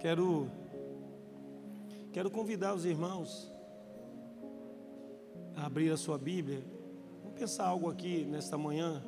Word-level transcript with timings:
Quero 0.00 0.48
quero 2.10 2.30
convidar 2.30 2.74
os 2.74 2.86
irmãos 2.86 3.52
a 5.54 5.66
abrir 5.66 5.92
a 5.92 5.96
sua 5.98 6.16
Bíblia. 6.16 6.64
Vamos 7.22 7.38
pensar 7.38 7.66
algo 7.66 7.90
aqui 7.90 8.24
nesta 8.24 8.56
manhã. 8.56 9.04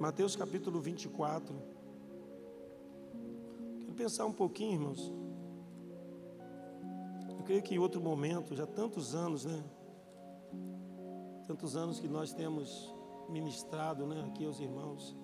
Mateus 0.00 0.34
capítulo 0.34 0.80
24. 0.80 1.54
Quero 3.80 3.92
pensar 3.92 4.24
um 4.24 4.32
pouquinho, 4.32 4.72
irmãos. 4.72 5.12
Eu 7.28 7.44
creio 7.44 7.62
que 7.62 7.74
em 7.74 7.78
outro 7.78 8.00
momento, 8.00 8.56
já 8.56 8.66
tantos 8.66 9.14
anos, 9.14 9.44
né? 9.44 9.62
Tantos 11.46 11.76
anos 11.76 12.00
que 12.00 12.08
nós 12.08 12.32
temos 12.32 12.98
ministrado, 13.30 14.06
né, 14.06 14.24
aqui 14.28 14.44
aos 14.44 14.60
irmãos. 14.60 15.16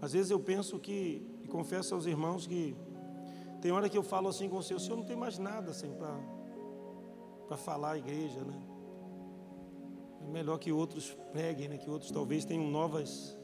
Às 0.00 0.12
vezes 0.12 0.30
eu 0.30 0.40
penso 0.40 0.78
que, 0.78 1.26
e 1.42 1.48
confesso 1.48 1.94
aos 1.94 2.06
irmãos 2.06 2.46
que 2.46 2.76
tem 3.60 3.70
hora 3.70 3.88
que 3.88 3.96
eu 3.96 4.02
falo 4.02 4.28
assim 4.28 4.48
com 4.48 4.56
o 4.56 4.62
Senhor, 4.62 4.78
o 4.78 4.80
Senhor 4.80 4.96
não 4.96 5.04
tem 5.04 5.16
mais 5.16 5.38
nada 5.38 5.70
assim 5.70 5.92
para 5.94 7.56
falar 7.56 7.92
à 7.92 7.98
igreja, 7.98 8.42
né? 8.42 8.60
É 10.20 10.26
melhor 10.26 10.58
que 10.58 10.72
outros 10.72 11.16
preguem, 11.30 11.68
né? 11.68 11.78
que 11.78 11.88
outros 11.88 12.10
talvez 12.10 12.44
tenham 12.44 12.66
novas 12.68 13.36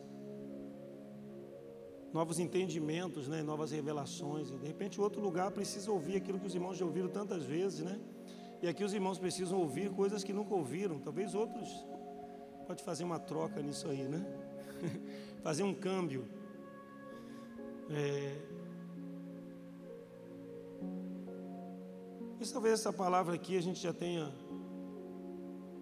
novos 2.12 2.38
entendimentos, 2.38 3.28
né? 3.28 3.42
novas 3.42 3.70
revelações. 3.70 4.50
De 4.50 4.66
repente, 4.66 5.00
outro 5.00 5.20
lugar 5.20 5.50
precisa 5.50 5.92
ouvir 5.92 6.16
aquilo 6.16 6.40
que 6.40 6.46
os 6.46 6.54
irmãos 6.54 6.76
já 6.76 6.84
ouviram 6.84 7.08
tantas 7.08 7.44
vezes, 7.44 7.80
né? 7.80 8.00
E 8.62 8.66
aqui 8.66 8.82
os 8.82 8.92
irmãos 8.92 9.18
precisam 9.18 9.60
ouvir 9.60 9.90
coisas 9.90 10.24
que 10.24 10.32
nunca 10.32 10.54
ouviram. 10.54 10.98
Talvez 10.98 11.34
outros 11.34 11.68
pode 12.68 12.82
fazer 12.82 13.02
uma 13.02 13.18
troca 13.18 13.62
nisso 13.62 13.88
aí, 13.88 14.06
né? 14.06 14.22
fazer 15.42 15.62
um 15.62 15.72
câmbio. 15.72 16.28
É... 17.88 18.36
E 22.38 22.46
talvez 22.52 22.74
essa 22.74 22.92
palavra 22.92 23.34
aqui 23.34 23.56
a 23.56 23.62
gente 23.62 23.80
já 23.80 23.94
tenha 23.94 24.30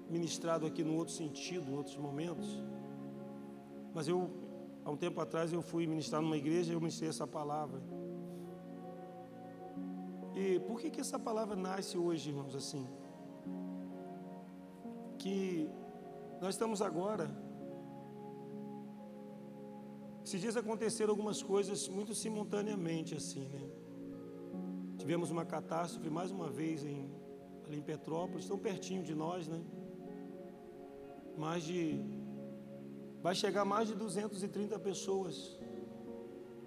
ministrado 0.09 0.65
aqui 0.65 0.84
no 0.84 0.95
outro 0.95 1.12
sentido, 1.12 1.69
em 1.69 1.77
outros 1.77 1.97
momentos. 1.97 2.47
Mas 3.93 4.06
eu, 4.06 4.31
há 4.84 4.91
um 4.91 4.97
tempo 4.97 5.21
atrás, 5.21 5.53
eu 5.53 5.62
fui 5.62 5.89
ministrar 5.89 6.23
numa 6.23 6.37
igreja 6.37 6.71
e 6.71 6.77
eu 6.77 6.81
ministrei 6.81 7.11
essa 7.11 7.27
palavra. 7.27 7.83
E 10.37 10.61
por 10.61 10.81
que, 10.81 10.89
que 10.89 11.00
essa 11.00 11.19
palavra 11.19 11.56
nasce 11.56 11.98
hoje, 11.98 12.31
irmãos, 12.31 12.55
assim? 12.55 12.87
Que 15.19 15.69
nós 16.41 16.55
estamos 16.55 16.83
agora. 16.83 17.31
Esses 20.25 20.41
dias 20.41 20.56
aconteceram 20.56 21.11
algumas 21.11 21.43
coisas 21.43 21.88
muito 21.88 22.15
simultaneamente, 22.15 23.15
assim, 23.15 23.47
né? 23.49 23.71
Tivemos 24.99 25.31
uma 25.31 25.44
catástrofe 25.44 26.11
mais 26.11 26.31
uma 26.31 26.49
vez 26.50 26.84
em, 26.84 27.11
ali 27.65 27.78
em 27.78 27.83
Petrópolis, 27.83 28.47
tão 28.47 28.59
pertinho 28.59 29.03
de 29.03 29.15
nós, 29.15 29.47
né? 29.47 29.61
Mais 31.37 31.62
de. 31.62 32.05
Vai 33.22 33.34
chegar 33.34 33.65
mais 33.65 33.88
de 33.88 33.94
230 33.94 34.78
pessoas, 34.78 35.59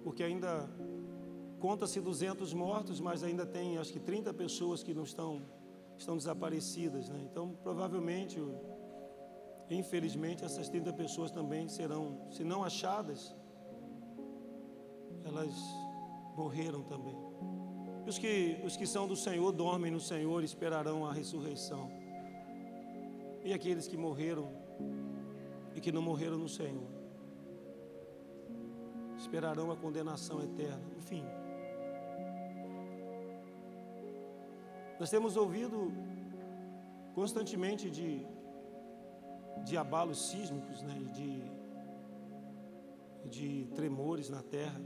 porque 0.02 0.22
ainda 0.22 0.68
Conta-se 1.60 2.00
200 2.00 2.54
mortos, 2.54 3.00
mas 3.00 3.22
ainda 3.22 3.44
tem 3.44 3.76
acho 3.76 3.92
que 3.92 4.00
30 4.00 4.32
pessoas 4.32 4.82
que 4.82 4.94
não 4.94 5.02
estão, 5.02 5.42
estão 5.98 6.16
desaparecidas. 6.16 7.10
Né? 7.10 7.20
Então, 7.30 7.54
provavelmente, 7.62 8.40
infelizmente, 9.70 10.44
essas 10.44 10.68
30 10.68 10.92
pessoas 10.92 11.30
também 11.30 11.68
serão, 11.68 12.18
se 12.30 12.42
não 12.42 12.64
achadas, 12.64 13.34
elas 15.24 15.54
morreram 16.36 16.82
também. 16.82 17.16
Os 18.06 18.18
que, 18.18 18.60
os 18.64 18.76
que 18.76 18.86
são 18.86 19.06
do 19.06 19.14
Senhor 19.14 19.52
dormem 19.52 19.90
no 19.90 20.00
Senhor, 20.00 20.42
esperarão 20.42 21.06
a 21.06 21.12
ressurreição. 21.12 21.90
E 23.44 23.52
aqueles 23.52 23.86
que 23.86 23.96
morreram 23.96 24.50
e 25.74 25.80
que 25.80 25.92
não 25.92 26.02
morreram 26.02 26.36
no 26.36 26.48
Senhor, 26.48 26.88
esperarão 29.16 29.70
a 29.70 29.76
condenação 29.76 30.42
eterna. 30.42 30.82
Enfim. 30.96 31.24
Nós 34.98 35.08
temos 35.08 35.36
ouvido 35.36 35.92
constantemente 37.14 37.88
de, 37.88 38.26
de 39.64 39.76
abalos 39.76 40.30
sísmicos, 40.30 40.82
né, 40.82 40.94
de, 41.14 41.42
de 43.28 43.66
tremores 43.74 44.28
na 44.28 44.42
terra. 44.42 44.80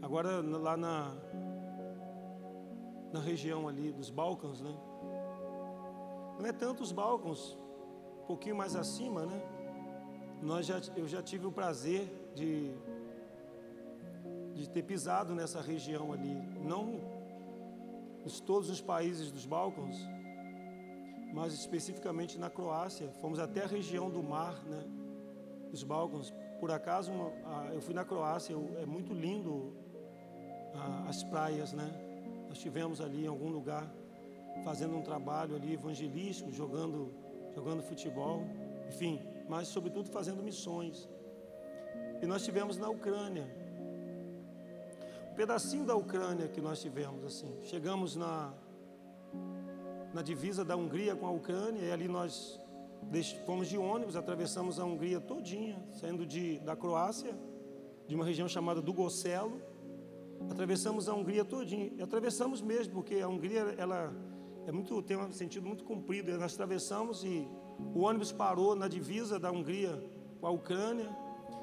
Agora 0.00 0.40
lá 0.40 0.76
na, 0.76 1.14
na 3.12 3.20
região 3.20 3.68
ali 3.68 3.92
dos 3.92 4.10
Balcãs, 4.10 4.60
né? 4.60 4.74
Não 6.38 6.46
é 6.46 6.52
tanto 6.52 6.82
os 6.82 6.92
Balcãs, 6.92 7.58
um 8.22 8.26
pouquinho 8.26 8.56
mais 8.56 8.76
acima, 8.76 9.26
né? 9.26 9.42
Nós 10.40 10.66
já, 10.66 10.80
eu 10.96 11.08
já 11.08 11.20
tive 11.20 11.46
o 11.46 11.52
prazer 11.52 12.08
de, 12.34 12.70
de 14.54 14.68
ter 14.68 14.84
pisado 14.84 15.34
nessa 15.34 15.60
região 15.60 16.12
ali, 16.12 16.34
não 16.62 17.18
em 18.24 18.40
todos 18.44 18.70
os 18.70 18.80
países 18.80 19.32
dos 19.32 19.46
Balcãs, 19.46 19.96
mas 21.32 21.52
especificamente 21.52 22.38
na 22.38 22.50
Croácia. 22.50 23.08
Fomos 23.20 23.38
até 23.38 23.64
a 23.64 23.66
região 23.66 24.10
do 24.10 24.22
mar, 24.22 24.62
né, 24.64 24.84
dos 25.70 25.82
Balcãs. 25.82 26.32
Por 26.60 26.70
acaso, 26.70 27.12
uma, 27.12 27.32
a, 27.44 27.74
eu 27.74 27.80
fui 27.80 27.94
na 27.94 28.04
Croácia, 28.04 28.52
eu, 28.52 28.76
é 28.80 28.86
muito 28.86 29.12
lindo 29.12 29.76
a, 30.74 31.08
as 31.08 31.22
praias, 31.22 31.72
né? 31.72 31.88
Nós 32.48 32.56
estivemos 32.56 33.00
ali 33.00 33.24
em 33.24 33.28
algum 33.28 33.50
lugar 33.50 33.88
fazendo 34.64 34.96
um 34.96 35.02
trabalho 35.02 35.54
ali 35.54 35.74
evangelístico, 35.74 36.50
jogando, 36.50 37.12
jogando 37.54 37.82
futebol, 37.82 38.42
enfim, 38.88 39.20
mas 39.48 39.68
sobretudo 39.68 40.08
fazendo 40.08 40.42
missões. 40.42 41.08
E 42.20 42.26
nós 42.26 42.42
estivemos 42.42 42.76
na 42.76 42.88
Ucrânia, 42.88 43.46
pedacinho 45.36 45.84
da 45.84 45.94
Ucrânia 45.94 46.48
que 46.48 46.60
nós 46.60 46.80
tivemos 46.80 47.24
assim. 47.24 47.56
Chegamos 47.62 48.16
na 48.16 48.52
na 50.12 50.22
divisa 50.22 50.64
da 50.64 50.76
Hungria 50.76 51.14
com 51.14 51.26
a 51.26 51.30
Ucrânia 51.30 51.82
e 51.82 51.92
ali 51.92 52.08
nós 52.08 52.60
fomos 53.46 53.68
de 53.68 53.78
ônibus, 53.78 54.16
atravessamos 54.16 54.78
a 54.78 54.84
Hungria 54.84 55.20
todinha, 55.20 55.82
saindo 55.92 56.26
de 56.26 56.58
da 56.60 56.74
Croácia, 56.74 57.34
de 58.06 58.14
uma 58.14 58.24
região 58.24 58.48
chamada 58.48 58.82
Dugocelo. 58.82 59.60
Atravessamos 60.50 61.08
a 61.08 61.14
Hungria 61.14 61.44
todinha. 61.44 61.92
E 61.96 62.02
atravessamos 62.02 62.60
mesmo, 62.60 62.94
porque 62.94 63.16
a 63.16 63.28
Hungria 63.28 63.74
ela 63.76 64.12
é 64.66 64.72
muito 64.72 65.00
tem 65.02 65.16
um 65.16 65.32
sentido 65.32 65.66
muito 65.66 65.84
comprido. 65.84 66.30
Nós 66.38 66.54
atravessamos 66.54 67.24
e 67.24 67.48
o 67.94 68.00
ônibus 68.00 68.32
parou 68.32 68.74
na 68.74 68.88
divisa 68.88 69.38
da 69.38 69.50
Hungria 69.50 70.02
com 70.40 70.46
a 70.46 70.50
Ucrânia. 70.50 71.08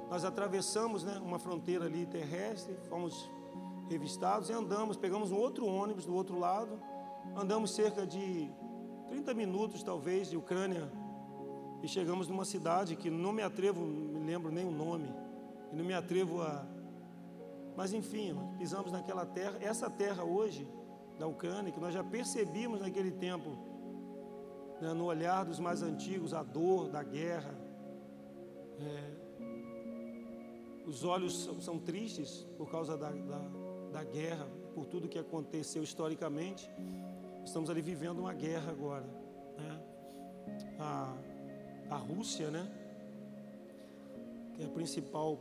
Nós 0.09 0.24
atravessamos, 0.24 1.03
né, 1.03 1.19
uma 1.24 1.39
fronteira 1.39 1.86
ali 1.86 2.06
terrestre, 2.06 2.75
fomos 2.89 3.30
revistados 3.89 4.50
e 4.50 4.53
andamos, 4.53 4.98
pegamos 4.98 5.31
um 5.31 5.38
outro 5.38 5.65
ônibus 5.65 6.06
do 6.06 6.13
outro 6.13 6.38
lado, 6.39 6.80
andamos 7.36 7.72
cerca 7.72 8.06
de 8.06 8.51
30 9.07 9.33
minutos 9.33 9.83
talvez 9.83 10.30
de 10.30 10.38
Ucrânia 10.38 10.92
e 11.81 11.88
chegamos 11.88 12.27
numa 12.27 12.45
cidade 12.45 12.95
que 12.95 13.10
não 13.10 13.31
me 13.31 13.42
atrevo, 13.42 13.86
me 13.86 14.19
lembro 14.19 14.51
nem 14.51 14.66
o 14.66 14.72
nome, 14.72 15.13
e 15.72 15.75
não 15.75 15.86
me 15.86 15.94
atrevo 15.94 16.42
a. 16.42 16.66
Mas 17.75 17.94
enfim, 17.94 18.36
pisamos 18.57 18.92
naquela 18.92 19.25
terra, 19.25 19.57
essa 19.62 19.89
terra 19.89 20.24
hoje 20.24 20.68
da 21.19 21.27
Ucrânia, 21.27 21.72
que 21.72 21.80
nós 21.80 21.94
já 21.94 22.04
percebimos 22.04 22.80
naquele 22.81 23.12
tempo, 23.12 23.50
né, 24.81 24.94
no 24.94 25.06
olhar 25.06 25.45
dos 25.45 25.60
mais 25.60 25.81
antigos, 25.81 26.33
a 26.33 26.42
dor 26.42 26.89
da 26.89 27.04
guerra. 27.04 27.54
É, 28.80 29.25
os 30.86 31.04
olhos 31.04 31.44
são, 31.44 31.62
são, 31.62 31.80
tristes 31.80 32.45
por 32.57 32.69
causa 32.69 32.98
da, 32.98 33.10
da 33.10 33.66
da 33.95 34.04
guerra, 34.04 34.45
por 34.74 34.86
tudo 34.86 35.07
que 35.07 35.18
aconteceu 35.18 35.81
historicamente. 35.81 36.69
Estamos 37.45 37.69
ali 37.69 37.81
vivendo 37.81 38.19
uma 38.19 38.33
guerra 38.33 38.71
agora. 38.71 39.06
Né? 39.57 39.81
A, 40.80 41.15
a 41.89 41.95
Rússia, 41.95 42.50
né? 42.50 42.69
que 44.53 44.63
é 44.63 44.65
o 44.65 44.71
principal, 44.71 45.38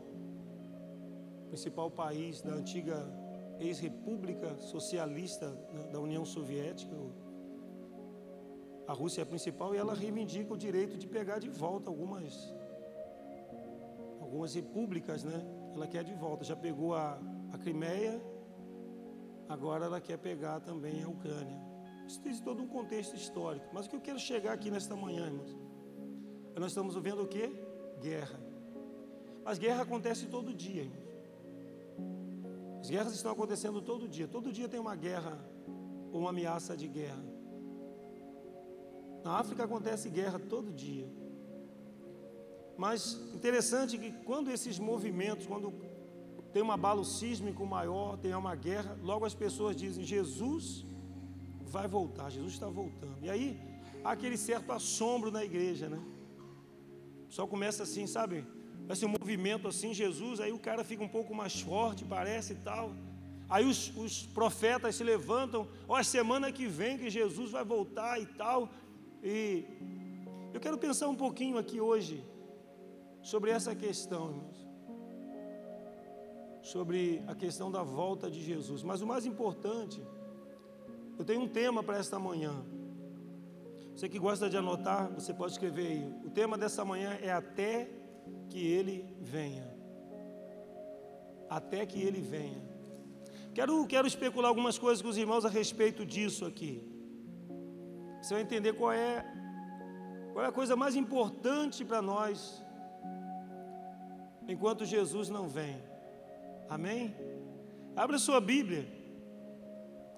principal 1.49 1.91
país 1.91 2.43
da 2.43 2.53
antiga 2.53 3.05
ex-república 3.59 4.57
socialista 4.59 5.49
né, 5.73 5.89
da 5.93 5.99
União 5.99 6.25
Soviética. 6.25 6.95
A 8.87 8.93
Rússia 8.93 9.23
é 9.23 9.25
a 9.25 9.27
principal 9.27 9.75
e 9.75 9.79
ela 9.79 9.95
reivindica 9.95 10.53
o 10.53 10.57
direito 10.57 10.99
de 10.99 11.07
pegar 11.07 11.39
de 11.39 11.49
volta 11.49 11.89
algumas, 11.89 12.55
algumas 14.21 14.55
repúblicas, 14.55 15.25
né? 15.25 15.43
Ela 15.73 15.87
quer 15.87 16.05
de 16.05 16.15
volta. 16.15 16.45
Já 16.45 16.55
pegou 16.55 16.95
a, 16.95 17.19
a 17.53 17.59
Crimeia 17.59 18.21
Agora 19.49 19.85
ela 19.85 20.01
quer 20.01 20.19
pegar 20.19 20.61
também 20.61 21.03
a 21.03 21.09
Ucrânia. 21.09 21.64
Isso 22.07 22.21
tem 22.21 22.37
todo 22.39 22.63
um 22.63 22.67
contexto 22.67 23.17
histórico. 23.17 23.67
Mas 23.73 23.87
o 23.87 23.91
que 23.91 23.97
eu 23.97 24.01
quero 24.01 24.19
chegar 24.19 24.53
aqui 24.53 24.71
nesta 24.71 24.95
manhã, 24.95 25.27
irmãos? 25.27 25.57
Nós 26.57 26.71
estamos 26.71 26.95
vivendo 26.95 27.23
o 27.23 27.27
que? 27.27 27.51
Guerra. 28.01 28.39
Mas 29.45 29.59
guerra 29.59 29.83
acontece 29.83 30.27
todo 30.27 30.55
dia, 30.55 30.83
irmãos. 30.83 31.05
As 32.81 32.91
guerras 32.91 33.15
estão 33.15 33.33
acontecendo 33.33 33.81
todo 33.81 34.07
dia. 34.07 34.29
Todo 34.29 34.53
dia 34.53 34.69
tem 34.69 34.79
uma 34.79 34.95
guerra 34.95 35.39
ou 36.13 36.21
uma 36.21 36.31
ameaça 36.31 36.77
de 36.77 36.87
guerra. 36.87 37.25
Na 39.25 39.39
África 39.39 39.65
acontece 39.65 40.11
guerra 40.11 40.39
todo 40.39 40.71
dia. 40.71 41.09
Mas 42.77 43.15
interessante 43.33 43.97
que 43.97 44.13
quando 44.25 44.51
esses 44.51 44.79
movimentos, 44.79 45.47
quando 45.47 45.73
tem 46.53 46.63
um 46.63 46.71
abalo 46.71 47.05
sísmico 47.05 47.65
maior, 47.65 48.19
tem 48.19 48.35
uma 48.35 48.55
guerra, 48.55 48.99
logo 49.03 49.25
as 49.25 49.35
pessoas 49.35 49.75
dizem: 49.75 50.05
Jesus 50.05 50.85
vai 51.77 51.87
voltar, 51.99 52.27
Jesus 52.37 52.55
está 52.57 52.69
voltando. 52.81 53.19
E 53.27 53.29
aí 53.35 53.47
há 54.05 54.11
aquele 54.17 54.39
certo 54.49 54.71
assombro 54.79 55.31
na 55.37 55.43
igreja, 55.51 55.87
né? 55.95 56.01
Só 57.37 57.43
começa 57.55 57.81
assim, 57.87 58.07
sabe? 58.17 58.37
Um 59.09 59.15
movimento 59.19 59.67
assim, 59.73 59.91
Jesus, 60.03 60.41
aí 60.45 60.53
o 60.59 60.63
cara 60.69 60.83
fica 60.91 61.03
um 61.09 61.13
pouco 61.17 61.33
mais 61.41 61.55
forte, 61.69 62.05
parece 62.17 62.53
e 62.53 62.61
tal. 62.71 62.87
Aí 63.55 63.65
os, 63.73 63.81
os 64.05 64.15
profetas 64.39 64.95
se 64.99 65.05
levantam, 65.13 65.61
ó, 65.89 66.03
semana 66.03 66.53
que 66.57 66.67
vem 66.79 66.99
que 67.03 67.11
Jesus 67.19 67.51
vai 67.57 67.65
voltar 67.77 68.15
e 68.25 68.27
tal. 68.43 68.59
E 69.23 69.39
eu 70.55 70.61
quero 70.65 70.79
pensar 70.87 71.09
um 71.15 71.19
pouquinho 71.25 71.57
aqui 71.63 71.79
hoje 71.89 72.17
sobre 73.33 73.51
essa 73.57 73.75
questão, 73.85 74.23
irmãos. 74.31 74.59
Sobre 76.75 77.01
a 77.33 77.35
questão 77.35 77.69
da 77.77 77.83
volta 77.83 78.31
de 78.35 78.43
Jesus. 78.51 78.83
Mas 78.91 79.01
o 79.05 79.07
mais 79.13 79.25
importante, 79.33 79.99
eu 81.19 81.25
tenho 81.25 81.43
um 81.43 81.49
tema 81.49 81.83
para 81.83 81.99
esta 81.99 82.19
manhã. 82.19 82.65
Você 83.95 84.09
que 84.09 84.19
gosta 84.19 84.51
de 84.51 84.57
anotar, 84.57 85.09
você 85.13 85.33
pode 85.33 85.53
escrever 85.53 85.87
aí. 85.87 86.15
O 86.25 86.31
tema 86.31 86.59
dessa 86.59 86.85
manhã 86.85 87.17
é 87.23 87.33
até 87.33 87.89
que 88.51 88.59
ele 88.59 89.07
venha. 89.21 89.73
Até 91.49 91.87
que 91.87 92.01
ele 92.01 92.21
venha. 92.21 92.63
Quero, 93.55 93.87
quero 93.87 94.07
especular 94.07 94.49
algumas 94.49 94.77
coisas 94.77 95.01
com 95.01 95.09
os 95.09 95.17
irmãos 95.17 95.45
a 95.45 95.49
respeito 95.49 96.05
disso 96.05 96.45
aqui. 96.45 96.83
Você 98.21 98.35
vai 98.35 98.43
entender 98.43 98.73
qual 98.73 98.91
é, 98.91 99.25
qual 100.33 100.45
é 100.45 100.49
a 100.49 100.53
coisa 100.53 100.75
mais 100.75 100.97
importante 100.97 101.85
para 101.85 102.03
nós 102.03 102.61
enquanto 104.49 104.85
Jesus 104.85 105.29
não 105.29 105.47
vem. 105.49 105.81
Amém? 106.69 107.15
Abra 107.95 108.19
sua 108.19 108.41
Bíblia, 108.41 108.89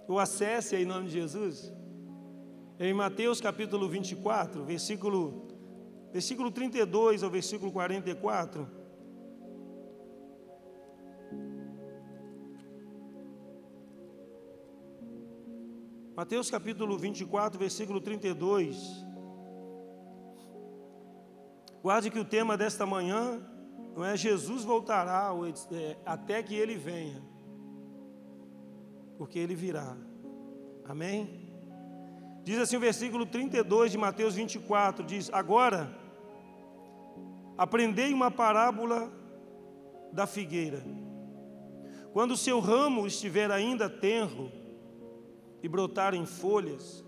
ou 0.09 0.19
acesse 0.19 0.77
aí 0.77 0.83
em 0.83 0.87
nome 0.87 1.07
de 1.07 1.13
Jesus, 1.15 1.73
em 2.79 2.93
Mateus 2.93 3.41
capítulo 3.41 3.89
24, 3.89 4.65
versículo, 4.65 5.47
versículo 6.13 6.51
32 6.51 7.23
ao 7.23 7.31
versículo 7.31 7.73
44. 7.73 8.69
Mateus 16.17 16.51
capítulo 16.51 16.97
24, 16.97 17.59
versículo 17.59 18.01
32. 18.01 19.05
Guarde 21.83 22.11
que 22.11 22.19
o 22.19 22.25
tema 22.25 22.57
desta 22.57 22.87
manhã 22.87 23.41
não 23.95 24.05
é 24.05 24.17
Jesus 24.17 24.65
voltará 24.65 25.31
é, 25.73 25.97
até 26.05 26.43
que 26.43 26.55
ele 26.55 26.75
venha, 26.75 27.23
porque 29.17 29.39
ele 29.39 29.55
virá. 29.55 29.97
Amém? 30.85 31.47
Diz 32.45 32.59
assim 32.59 32.77
o 32.77 32.81
versículo 32.81 33.27
32 33.27 33.93
de 33.93 33.99
Mateus 33.99 34.35
24: 34.35 35.05
diz: 35.05 35.31
Agora, 35.33 35.91
aprendei 37.59 38.13
uma 38.13 38.31
parábola 38.31 39.11
da 40.13 40.27
figueira. 40.27 40.83
Quando 42.13 42.31
o 42.33 42.37
seu 42.37 42.61
ramo 42.61 43.07
estiver 43.07 43.51
ainda 43.51 43.91
tenro 43.91 44.51
e 45.63 45.69
brotar 45.69 46.15
em 46.15 46.25
folhas, 46.25 47.05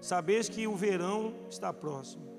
sabeis 0.00 0.48
que 0.48 0.66
o 0.66 0.76
verão 0.76 1.34
está 1.50 1.72
próximo. 1.72 2.30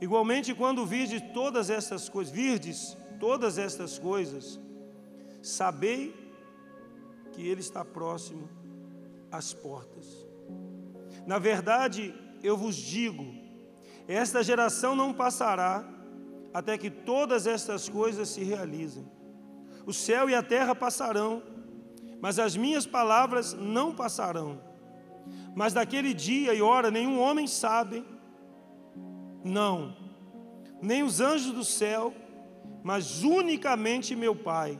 Igualmente, 0.00 0.54
quando 0.54 0.84
virdes 0.84 1.22
todas 1.32 1.70
estas 1.70 2.08
coisas, 2.08 2.34
virdes 2.34 2.96
todas 3.18 3.56
estas 3.56 3.98
coisas, 3.98 4.60
sabei 5.40 6.23
que 7.34 7.46
ele 7.46 7.60
está 7.60 7.84
próximo 7.84 8.48
às 9.30 9.52
portas. 9.52 10.06
Na 11.26 11.38
verdade, 11.38 12.14
eu 12.42 12.56
vos 12.56 12.76
digo, 12.76 13.24
esta 14.06 14.42
geração 14.42 14.94
não 14.94 15.12
passará 15.12 15.84
até 16.52 16.78
que 16.78 16.88
todas 16.90 17.46
estas 17.46 17.88
coisas 17.88 18.28
se 18.28 18.44
realizem. 18.44 19.04
O 19.84 19.92
céu 19.92 20.30
e 20.30 20.34
a 20.34 20.42
terra 20.42 20.74
passarão, 20.74 21.42
mas 22.20 22.38
as 22.38 22.56
minhas 22.56 22.86
palavras 22.86 23.52
não 23.52 23.94
passarão. 23.94 24.60
Mas 25.54 25.72
daquele 25.72 26.14
dia 26.14 26.54
e 26.54 26.62
hora 26.62 26.90
nenhum 26.90 27.20
homem 27.20 27.46
sabe, 27.46 28.04
não, 29.42 29.96
nem 30.80 31.02
os 31.02 31.20
anjos 31.20 31.52
do 31.52 31.64
céu, 31.64 32.14
mas 32.82 33.22
unicamente 33.22 34.14
meu 34.14 34.36
Pai. 34.36 34.78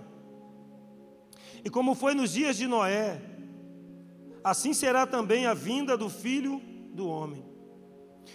E 1.64 1.70
como 1.70 1.94
foi 1.94 2.14
nos 2.14 2.32
dias 2.32 2.56
de 2.56 2.66
Noé, 2.66 3.20
assim 4.42 4.74
será 4.74 5.06
também 5.06 5.46
a 5.46 5.54
vinda 5.54 5.96
do 5.96 6.10
filho 6.10 6.60
do 6.92 7.08
homem. 7.08 7.44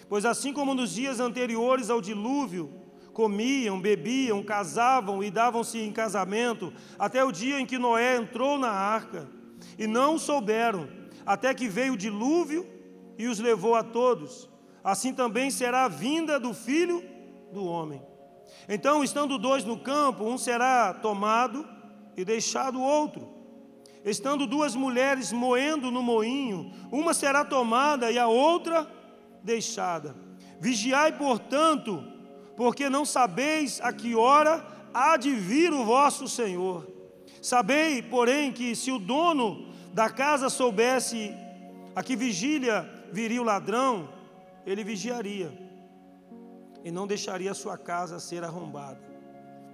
Pois 0.07 0.25
assim 0.25 0.51
como 0.51 0.73
nos 0.73 0.91
dias 0.93 1.19
anteriores 1.19 1.89
ao 1.89 2.01
dilúvio, 2.01 2.73
comiam, 3.13 3.79
bebiam, 3.79 4.43
casavam 4.43 5.23
e 5.23 5.29
davam-se 5.29 5.77
em 5.79 5.91
casamento, 5.91 6.73
até 6.97 7.23
o 7.23 7.31
dia 7.31 7.59
em 7.59 7.65
que 7.65 7.77
Noé 7.77 8.17
entrou 8.17 8.57
na 8.57 8.71
arca, 8.71 9.29
e 9.77 9.85
não 9.85 10.17
souberam, 10.17 10.87
até 11.25 11.53
que 11.53 11.67
veio 11.67 11.93
o 11.93 11.97
dilúvio 11.97 12.67
e 13.17 13.27
os 13.27 13.39
levou 13.39 13.75
a 13.75 13.83
todos 13.83 14.49
assim 14.83 15.13
também 15.13 15.51
será 15.51 15.85
a 15.85 15.89
vinda 15.89 16.39
do 16.39 16.53
filho 16.53 17.03
do 17.51 17.65
homem. 17.65 18.01
Então, 18.67 19.03
estando 19.03 19.37
dois 19.37 19.63
no 19.63 19.77
campo, 19.79 20.23
um 20.23 20.37
será 20.37 20.93
tomado 20.93 21.67
e 22.15 22.25
deixado 22.25 22.79
o 22.79 22.83
outro. 22.83 23.27
Estando 24.03 24.47
duas 24.47 24.75
mulheres 24.75 25.31
moendo 25.31 25.91
no 25.91 26.01
moinho, 26.01 26.71
uma 26.91 27.13
será 27.13 27.43
tomada 27.43 28.11
e 28.11 28.17
a 28.17 28.27
outra 28.27 28.89
deixada. 29.43 30.15
Vigiai, 30.59 31.17
portanto, 31.17 32.03
porque 32.55 32.89
não 32.89 33.05
sabeis 33.05 33.79
a 33.81 33.91
que 33.91 34.15
hora 34.15 34.65
há 34.93 35.17
de 35.17 35.31
vir 35.33 35.73
o 35.73 35.85
vosso 35.85 36.27
Senhor. 36.27 36.87
Sabei, 37.41 38.01
porém, 38.01 38.51
que 38.51 38.75
se 38.75 38.91
o 38.91 38.99
dono 38.99 39.69
da 39.93 40.09
casa 40.09 40.49
soubesse 40.49 41.33
a 41.95 42.03
que 42.03 42.15
vigília 42.15 42.89
viria 43.11 43.41
o 43.41 43.45
ladrão, 43.45 44.09
ele 44.65 44.83
vigiaria 44.83 45.51
e 46.83 46.91
não 46.91 47.07
deixaria 47.07 47.51
a 47.51 47.55
sua 47.55 47.77
casa 47.77 48.19
ser 48.19 48.43
arrombada. 48.43 48.99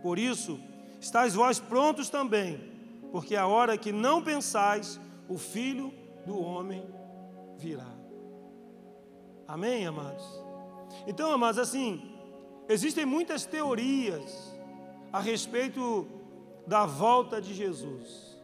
Por 0.01 0.18
isso, 0.20 0.60
estáis 1.05 1.35
vós 1.35 1.59
prontos 1.59 2.09
também, 2.09 2.59
porque 3.12 3.35
a 3.35 3.45
hora 3.45 3.77
que 3.77 3.91
não 3.91 4.24
pensais, 4.24 5.00
o 5.29 5.38
filho 5.38 5.93
do 6.25 6.35
homem 6.35 6.83
virá. 7.57 7.93
Amém, 9.47 9.85
amados? 9.85 10.25
Então, 11.05 11.31
amados, 11.31 11.59
assim, 11.59 12.12
existem 12.67 13.05
muitas 13.05 13.45
teorias 13.45 14.59
a 15.13 15.19
respeito 15.19 16.07
da 16.65 16.88
volta 16.88 17.39
de 17.39 17.53
Jesus. 17.53 18.35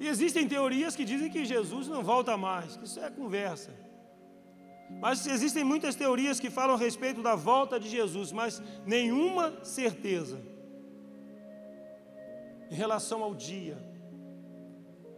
E 0.00 0.08
existem 0.08 0.48
teorias 0.48 0.96
que 0.96 1.04
dizem 1.04 1.30
que 1.30 1.44
Jesus 1.44 1.86
não 1.86 2.02
volta 2.02 2.36
mais, 2.36 2.76
que 2.76 2.84
isso 2.84 2.98
é 2.98 3.08
conversa. 3.08 3.70
Mas 5.00 5.24
existem 5.24 5.62
muitas 5.62 5.94
teorias 5.94 6.40
que 6.40 6.50
falam 6.50 6.74
a 6.74 6.78
respeito 6.78 7.22
da 7.22 7.36
volta 7.36 7.78
de 7.78 7.88
Jesus, 7.88 8.32
mas 8.32 8.60
nenhuma 8.84 9.64
certeza 9.64 10.51
em 12.72 12.74
relação 12.74 13.22
ao 13.22 13.34
dia. 13.34 13.76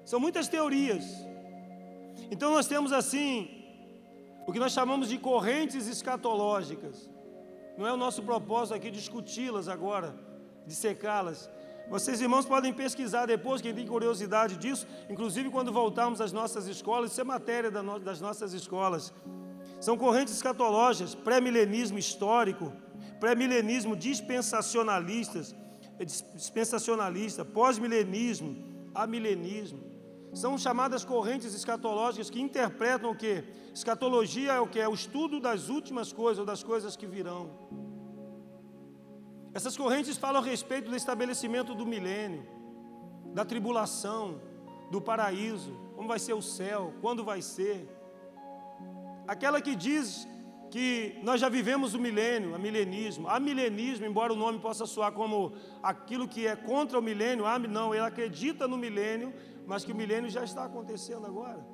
São 0.05 0.19
muitas 0.19 0.49
teorias. 0.49 1.05
Então 2.33 2.53
nós 2.53 2.67
temos 2.67 2.93
assim 2.93 3.49
o 4.45 4.53
que 4.53 4.59
nós 4.59 4.73
chamamos 4.73 5.09
de 5.09 5.19
correntes 5.19 5.87
escatológicas. 5.87 7.09
Não 7.79 7.87
é 7.87 7.93
o 7.93 7.97
nosso 7.97 8.25
propósito 8.25 8.75
aqui 8.75 8.91
discuti-las 8.91 9.69
agora, 9.69 10.15
dissecá-las. 10.67 11.49
Vocês, 11.89 12.21
irmãos, 12.21 12.45
podem 12.45 12.73
pesquisar 12.73 13.27
depois, 13.27 13.63
quem 13.63 13.73
tem 13.73 13.87
curiosidade 13.87 14.57
disso, 14.57 14.85
inclusive 15.09 15.49
quando 15.49 15.73
voltarmos 15.73 16.21
às 16.21 16.33
nossas 16.33 16.67
escolas, 16.67 17.13
isso 17.13 17.21
é 17.21 17.25
matéria 17.25 17.71
das 17.71 18.21
nossas 18.21 18.53
escolas. 18.53 19.15
São 19.81 19.97
correntes 19.97 20.35
escatológicas, 20.35 21.15
pré-milenismo 21.15 21.99
histórico, 21.99 22.73
pré-milenismo 23.21 23.95
dispensacionalistas, 23.95 25.55
dispensacionalista, 26.03 27.45
pós-milenismo, 27.45 28.57
amilenismo. 28.95 29.83
São 30.33 30.59
chamadas 30.59 31.05
correntes 31.05 31.55
escatológicas 31.55 32.29
que 32.29 32.41
interpretam 32.41 33.11
o 33.11 33.17
que? 33.17 33.45
Escatologia 33.73 34.55
é 34.55 34.61
o 34.61 34.67
que? 34.67 34.81
É 34.81 34.89
o 34.89 34.95
estudo 34.95 35.39
das 35.39 35.69
últimas 35.69 36.13
coisas 36.13 36.41
ou 36.41 36.47
das 36.47 36.63
coisas 36.63 36.97
que 36.97 37.07
virão. 37.07 37.51
Essas 39.53 39.77
correntes 39.77 40.17
falam 40.17 40.43
a 40.43 40.45
respeito 40.45 40.91
do 40.91 40.97
estabelecimento 40.97 41.75
do 41.75 41.87
milênio, 41.87 42.45
da 43.33 43.45
tribulação, 43.45 44.41
do 44.91 45.01
paraíso, 45.01 45.73
como 45.95 46.09
vai 46.09 46.19
ser 46.19 46.33
o 46.33 46.43
céu, 46.43 46.93
quando 47.01 47.23
vai 47.23 47.41
ser. 47.41 47.89
Aquela 49.29 49.61
que 49.61 49.77
diz 49.77 50.27
que 50.75 51.21
nós 51.23 51.41
já 51.41 51.49
vivemos 51.49 51.95
o 51.95 52.01
milênio, 52.01 52.53
a 52.53 52.59
milenismo. 52.59 53.29
A 53.29 53.39
milenismo, 53.39 54.05
embora 54.05 54.33
o 54.33 54.37
nome 54.45 54.59
possa 54.59 54.85
soar 54.87 55.13
como 55.13 55.53
aquilo 55.81 56.27
que 56.27 56.49
é 56.49 56.57
contra 56.57 56.99
o 56.99 57.03
milênio, 57.09 57.47
ah, 57.47 57.61
não, 57.61 57.95
ele 57.95 58.03
acredita 58.03 58.67
no 58.67 58.77
milênio, 58.77 59.33
mas 59.69 59.85
que 59.85 59.93
o 59.93 59.95
milênio 59.95 60.29
já 60.29 60.43
está 60.43 60.65
acontecendo 60.65 61.29
agora. 61.29 61.65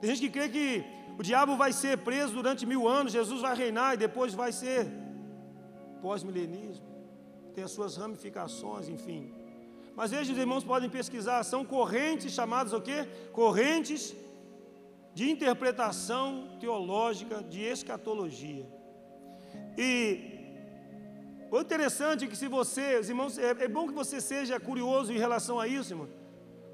Tem 0.00 0.10
gente 0.10 0.22
que 0.22 0.30
crê 0.36 0.48
que 0.48 0.84
o 1.16 1.22
diabo 1.22 1.56
vai 1.56 1.72
ser 1.72 1.98
preso 1.98 2.34
durante 2.34 2.66
mil 2.66 2.88
anos, 2.88 3.12
Jesus 3.12 3.42
vai 3.42 3.54
reinar 3.54 3.94
e 3.94 3.96
depois 3.96 4.34
vai 4.34 4.50
ser 4.50 4.88
pós-milenismo. 6.02 6.84
Tem 7.54 7.62
as 7.62 7.70
suas 7.70 7.96
ramificações, 7.96 8.88
enfim. 8.88 9.32
Mas 9.94 10.10
veja, 10.10 10.32
os 10.32 10.38
irmãos 10.46 10.64
podem 10.64 10.90
pesquisar, 10.90 11.44
são 11.44 11.64
correntes 11.64 12.32
chamadas 12.32 12.72
o 12.72 12.80
quê? 12.80 13.08
Correntes 13.32 14.16
de 15.16 15.30
interpretação 15.30 16.58
teológica, 16.60 17.42
de 17.42 17.62
escatologia. 17.62 18.66
E 19.78 19.88
o 21.50 21.58
interessante 21.58 22.26
é 22.26 22.28
que 22.28 22.36
se 22.36 22.48
você, 22.48 22.98
os 22.98 23.08
irmãos, 23.08 23.38
é, 23.38 23.48
é, 23.64 23.66
bom 23.66 23.88
que 23.88 23.94
você 23.94 24.20
seja 24.20 24.60
curioso 24.60 25.10
em 25.10 25.16
relação 25.16 25.58
a 25.58 25.66
isso, 25.66 25.94
irmão. 25.94 26.10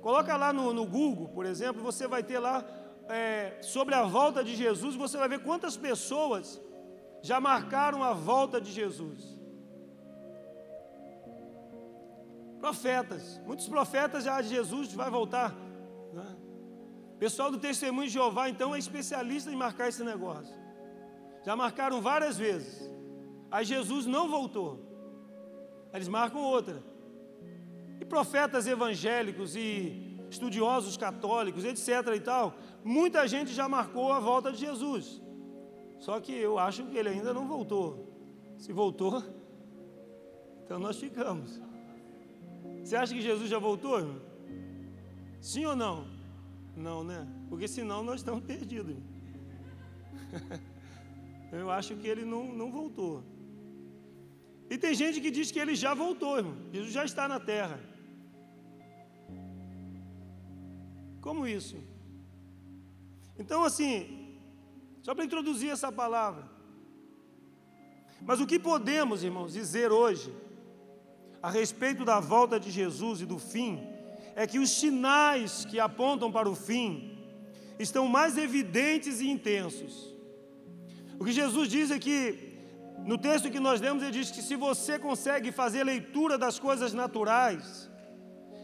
Coloca 0.01 0.37
lá 0.37 0.53
no, 0.53 0.75
no 0.75 0.85
Google, 0.85 1.29
por 1.29 1.47
exemplo, 1.47 1.81
você 1.85 2.09
vai 2.09 2.25
ter 2.25 2.41
lá 2.41 2.67
é, 3.09 3.59
sobre 3.63 3.95
a 3.95 4.03
volta 4.03 4.43
de 4.43 4.57
Jesus, 4.57 4.97
você 4.97 5.17
vai 5.17 5.29
ver 5.29 5.39
quantas 5.45 5.77
pessoas 5.77 6.61
já 7.23 7.39
marcaram 7.39 8.03
a 8.03 8.13
volta 8.13 8.61
de 8.61 8.73
Jesus. 8.73 9.39
Profetas, 12.59 13.41
muitos 13.47 13.69
profetas 13.69 14.25
já 14.25 14.43
Jesus 14.43 14.93
vai 14.93 15.09
voltar. 15.09 15.55
Pessoal 17.23 17.53
do 17.53 17.59
Testemunho 17.67 18.09
de 18.09 18.15
Jeová, 18.15 18.49
então, 18.49 18.75
é 18.75 18.79
especialista 18.81 19.49
em 19.49 19.55
marcar 19.55 19.89
esse 19.89 20.03
negócio. 20.03 20.53
Já 21.47 21.55
marcaram 21.55 22.01
várias 22.01 22.37
vezes. 22.37 22.91
Aí 23.49 23.65
Jesus 23.65 24.07
não 24.07 24.29
voltou. 24.29 24.71
Eles 25.95 26.09
marcam 26.09 26.41
outra. 26.43 26.83
E 28.01 28.05
profetas 28.05 28.67
evangélicos 28.67 29.55
e 29.55 30.19
estudiosos 30.29 30.97
católicos, 30.97 31.65
etc. 31.65 31.89
e 32.17 32.19
tal, 32.19 32.57
muita 32.83 33.29
gente 33.29 33.53
já 33.53 33.69
marcou 33.69 34.13
a 34.13 34.19
volta 34.19 34.51
de 34.51 34.59
Jesus. 34.59 35.23
Só 36.01 36.19
que 36.19 36.33
eu 36.33 36.59
acho 36.59 36.87
que 36.87 36.99
ele 36.99 37.11
ainda 37.11 37.33
não 37.33 37.47
voltou. 37.47 37.87
Se 38.59 38.73
voltou, 38.73 39.23
então 40.65 40.81
nós 40.81 40.97
ficamos. 40.99 41.63
Você 42.83 42.97
acha 42.97 43.15
que 43.15 43.21
Jesus 43.21 43.49
já 43.49 43.61
voltou? 43.61 44.01
Irmão? 44.01 44.21
Sim 45.41 45.67
ou 45.67 45.77
não? 45.77 46.22
Não, 46.77 47.05
né? 47.05 47.27
Porque 47.49 47.69
senão 47.69 48.03
nós 48.03 48.21
estamos 48.21 48.45
perdidos. 48.45 48.97
Eu 51.53 51.71
acho 51.71 51.97
que 51.97 52.09
ele 52.09 52.25
não, 52.25 52.53
não 52.53 52.71
voltou. 52.71 53.23
E 54.71 54.79
tem 54.79 54.95
gente 54.95 55.21
que 55.21 55.31
diz 55.31 55.51
que 55.51 55.59
ele 55.59 55.75
já 55.75 55.93
voltou, 55.93 56.39
irmão. 56.39 56.57
Jesus 56.73 56.93
já 56.93 57.05
está 57.05 57.29
na 57.29 57.39
terra. 57.39 57.79
Como 61.21 61.47
isso? 61.47 61.77
Então, 63.39 63.63
assim, 63.65 64.39
só 65.03 65.15
para 65.15 65.25
introduzir 65.25 65.71
essa 65.71 65.93
palavra. 65.93 66.49
Mas 68.23 68.41
o 68.41 68.47
que 68.47 68.59
podemos, 68.59 69.23
irmãos, 69.23 69.53
dizer 69.53 69.93
hoje 69.93 70.35
a 71.43 71.51
respeito 71.51 72.05
da 72.05 72.19
volta 72.19 72.59
de 72.59 72.71
Jesus 72.71 73.21
e 73.21 73.27
do 73.27 73.39
fim 73.39 73.92
é 74.35 74.47
que 74.47 74.59
os 74.59 74.71
sinais 74.71 75.65
que 75.65 75.79
apontam 75.79 76.31
para 76.31 76.49
o 76.49 76.55
fim 76.55 77.19
estão 77.79 78.07
mais 78.09 78.39
evidentes 78.39 79.21
e 79.21 79.29
intensos. 79.29 80.15
O 81.19 81.25
que 81.25 81.33
Jesus 81.33 81.69
diz 81.69 81.91
é 81.91 81.99
que, 81.99 82.19
no 83.05 83.19
texto 83.19 83.51
que 83.51 83.61
nós 83.61 83.81
lemos, 83.81 84.03
ele 84.03 84.13
diz 84.13 84.31
que 84.31 84.43
se 84.43 84.57
você 84.57 84.99
consegue 84.99 85.53
fazer 85.53 85.85
leitura 85.85 86.39
das 86.39 86.59
coisas 86.59 86.93
naturais, 86.93 87.91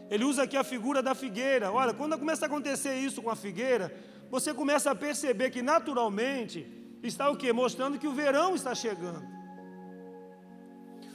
ele 0.09 0.23
usa 0.23 0.43
aqui 0.43 0.57
a 0.57 0.63
figura 0.63 1.03
da 1.03 1.13
figueira. 1.13 1.71
Olha, 1.71 1.93
quando 1.93 2.17
começa 2.17 2.45
a 2.45 2.47
acontecer 2.47 2.95
isso 2.95 3.21
com 3.21 3.29
a 3.29 3.35
figueira, 3.35 3.93
você 4.29 4.53
começa 4.53 4.89
a 4.91 4.95
perceber 4.95 5.51
que 5.51 5.61
naturalmente 5.61 6.67
está 7.03 7.29
o 7.29 7.37
que? 7.37 7.51
Mostrando 7.53 7.99
que 7.99 8.07
o 8.07 8.13
verão 8.13 8.55
está 8.55 8.73
chegando. 8.73 9.23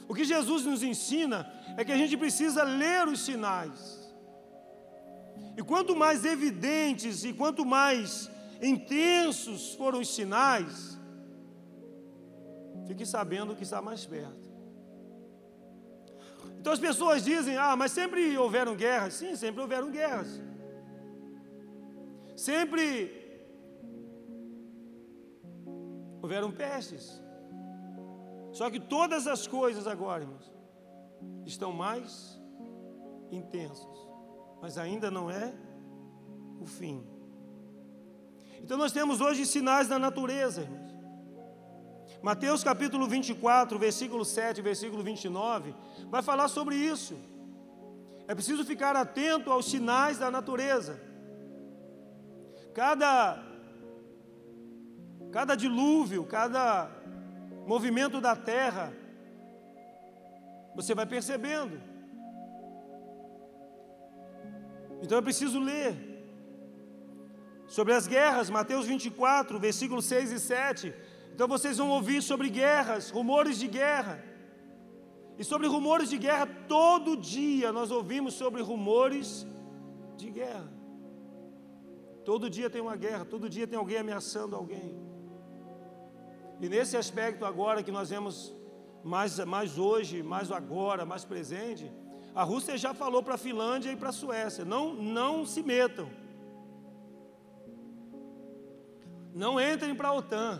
O 0.07 0.13
que 0.13 0.23
Jesus 0.23 0.63
nos 0.63 0.83
ensina 0.83 1.51
é 1.77 1.83
que 1.83 1.91
a 1.91 1.97
gente 1.97 2.15
precisa 2.15 2.63
ler 2.63 3.07
os 3.07 3.19
sinais. 3.25 4.04
E 5.57 5.63
quanto 5.63 5.95
mais 5.95 6.25
evidentes 6.25 7.23
e 7.23 7.31
quanto 7.31 7.65
mais 7.65 8.29
intensos 8.61 9.73
foram 9.75 9.99
os 9.99 10.13
sinais, 10.13 10.97
fique 12.87 13.05
sabendo 13.05 13.55
que 13.55 13.63
está 13.63 13.81
mais 13.81 14.05
perto. 14.05 14.45
Então 16.59 16.73
as 16.73 16.79
pessoas 16.79 17.23
dizem: 17.23 17.57
ah, 17.57 17.75
mas 17.75 17.91
sempre 17.91 18.37
houveram 18.37 18.75
guerras. 18.75 19.13
Sim, 19.13 19.35
sempre 19.35 19.61
houveram 19.61 19.89
guerras. 19.91 20.41
Sempre 22.35 23.23
houveram 26.21 26.51
pestes. 26.51 27.21
Só 28.51 28.69
que 28.69 28.79
todas 28.79 29.27
as 29.27 29.47
coisas 29.47 29.85
agora, 29.87 30.23
irmãos, 30.23 30.51
estão 31.45 31.71
mais 31.71 32.39
intensas 33.31 34.04
mas 34.65 34.79
ainda 34.79 35.11
não 35.11 35.29
é 35.29 35.53
o 36.59 36.65
fim. 36.65 37.05
Então 38.63 38.75
nós 38.79 38.91
temos 38.91 39.21
hoje 39.21 39.45
sinais 39.45 39.87
da 39.87 39.99
natureza, 39.99 40.61
irmãos. 40.61 40.91
Mateus 42.23 42.63
capítulo 42.63 43.07
24, 43.07 43.77
versículo 43.77 44.25
7, 44.25 44.63
versículo 44.63 45.03
29, 45.03 45.75
vai 46.09 46.23
falar 46.23 46.47
sobre 46.47 46.75
isso. 46.75 47.15
É 48.27 48.33
preciso 48.33 48.65
ficar 48.65 48.95
atento 48.95 49.51
aos 49.51 49.69
sinais 49.69 50.17
da 50.17 50.31
natureza. 50.31 50.99
Cada 52.73 53.39
cada 55.31 55.53
dilúvio, 55.53 56.23
cada 56.23 56.89
movimento 57.67 58.19
da 58.19 58.35
terra, 58.35 58.91
você 60.73 60.95
vai 60.95 61.05
percebendo. 61.05 61.79
Então 65.05 65.19
eu 65.19 65.23
preciso 65.23 65.59
ler 65.59 65.95
sobre 67.67 67.93
as 67.93 68.07
guerras, 68.07 68.49
Mateus 68.49 68.85
24, 68.87 69.59
versículos 69.59 70.05
6 70.05 70.31
e 70.31 70.39
7. 70.39 70.93
Então 71.33 71.47
vocês 71.47 71.77
vão 71.77 71.89
ouvir 71.89 72.21
sobre 72.21 72.49
guerras, 72.49 73.11
rumores 73.11 73.59
de 73.59 73.67
guerra. 73.67 74.23
E 75.37 75.43
sobre 75.43 75.67
rumores 75.67 76.09
de 76.09 76.17
guerra, 76.17 76.47
todo 76.67 77.15
dia 77.15 77.71
nós 77.71 77.91
ouvimos 77.91 78.33
sobre 78.33 78.61
rumores 78.61 79.45
de 80.17 80.29
guerra. 80.31 80.71
Todo 82.23 82.49
dia 82.49 82.69
tem 82.69 82.81
uma 82.81 82.95
guerra, 82.95 83.25
todo 83.25 83.47
dia 83.47 83.67
tem 83.67 83.77
alguém 83.77 83.97
ameaçando 83.97 84.55
alguém. 84.55 84.97
E 86.59 86.67
nesse 86.67 86.97
aspecto 86.97 87.45
agora 87.45 87.83
que 87.83 87.91
nós 87.91 88.09
vemos 88.09 88.55
mais, 89.05 89.37
mais 89.45 89.77
hoje, 89.77 90.23
mais 90.23 90.51
agora, 90.51 91.05
mais 91.05 91.23
presente, 91.23 91.91
a 92.33 92.43
Rússia 92.43 92.75
já 92.75 92.91
falou 92.91 93.21
para 93.21 93.35
a 93.35 93.37
Finlândia 93.37 93.91
e 93.91 93.95
para 93.95 94.09
a 94.09 94.11
Suécia: 94.11 94.65
não, 94.65 94.95
não 94.95 95.45
se 95.45 95.61
metam. 95.61 96.09
Não 99.33 99.61
entrem 99.61 99.93
para 99.93 100.07
a 100.07 100.13
OTAN. 100.13 100.59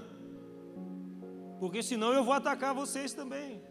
Porque 1.59 1.81
senão 1.81 2.13
eu 2.13 2.23
vou 2.23 2.33
atacar 2.33 2.75
vocês 2.75 3.13
também. 3.13 3.63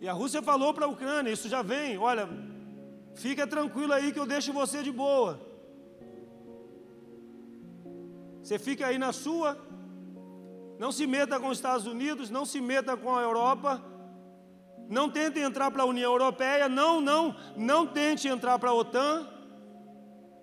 E 0.00 0.08
a 0.08 0.12
Rússia 0.12 0.40
falou 0.40 0.72
para 0.72 0.86
a 0.86 0.88
Ucrânia: 0.88 1.32
isso 1.32 1.48
já 1.48 1.62
vem, 1.62 1.98
olha, 1.98 2.28
fica 3.14 3.44
tranquilo 3.44 3.92
aí 3.92 4.12
que 4.12 4.20
eu 4.20 4.26
deixo 4.26 4.52
você 4.52 4.84
de 4.84 4.92
boa. 4.92 5.40
Você 8.40 8.56
fica 8.56 8.86
aí 8.86 8.98
na 8.98 9.12
sua, 9.12 9.58
não 10.78 10.90
se 10.90 11.06
meta 11.06 11.38
com 11.38 11.48
os 11.48 11.58
Estados 11.58 11.86
Unidos, 11.86 12.30
não 12.30 12.44
se 12.44 12.60
meta 12.60 12.96
com 12.96 13.14
a 13.14 13.22
Europa, 13.22 13.82
não 14.88 15.10
tente 15.10 15.38
entrar 15.38 15.70
para 15.70 15.82
a 15.82 15.86
União 15.86 16.12
Europeia, 16.12 16.68
não, 16.68 17.00
não, 17.00 17.34
não 17.56 17.86
tente 17.86 18.28
entrar 18.28 18.58
para 18.58 18.70
a 18.70 18.74
OTAN. 18.74 19.28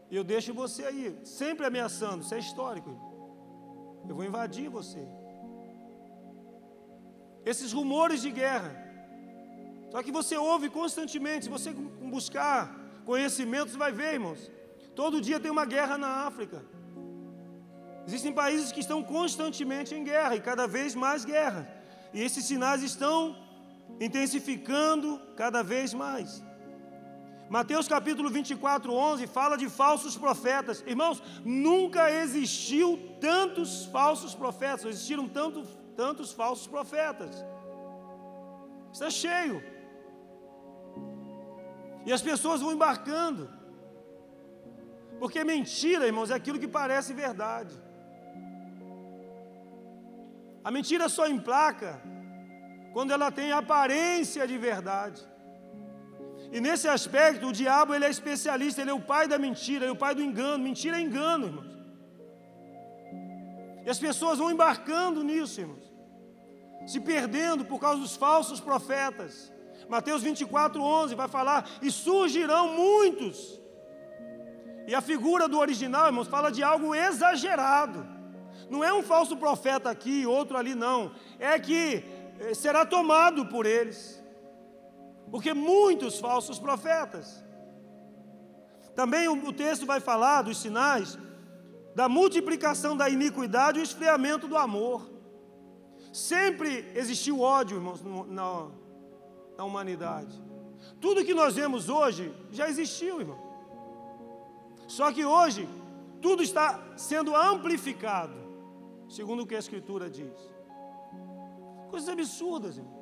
Eu 0.10 0.24
deixo 0.24 0.54
você 0.54 0.86
aí, 0.86 1.20
sempre 1.24 1.66
ameaçando, 1.66 2.24
isso 2.24 2.34
é 2.34 2.40
histórico. 2.40 2.90
Eu 4.08 4.16
vou 4.16 4.26
invadir 4.26 4.70
você. 4.70 5.08
Esses 7.46 7.72
rumores 7.72 8.22
de 8.22 8.32
guerra. 8.32 8.88
Só 9.92 10.02
que 10.04 10.12
você 10.12 10.38
ouve 10.38 10.70
constantemente, 10.70 11.46
se 11.46 11.50
você 11.50 11.72
buscar 11.72 12.76
conhecimento, 13.06 13.72
você 13.72 13.78
vai 13.78 13.92
ver, 13.92 14.14
irmãos. 14.14 14.52
Todo 14.96 15.22
dia 15.22 15.40
tem 15.40 15.52
uma 15.52 15.66
guerra 15.66 15.98
na 15.98 16.26
África. 16.28 16.64
Existem 18.10 18.34
países 18.34 18.72
que 18.72 18.80
estão 18.80 19.00
constantemente 19.04 19.94
em 19.94 20.04
guerra 20.04 20.36
e 20.36 20.42
cada 20.42 20.66
vez 20.76 20.96
mais 20.96 21.24
guerra. 21.24 21.62
E 22.12 22.20
esses 22.28 22.44
sinais 22.44 22.82
estão 22.82 23.38
intensificando 24.06 25.10
cada 25.42 25.62
vez 25.62 25.94
mais. 25.94 26.44
Mateus 27.56 27.88
capítulo 27.88 28.28
24, 28.28 28.92
11 28.92 29.28
fala 29.28 29.56
de 29.56 29.70
falsos 29.70 30.18
profetas. 30.18 30.84
Irmãos, 30.88 31.22
nunca 31.46 32.12
existiu 32.12 32.88
tantos 33.22 33.86
falsos 33.98 34.34
profetas, 34.34 34.86
não 34.86 34.90
existiram 34.90 35.28
tanto, 35.28 35.62
tantos 35.96 36.32
falsos 36.32 36.66
profetas. 36.66 37.46
Está 38.92 39.12
cheio. 39.12 39.64
E 42.08 42.12
as 42.12 42.24
pessoas 42.24 42.60
vão 42.60 42.74
embarcando. 42.74 43.48
Porque 45.20 45.44
mentira, 45.44 46.08
irmãos, 46.08 46.32
é 46.32 46.34
aquilo 46.34 46.58
que 46.58 46.68
parece 46.68 47.14
verdade. 47.14 47.89
A 50.64 50.72
mentira 50.72 51.08
só 51.08 51.28
emplaca 51.28 52.02
quando 52.94 53.12
ela 53.12 53.32
tem 53.32 53.52
aparência 53.52 54.48
de 54.48 54.58
verdade. 54.58 55.22
E 56.52 56.60
nesse 56.60 56.88
aspecto, 56.88 57.48
o 57.48 57.54
diabo 57.54 57.94
ele 57.94 58.06
é 58.06 58.10
especialista, 58.10 58.82
ele 58.82 58.90
é 58.90 58.94
o 58.94 59.02
pai 59.02 59.28
da 59.28 59.38
mentira, 59.38 59.86
ele 59.86 59.92
é 59.92 59.94
o 59.94 60.04
pai 60.06 60.16
do 60.16 60.22
engano. 60.22 60.64
Mentira 60.64 60.98
é 60.98 61.02
engano, 61.02 61.46
irmãos. 61.48 61.70
E 63.86 63.90
as 63.90 64.00
pessoas 64.00 64.40
vão 64.40 64.52
embarcando 64.52 65.24
nisso, 65.24 65.62
irmãos. 65.62 65.88
Se 66.88 67.00
perdendo 67.00 67.66
por 67.66 67.80
causa 67.80 68.00
dos 68.02 68.16
falsos 68.16 68.60
profetas. 68.60 69.52
Mateus 69.88 70.22
24, 70.24 70.82
11 70.82 71.16
vai 71.16 71.28
falar: 71.28 71.70
e 71.82 71.92
surgirão 71.92 72.74
muitos. 72.76 73.60
E 74.88 74.96
a 74.96 75.02
figura 75.02 75.48
do 75.48 75.60
original, 75.60 76.08
irmãos, 76.08 76.28
fala 76.28 76.52
de 76.52 76.64
algo 76.64 76.96
exagerado. 76.96 78.19
Não 78.70 78.84
é 78.84 78.94
um 78.94 79.02
falso 79.04 79.36
profeta 79.38 79.90
aqui, 79.90 80.26
outro 80.26 80.58
ali, 80.58 80.76
não. 80.76 81.12
É 81.40 81.58
que 81.60 82.04
eh, 82.40 82.54
será 82.54 82.86
tomado 82.86 83.46
por 83.48 83.66
eles 83.66 84.20
porque 85.30 85.54
muitos 85.54 86.20
falsos 86.20 86.60
profetas. 86.60 87.44
Também 88.96 89.28
o 89.28 89.54
texto 89.54 89.86
vai 89.86 90.00
falar 90.00 90.42
dos 90.42 90.58
sinais 90.58 91.18
da 91.96 92.10
multiplicação 92.10 92.96
da 92.98 93.10
iniquidade 93.10 93.80
e 93.80 93.82
o 93.82 93.84
esfriamento 93.84 94.48
do 94.48 94.58
amor. 94.58 95.10
Sempre 96.12 96.92
existiu 96.96 97.40
ódio, 97.40 97.78
irmãos, 97.78 98.02
na, 98.04 98.68
na 99.58 99.64
humanidade. 99.64 100.42
Tudo 101.00 101.24
que 101.24 101.34
nós 101.34 101.56
vemos 101.56 101.88
hoje 101.88 102.34
já 102.52 102.68
existiu, 102.68 103.20
irmão. 103.20 103.40
Só 104.88 105.12
que 105.12 105.24
hoje, 105.24 105.70
tudo 106.22 106.42
está 106.42 106.80
sendo 106.98 107.36
amplificado, 107.36 108.34
segundo 109.10 109.44
o 109.44 109.48
que 109.48 109.56
a 109.56 109.60
Escritura 109.60 110.10
diz. 110.10 110.38
Coisas 111.90 112.10
absurdas, 112.10 112.78
irmão. 112.78 113.00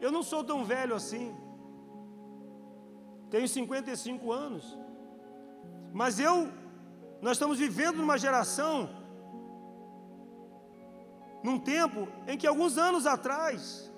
Eu 0.00 0.12
não 0.12 0.22
sou 0.22 0.44
tão 0.44 0.64
velho 0.64 0.94
assim. 0.94 1.34
Tenho 3.30 3.48
55 3.48 4.30
anos. 4.30 4.78
Mas 5.92 6.20
eu, 6.20 6.52
nós 7.22 7.32
estamos 7.32 7.58
vivendo 7.58 7.96
numa 7.96 8.18
geração, 8.18 8.90
num 11.42 11.58
tempo 11.58 12.06
em 12.26 12.36
que 12.36 12.46
alguns 12.46 12.76
anos 12.76 13.06
atrás, 13.06 13.90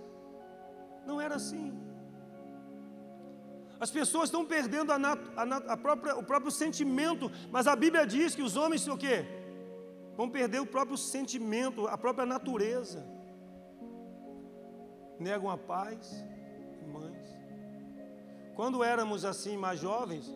não 1.07 1.21
era 1.21 1.35
assim. 1.37 1.67
As 3.79 3.91
pessoas 3.91 4.29
estão 4.29 4.45
perdendo 4.45 4.93
a, 4.93 4.99
nat, 4.99 5.21
a, 5.37 5.45
nat, 5.45 5.65
a 5.69 5.77
própria, 5.77 6.17
o 6.17 6.23
próprio 6.23 6.51
sentimento, 6.51 7.31
mas 7.51 7.67
a 7.67 7.77
Bíblia 7.77 8.07
diz 8.07 8.35
que 8.35 8.43
os 8.43 8.57
homens 8.57 8.87
o 8.89 8.97
quê? 8.97 9.27
Vão 10.17 10.29
perder 10.31 10.61
o 10.61 10.67
próprio 10.67 10.97
sentimento, 10.97 11.87
a 11.87 11.99
própria 11.99 12.27
natureza 12.27 13.05
negam 15.19 15.51
a 15.51 15.57
paz, 15.57 16.25
mães. 16.87 17.29
Quando 18.55 18.83
éramos 18.83 19.25
assim 19.25 19.57
mais 19.57 19.79
jovens, 19.81 20.27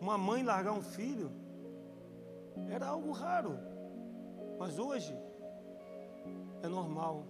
uma 0.00 0.18
mãe 0.18 0.42
largar 0.42 0.72
um 0.72 0.82
filho 0.82 1.30
era 2.68 2.88
algo 2.88 3.12
raro, 3.12 3.58
mas 4.58 4.78
hoje 4.78 5.16
é 6.62 6.68
normal. 6.68 7.24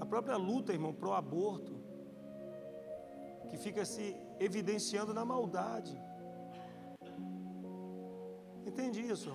A 0.00 0.06
própria 0.06 0.36
luta, 0.36 0.72
irmão, 0.72 0.92
pro 0.92 1.12
aborto, 1.12 1.80
que 3.48 3.56
fica 3.56 3.84
se 3.84 4.16
evidenciando 4.38 5.12
na 5.12 5.24
maldade. 5.24 5.96
Entende 8.66 9.00
isso? 9.00 9.32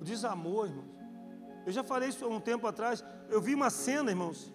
O 0.00 0.04
desamor, 0.04 0.68
irmãos. 0.68 0.98
Eu 1.66 1.72
já 1.72 1.84
falei 1.84 2.08
isso 2.08 2.24
há 2.24 2.28
um 2.28 2.40
tempo 2.40 2.66
atrás. 2.66 3.04
Eu 3.28 3.40
vi 3.40 3.54
uma 3.54 3.70
cena, 3.70 4.10
irmãos, 4.10 4.52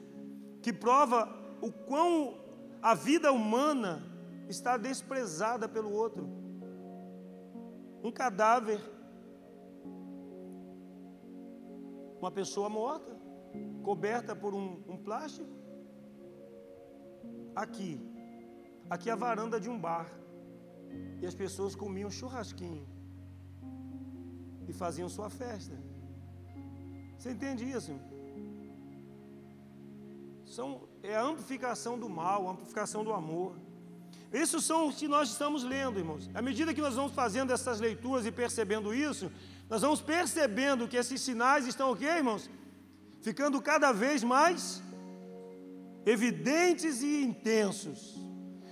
que 0.62 0.74
prova 0.74 1.30
o 1.62 1.72
quão 1.72 2.36
a 2.82 2.94
vida 2.96 3.32
humana 3.32 4.04
está 4.50 4.78
desprezada 4.78 5.70
pelo 5.70 5.92
outro. 5.92 6.28
Um 8.04 8.12
cadáver, 8.12 8.82
uma 12.20 12.32
pessoa 12.32 12.68
morta, 12.68 13.16
coberta 13.84 14.36
por 14.36 14.54
um, 14.54 14.84
um 14.88 14.98
plástico. 14.98 15.50
Aqui, 17.56 18.02
aqui 18.90 19.10
é 19.10 19.14
a 19.14 19.16
varanda 19.16 19.60
de 19.60 19.70
um 19.70 19.80
bar. 19.80 20.10
E 21.22 21.26
as 21.26 21.36
pessoas 21.36 21.76
comiam 21.76 22.12
churrasquinho 22.12 22.86
e 24.68 24.74
faziam 24.74 25.10
sua 25.10 25.30
festa. 25.30 25.76
Você 27.18 27.32
entende 27.32 27.64
isso? 27.70 27.94
São, 30.46 30.82
é 31.02 31.16
a 31.16 31.24
amplificação 31.24 31.98
do 31.98 32.10
mal, 32.10 32.48
a 32.48 32.52
amplificação 32.52 33.04
do 33.04 33.14
amor. 33.14 33.56
Isso 34.32 34.60
são 34.62 34.88
os 34.88 34.96
que 34.96 35.08
nós 35.08 35.30
estamos 35.30 35.64
lendo, 35.64 36.00
irmãos. 36.00 36.30
À 36.34 36.42
medida 36.42 36.74
que 36.74 36.82
nós 36.82 36.96
vamos 36.96 37.14
fazendo 37.14 37.52
essas 37.52 37.80
leituras 37.80 38.26
e 38.26 38.32
percebendo 38.32 38.94
isso, 38.94 39.32
nós 39.70 39.82
vamos 39.82 40.02
percebendo 40.02 40.88
que 40.88 40.98
esses 40.98 41.22
sinais 41.22 41.66
estão 41.66 41.92
o 41.92 41.96
quê, 41.96 42.06
irmãos? 42.06 42.50
Ficando 43.22 43.62
cada 43.62 43.92
vez 43.92 44.24
mais 44.24 44.82
evidentes 46.06 47.02
e 47.02 47.24
intensos. 47.24 48.16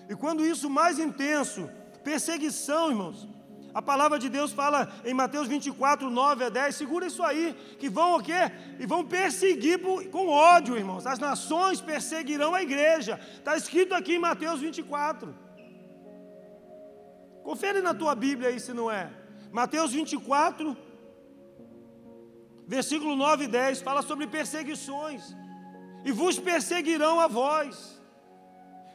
E 0.09 0.15
quando 0.15 0.45
isso 0.45 0.69
mais 0.69 0.99
intenso, 0.99 1.69
perseguição, 2.03 2.89
irmãos, 2.89 3.27
a 3.73 3.81
palavra 3.81 4.19
de 4.19 4.27
Deus 4.29 4.51
fala 4.51 4.91
em 5.05 5.13
Mateus 5.13 5.47
24, 5.47 6.09
9 6.09 6.43
a 6.43 6.49
10, 6.49 6.75
segura 6.75 7.05
isso 7.07 7.23
aí, 7.23 7.55
que 7.79 7.89
vão 7.89 8.17
o 8.17 8.23
quê? 8.23 8.51
E 8.79 8.85
vão 8.85 9.05
perseguir 9.05 9.79
por, 9.79 10.05
com 10.07 10.27
ódio, 10.27 10.77
irmãos. 10.77 11.07
As 11.07 11.19
nações 11.19 11.79
perseguirão 11.79 12.53
a 12.53 12.61
igreja. 12.61 13.19
Está 13.33 13.55
escrito 13.55 13.93
aqui 13.93 14.15
em 14.15 14.19
Mateus 14.19 14.59
24. 14.59 15.33
Confere 17.43 17.81
na 17.81 17.93
tua 17.93 18.13
Bíblia 18.13 18.49
aí 18.49 18.59
se 18.59 18.73
não 18.73 18.91
é. 18.91 19.09
Mateus 19.51 19.91
24, 19.93 20.77
versículo 22.67 23.15
9 23.15 23.45
e 23.45 23.47
10, 23.47 23.81
fala 23.81 24.01
sobre 24.01 24.27
perseguições. 24.27 25.35
E 26.03 26.11
vos 26.11 26.39
perseguirão 26.39 27.19
a 27.19 27.27
vós, 27.27 28.01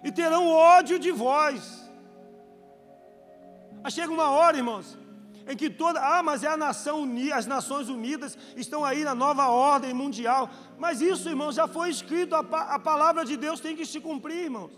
e 0.03 0.11
terão 0.11 0.49
ódio 0.49 0.99
de 0.99 1.13
vós 1.13 1.86
mas 3.87 3.95
chega 3.95 4.13
uma 4.13 4.31
hora, 4.31 4.57
irmãos, 4.57 4.99
em 5.47 5.57
que 5.57 5.71
toda, 5.71 6.01
ah, 6.01 6.21
mas 6.21 6.43
é 6.43 6.49
a 6.49 6.57
nação 6.57 7.03
unida, 7.03 7.37
as 7.37 7.47
Nações 7.47 7.89
Unidas 7.89 8.37
estão 8.57 8.85
aí 8.85 9.05
na 9.05 9.15
nova 9.15 9.47
ordem 9.47 9.95
mundial. 9.95 10.51
Mas 10.77 11.01
isso, 11.01 11.29
irmãos, 11.29 11.55
já 11.55 11.69
foi 11.69 11.89
escrito, 11.91 12.35
a, 12.35 12.41
a 12.41 12.81
palavra 12.81 13.25
de 13.25 13.37
Deus 13.37 13.61
tem 13.61 13.77
que 13.77 13.87
se 13.87 14.01
cumprir, 14.01 14.47
irmãos. 14.47 14.73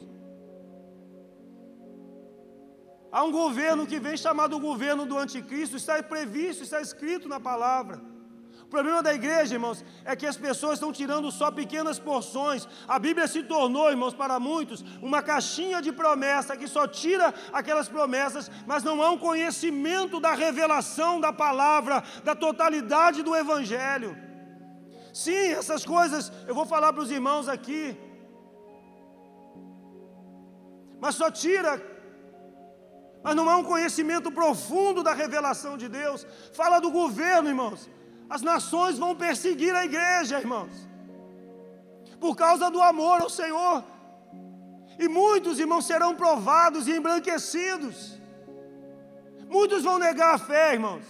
Há 3.11 3.25
um 3.25 3.33
governo 3.33 3.87
que 3.87 3.99
vem 3.99 4.15
chamado 4.15 4.61
governo 4.61 5.07
do 5.07 5.17
anticristo, 5.17 5.79
está 5.79 6.03
previsto, 6.03 6.63
está 6.63 6.83
escrito 6.83 7.31
na 7.31 7.41
palavra. 7.41 7.99
O 8.69 8.71
problema 8.71 9.03
da 9.03 9.15
igreja, 9.15 9.55
irmãos, 9.55 9.83
é 10.05 10.15
que 10.15 10.27
as 10.27 10.37
pessoas 10.37 10.75
estão 10.75 10.93
tirando 10.93 11.33
só 11.33 11.51
pequenas 11.51 11.99
porções. 11.99 12.69
A 12.87 12.99
Bíblia 12.99 13.27
se 13.27 13.43
tornou, 13.43 13.89
irmãos, 13.89 14.13
para 14.13 14.39
muitos, 14.39 14.85
uma 15.01 15.23
caixinha 15.23 15.81
de 15.81 15.91
promessa 15.91 16.55
que 16.55 16.69
só 16.69 16.87
tira 16.87 17.33
aquelas 17.51 17.89
promessas, 17.89 18.51
mas 18.67 18.83
não 18.83 19.03
há 19.03 19.11
um 19.11 19.17
conhecimento 19.17 20.21
da 20.21 20.35
revelação 20.35 21.19
da 21.19 21.33
palavra, 21.33 22.05
da 22.23 22.35
totalidade 22.35 23.23
do 23.23 23.35
Evangelho. 23.35 24.15
Sim, 25.15 25.53
essas 25.61 25.83
coisas 25.87 26.31
eu 26.47 26.55
vou 26.55 26.67
falar 26.67 26.93
para 26.93 27.03
os 27.03 27.11
irmãos 27.11 27.49
aqui, 27.49 27.97
mas 31.01 31.15
só 31.15 31.31
tira 31.31 31.83
mas 33.21 33.35
não 33.35 33.51
há 33.51 33.57
um 33.57 33.65
conhecimento 33.65 34.31
profundo 34.31 35.03
da 35.03 35.13
revelação 35.13 35.77
de 35.77 35.89
Deus. 35.89 36.27
Fala 36.53 36.79
do 36.81 36.91
governo, 36.91 37.49
irmãos. 37.49 37.89
As 38.29 38.43
nações 38.43 38.99
vão 38.99 39.15
perseguir 39.15 39.75
a 39.75 39.85
igreja, 39.85 40.39
irmãos, 40.39 40.89
por 42.21 42.37
causa 42.37 42.71
do 42.71 42.81
amor 42.83 43.23
ao 43.23 43.31
Senhor. 43.31 43.85
E 44.99 45.09
muitos 45.09 45.59
irmãos 45.59 45.87
serão 45.87 46.15
provados 46.15 46.87
e 46.89 46.93
embranquecidos. 46.93 48.19
Muitos 49.49 49.83
vão 49.83 49.99
negar 49.99 50.35
a 50.35 50.39
fé, 50.39 50.75
irmãos. 50.75 51.07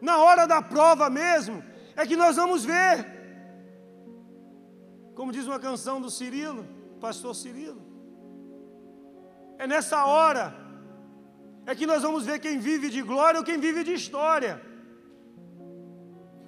Na 0.00 0.18
hora 0.18 0.46
da 0.46 0.60
prova 0.60 1.08
mesmo, 1.08 1.64
é 1.94 2.06
que 2.06 2.16
nós 2.16 2.36
vamos 2.36 2.64
ver. 2.64 3.16
Como 5.14 5.32
diz 5.32 5.46
uma 5.46 5.58
canção 5.58 6.00
do 6.00 6.10
Cirilo, 6.10 6.66
pastor 7.00 7.34
Cirilo. 7.34 7.82
É 9.58 9.66
nessa 9.66 10.04
hora 10.04 10.54
é 11.64 11.74
que 11.74 11.86
nós 11.86 12.02
vamos 12.02 12.24
ver 12.24 12.38
quem 12.38 12.58
vive 12.58 12.90
de 12.90 13.00
glória 13.02 13.38
ou 13.40 13.44
quem 13.44 13.58
vive 13.58 13.82
de 13.82 13.94
história. 13.94 14.60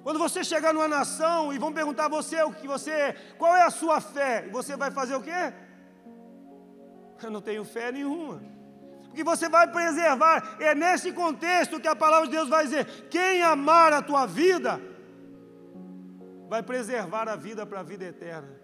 Quando 0.03 0.19
você 0.19 0.43
chegar 0.43 0.73
numa 0.73 0.87
nação 0.87 1.53
e 1.53 1.57
vão 1.57 1.73
perguntar 1.73 2.05
a 2.05 2.09
você 2.09 2.41
o 2.43 2.53
que 2.53 2.67
você 2.67 3.15
qual 3.37 3.55
é 3.55 3.63
a 3.63 3.69
sua 3.69 3.99
fé, 3.99 4.45
e 4.47 4.49
você 4.49 4.75
vai 4.75 4.91
fazer 4.91 5.15
o 5.15 5.21
quê? 5.21 5.53
Eu 7.21 7.31
não 7.31 7.41
tenho 7.41 7.65
fé 7.65 7.91
nenhuma. 7.91 8.41
Porque 9.05 9.23
você 9.23 9.49
vai 9.49 9.67
preservar, 9.67 10.57
é 10.59 10.73
nesse 10.73 11.11
contexto 11.11 11.79
que 11.79 11.87
a 11.87 11.95
palavra 11.95 12.27
de 12.27 12.35
Deus 12.35 12.47
vai 12.47 12.63
dizer: 12.63 12.85
quem 13.09 13.41
amar 13.41 13.91
a 13.91 14.01
tua 14.01 14.25
vida, 14.25 14.79
vai 16.47 16.63
preservar 16.63 17.27
a 17.27 17.35
vida 17.35 17.65
para 17.65 17.79
a 17.81 17.83
vida 17.83 18.05
eterna. 18.05 18.59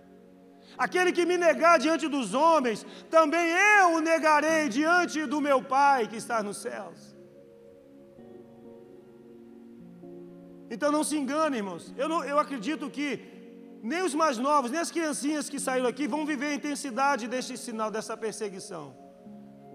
Aquele 0.77 1.11
que 1.11 1.25
me 1.25 1.37
negar 1.37 1.79
diante 1.79 2.07
dos 2.07 2.33
homens, 2.33 2.85
também 3.09 3.47
eu 3.79 3.95
o 3.95 4.01
negarei 4.01 4.67
diante 4.67 5.25
do 5.25 5.39
meu 5.39 5.61
Pai 5.61 6.07
que 6.07 6.15
está 6.15 6.41
nos 6.41 6.57
céus. 6.57 7.14
Então 10.69 10.91
não 10.91 11.03
se 11.03 11.17
engane, 11.17 11.57
irmãos. 11.57 11.93
Eu, 11.97 12.09
não, 12.09 12.23
eu 12.23 12.39
acredito 12.39 12.89
que 12.89 13.19
nem 13.83 14.01
os 14.03 14.15
mais 14.15 14.37
novos, 14.37 14.71
nem 14.71 14.79
as 14.79 14.89
criancinhas 14.89 15.49
que 15.49 15.59
saíram 15.59 15.87
aqui 15.87 16.07
vão 16.07 16.25
viver 16.25 16.47
a 16.47 16.55
intensidade 16.55 17.27
deste 17.27 17.55
sinal, 17.57 17.91
dessa 17.91 18.17
perseguição. 18.17 18.95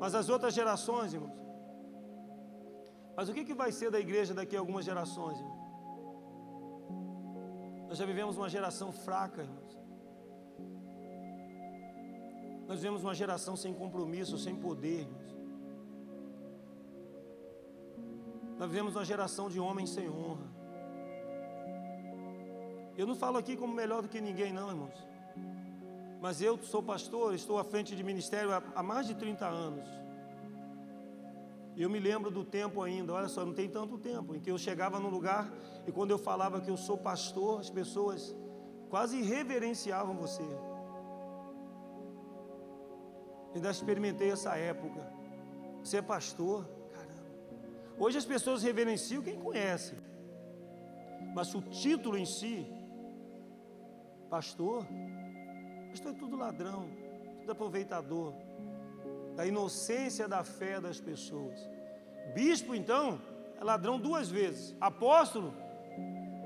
Mas 0.00 0.14
as 0.14 0.28
outras 0.28 0.52
gerações, 0.52 1.14
irmãos. 1.14 1.38
Mas 3.16 3.28
o 3.28 3.34
que, 3.34 3.44
que 3.44 3.54
vai 3.54 3.70
ser 3.70 3.90
da 3.90 4.00
igreja 4.00 4.34
daqui 4.34 4.56
a 4.56 4.58
algumas 4.58 4.84
gerações, 4.84 5.38
irmãos? 5.38 5.60
Nós 7.88 7.98
já 7.98 8.06
vivemos 8.06 8.36
uma 8.36 8.48
geração 8.48 8.90
fraca, 8.92 9.42
irmãos. 9.42 9.78
Nós 12.66 12.78
vivemos 12.78 13.02
uma 13.02 13.14
geração 13.14 13.56
sem 13.56 13.74
compromisso, 13.74 14.38
sem 14.38 14.54
poder, 14.56 15.00
irmãos. 15.00 15.30
Nós 18.58 18.68
vivemos 18.68 18.94
uma 18.94 19.04
geração 19.04 19.48
de 19.48 19.58
homens 19.58 19.90
sem 19.90 20.08
honra. 20.08 20.59
Eu 23.00 23.06
não 23.06 23.16
falo 23.16 23.38
aqui 23.38 23.56
como 23.56 23.72
melhor 23.72 24.02
do 24.02 24.08
que 24.10 24.20
ninguém, 24.20 24.52
não, 24.52 24.68
irmãos. 24.68 25.06
Mas 26.20 26.42
eu 26.42 26.62
sou 26.62 26.82
pastor, 26.82 27.34
estou 27.34 27.58
à 27.58 27.64
frente 27.64 27.96
de 27.96 28.04
ministério 28.04 28.52
há, 28.52 28.62
há 28.74 28.82
mais 28.82 29.06
de 29.06 29.14
30 29.14 29.46
anos. 29.46 29.88
Eu 31.74 31.88
me 31.88 31.98
lembro 31.98 32.30
do 32.30 32.44
tempo 32.44 32.82
ainda, 32.82 33.14
olha 33.14 33.26
só, 33.26 33.42
não 33.42 33.54
tem 33.54 33.70
tanto 33.70 33.96
tempo, 33.96 34.34
em 34.34 34.38
que 34.38 34.50
eu 34.50 34.58
chegava 34.58 35.00
num 35.00 35.08
lugar 35.08 35.50
e 35.86 35.90
quando 35.90 36.10
eu 36.10 36.18
falava 36.18 36.60
que 36.60 36.70
eu 36.70 36.76
sou 36.76 36.98
pastor, 36.98 37.60
as 37.60 37.70
pessoas 37.70 38.36
quase 38.90 39.22
reverenciavam 39.22 40.14
você. 40.14 40.44
Ainda 43.54 43.70
experimentei 43.70 44.30
essa 44.30 44.58
época. 44.58 45.10
Você 45.82 45.96
é 45.96 46.02
pastor? 46.02 46.68
Caramba. 46.92 47.30
Hoje 47.98 48.18
as 48.18 48.26
pessoas 48.26 48.62
reverenciam 48.62 49.22
quem 49.22 49.40
conhece. 49.40 49.94
Mas 51.34 51.54
o 51.54 51.62
título 51.62 52.18
em 52.18 52.26
si 52.26 52.70
Pastor, 54.30 54.86
pastor 55.90 56.12
é 56.12 56.14
tudo 56.14 56.36
ladrão, 56.36 56.88
tudo 57.40 57.50
aproveitador, 57.50 58.32
da 59.34 59.44
inocência 59.44 60.28
da 60.28 60.44
fé 60.44 60.80
das 60.80 61.00
pessoas. 61.00 61.58
Bispo, 62.32 62.72
então, 62.72 63.20
é 63.60 63.64
ladrão 63.64 63.98
duas 63.98 64.30
vezes. 64.30 64.76
Apóstolo, 64.80 65.52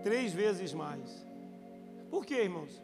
três 0.02 0.32
vezes 0.32 0.72
mais. 0.72 1.26
Por 2.10 2.24
quê, 2.24 2.44
irmãos? 2.44 2.82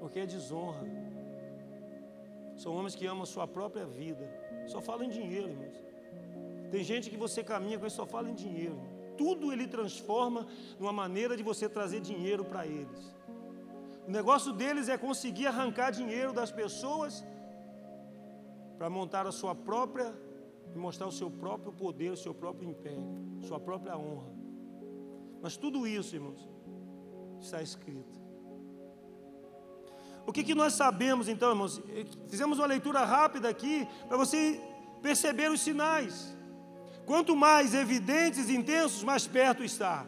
Porque 0.00 0.20
é 0.20 0.26
desonra. 0.26 0.82
São 2.56 2.74
homens 2.74 2.94
que 2.94 3.06
amam 3.06 3.24
a 3.24 3.26
sua 3.26 3.46
própria 3.46 3.84
vida. 3.84 4.26
Só 4.66 4.80
falam 4.80 5.04
em 5.04 5.10
dinheiro, 5.10 5.50
irmãos. 5.50 5.76
Tem 6.70 6.82
gente 6.82 7.10
que 7.10 7.18
você 7.18 7.44
caminha 7.44 7.78
com 7.78 7.84
ele 7.84 7.90
só 7.90 8.06
fala 8.06 8.30
em 8.30 8.34
dinheiro 8.34 8.95
tudo 9.16 9.52
ele 9.52 9.66
transforma 9.66 10.46
numa 10.78 10.92
maneira 10.92 11.36
de 11.36 11.42
você 11.42 11.68
trazer 11.68 12.00
dinheiro 12.00 12.44
para 12.44 12.66
eles. 12.66 13.14
O 14.06 14.10
negócio 14.10 14.52
deles 14.52 14.88
é 14.88 14.96
conseguir 14.96 15.46
arrancar 15.46 15.90
dinheiro 15.90 16.32
das 16.32 16.52
pessoas 16.52 17.24
para 18.78 18.88
montar 18.88 19.26
a 19.26 19.32
sua 19.32 19.54
própria 19.54 20.14
e 20.74 20.78
mostrar 20.78 21.06
o 21.06 21.12
seu 21.12 21.30
próprio 21.30 21.72
poder, 21.72 22.10
o 22.12 22.16
seu 22.16 22.34
próprio 22.34 22.68
império, 22.68 23.04
sua 23.42 23.58
própria 23.58 23.96
honra. 23.96 24.30
Mas 25.42 25.56
tudo 25.56 25.86
isso, 25.86 26.14
irmãos, 26.14 26.48
está 27.40 27.62
escrito. 27.62 28.20
O 30.26 30.32
que, 30.32 30.42
que 30.42 30.54
nós 30.54 30.74
sabemos 30.74 31.28
então, 31.28 31.50
irmãos? 31.50 31.80
Fizemos 32.28 32.58
uma 32.58 32.66
leitura 32.66 33.04
rápida 33.04 33.48
aqui 33.48 33.86
para 34.08 34.16
você 34.16 34.60
perceber 35.00 35.50
os 35.50 35.60
sinais. 35.60 36.35
Quanto 37.06 37.36
mais 37.36 37.72
evidentes 37.72 38.48
e 38.48 38.56
intensos, 38.56 39.04
mais 39.04 39.26
perto 39.26 39.62
está. 39.62 40.04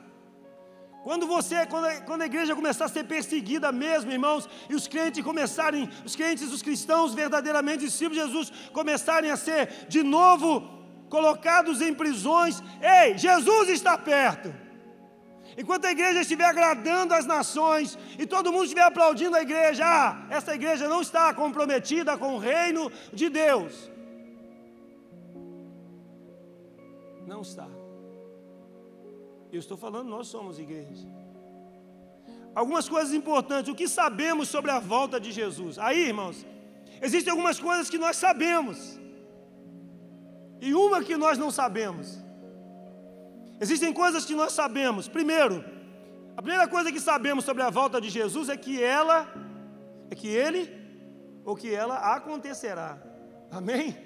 Quando 1.04 1.26
você, 1.26 1.64
quando 1.64 1.87
a, 1.87 2.00
quando 2.00 2.22
a, 2.22 2.26
igreja 2.26 2.56
começar 2.56 2.87
a 2.87 2.88
ser 2.88 3.04
perseguida 3.04 3.70
mesmo, 3.70 4.11
irmãos, 4.11 4.48
e 4.68 4.74
os 4.74 4.88
crentes 4.88 5.24
começarem, 5.24 5.88
os 6.04 6.16
crentes, 6.16 6.52
os 6.52 6.61
cristãos 6.61 7.14
verdadeiramente 7.14 7.84
discípulos 7.84 8.18
de 8.18 8.26
Jesus, 8.26 8.52
começarem 8.72 9.30
a 9.30 9.37
ser 9.37 9.87
de 9.88 10.02
novo 10.02 10.68
colocados 11.08 11.80
em 11.80 11.94
prisões, 11.94 12.62
ei, 12.82 13.16
Jesus 13.16 13.68
está 13.68 13.96
perto. 13.96 14.52
Enquanto 15.56 15.87
a 15.87 15.92
igreja 15.92 16.20
estiver 16.20 16.44
agradando 16.44 17.14
as 17.14 17.26
nações 17.26 17.98
e 18.18 18.26
todo 18.26 18.52
mundo 18.52 18.64
estiver 18.64 18.82
aplaudindo 18.82 19.37
a 19.37 19.42
igreja, 19.42 19.84
ah, 19.87 20.26
essa 20.30 20.54
igreja 20.54 20.88
não 20.88 21.00
está 21.00 21.32
comprometida 21.32 22.18
com 22.18 22.34
o 22.34 22.38
reino 22.38 22.92
de 23.12 23.28
Deus. 23.28 23.90
Não 27.28 27.42
está. 27.42 27.68
Eu 29.52 29.60
estou 29.60 29.76
falando, 29.76 30.08
nós 30.08 30.28
somos 30.28 30.58
igreja. 30.58 31.06
Algumas 32.54 32.88
coisas 32.88 33.12
importantes. 33.12 33.70
O 33.70 33.74
que 33.74 33.86
sabemos 33.86 34.48
sobre 34.48 34.70
a 34.70 34.80
volta 34.80 35.20
de 35.20 35.30
Jesus? 35.30 35.78
Aí, 35.78 36.06
irmãos, 36.06 36.46
existem 37.02 37.30
algumas 37.30 37.60
coisas 37.60 37.90
que 37.90 37.98
nós 37.98 38.16
sabemos. 38.16 38.98
E 40.58 40.72
uma 40.72 41.04
que 41.04 41.16
nós 41.18 41.36
não 41.36 41.50
sabemos. 41.50 42.18
Existem 43.60 43.92
coisas 43.92 44.24
que 44.24 44.34
nós 44.34 44.52
sabemos. 44.54 45.06
Primeiro, 45.06 45.62
a 46.34 46.40
primeira 46.40 46.66
coisa 46.66 46.90
que 46.90 47.00
sabemos 47.00 47.44
sobre 47.44 47.62
a 47.62 47.68
volta 47.68 48.00
de 48.00 48.08
Jesus 48.08 48.48
é 48.48 48.56
que 48.56 48.82
ela, 48.82 49.18
é 50.10 50.14
que 50.14 50.28
ele 50.28 50.62
ou 51.44 51.54
que 51.54 51.74
ela 51.74 51.96
acontecerá. 52.16 52.98
Amém? 53.50 53.96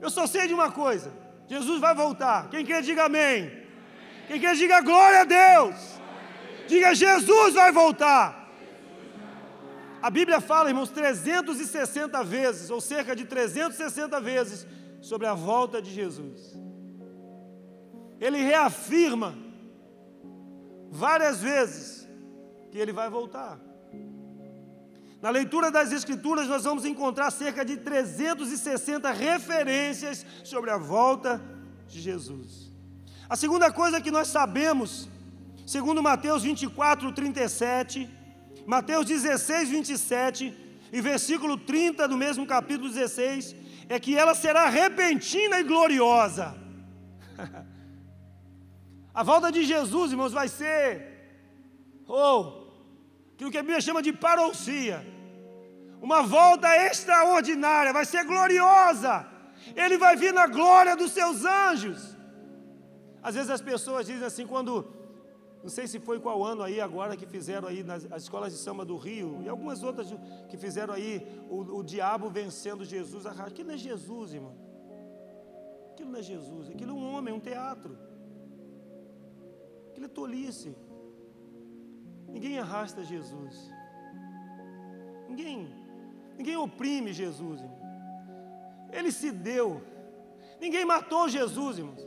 Eu 0.00 0.10
só 0.10 0.26
sei 0.26 0.46
de 0.48 0.54
uma 0.54 0.70
coisa: 0.72 1.21
Jesus 1.48 1.80
vai 1.80 1.94
voltar. 1.94 2.48
Quem 2.50 2.64
quer, 2.64 2.82
diga 2.82 3.04
amém. 3.04 3.50
Quem 4.26 4.40
quer, 4.40 4.54
diga 4.54 4.80
glória 4.80 5.20
a 5.20 5.24
Deus. 5.24 5.76
Diga 6.68 6.94
Jesus 6.94 7.54
vai 7.54 7.72
voltar. 7.72 8.50
A 10.00 10.10
Bíblia 10.10 10.40
fala, 10.40 10.68
irmãos, 10.68 10.90
360 10.90 12.24
vezes, 12.24 12.70
ou 12.70 12.80
cerca 12.80 13.14
de 13.14 13.24
360 13.24 14.20
vezes, 14.20 14.66
sobre 15.00 15.26
a 15.26 15.34
volta 15.34 15.80
de 15.80 15.92
Jesus. 15.92 16.58
Ele 18.20 18.38
reafirma 18.38 19.34
várias 20.90 21.40
vezes 21.40 22.08
que 22.70 22.78
ele 22.78 22.92
vai 22.92 23.08
voltar. 23.08 23.60
Na 25.22 25.30
leitura 25.30 25.70
das 25.70 25.92
Escrituras, 25.92 26.48
nós 26.48 26.64
vamos 26.64 26.84
encontrar 26.84 27.30
cerca 27.30 27.64
de 27.64 27.76
360 27.76 29.08
referências 29.12 30.26
sobre 30.42 30.68
a 30.68 30.76
volta 30.76 31.40
de 31.86 32.00
Jesus. 32.00 32.72
A 33.30 33.36
segunda 33.36 33.70
coisa 33.70 34.00
que 34.00 34.10
nós 34.10 34.26
sabemos, 34.26 35.08
segundo 35.64 36.02
Mateus 36.02 36.42
24, 36.42 37.12
37, 37.12 38.10
Mateus 38.66 39.06
16, 39.06 39.68
27 39.68 40.58
e 40.92 41.00
versículo 41.00 41.56
30 41.56 42.08
do 42.08 42.16
mesmo 42.16 42.44
capítulo 42.44 42.88
16, 42.88 43.54
é 43.88 44.00
que 44.00 44.18
ela 44.18 44.34
será 44.34 44.68
repentina 44.68 45.60
e 45.60 45.62
gloriosa. 45.62 46.52
a 49.14 49.22
volta 49.22 49.52
de 49.52 49.62
Jesus, 49.62 50.10
irmãos, 50.10 50.32
vai 50.32 50.48
ser, 50.48 51.46
oh, 52.08 52.61
aquilo 53.42 53.50
que 53.50 53.58
a 53.58 53.62
Bíblia 53.62 53.80
chama 53.80 54.00
de 54.02 54.12
parousia 54.12 55.04
uma 56.00 56.20
volta 56.22 56.68
extraordinária, 56.88 57.92
vai 57.92 58.04
ser 58.04 58.24
gloriosa. 58.24 59.24
Ele 59.76 59.96
vai 59.96 60.16
vir 60.16 60.32
na 60.34 60.48
glória 60.48 60.96
dos 60.96 61.12
seus 61.12 61.44
anjos. 61.44 62.16
Às 63.22 63.36
vezes 63.36 63.48
as 63.48 63.60
pessoas 63.60 64.06
dizem 64.06 64.26
assim, 64.26 64.46
quando 64.46 64.72
Não 65.62 65.70
sei 65.70 65.86
se 65.86 66.00
foi 66.00 66.18
qual 66.18 66.42
ano 66.44 66.64
aí 66.64 66.80
agora 66.80 67.16
que 67.16 67.24
fizeram 67.24 67.68
aí 67.68 67.84
nas 67.84 68.04
as 68.10 68.24
escolas 68.24 68.52
de 68.52 68.58
samba 68.58 68.84
do 68.84 68.96
Rio 68.96 69.40
e 69.44 69.48
algumas 69.48 69.80
outras 69.84 70.08
que 70.50 70.56
fizeram 70.56 70.92
aí 70.92 71.12
o, 71.48 71.58
o 71.78 71.82
diabo 71.84 72.28
vencendo 72.28 72.84
Jesus. 72.84 73.24
Aquilo 73.24 73.68
não 73.68 73.76
é 73.76 73.78
Jesus, 73.78 74.34
irmão. 74.34 74.56
Aquilo 75.92 76.10
não 76.10 76.18
é 76.18 76.22
Jesus. 76.22 76.68
Aquilo 76.68 76.90
é 76.90 76.94
um 76.94 77.14
homem, 77.14 77.32
um 77.32 77.38
teatro. 77.38 77.96
Aquilo 79.90 80.06
é 80.06 80.08
tolice. 80.08 80.74
Ninguém 82.32 82.58
arrasta 82.58 83.04
Jesus. 83.04 83.70
Ninguém, 85.28 85.72
ninguém 86.36 86.56
oprime 86.56 87.12
Jesus, 87.12 87.60
irmão. 87.60 87.80
Ele 88.90 89.10
se 89.12 89.30
deu. 89.30 89.82
Ninguém 90.60 90.84
matou 90.84 91.28
Jesus, 91.28 91.78
irmãos. 91.78 92.06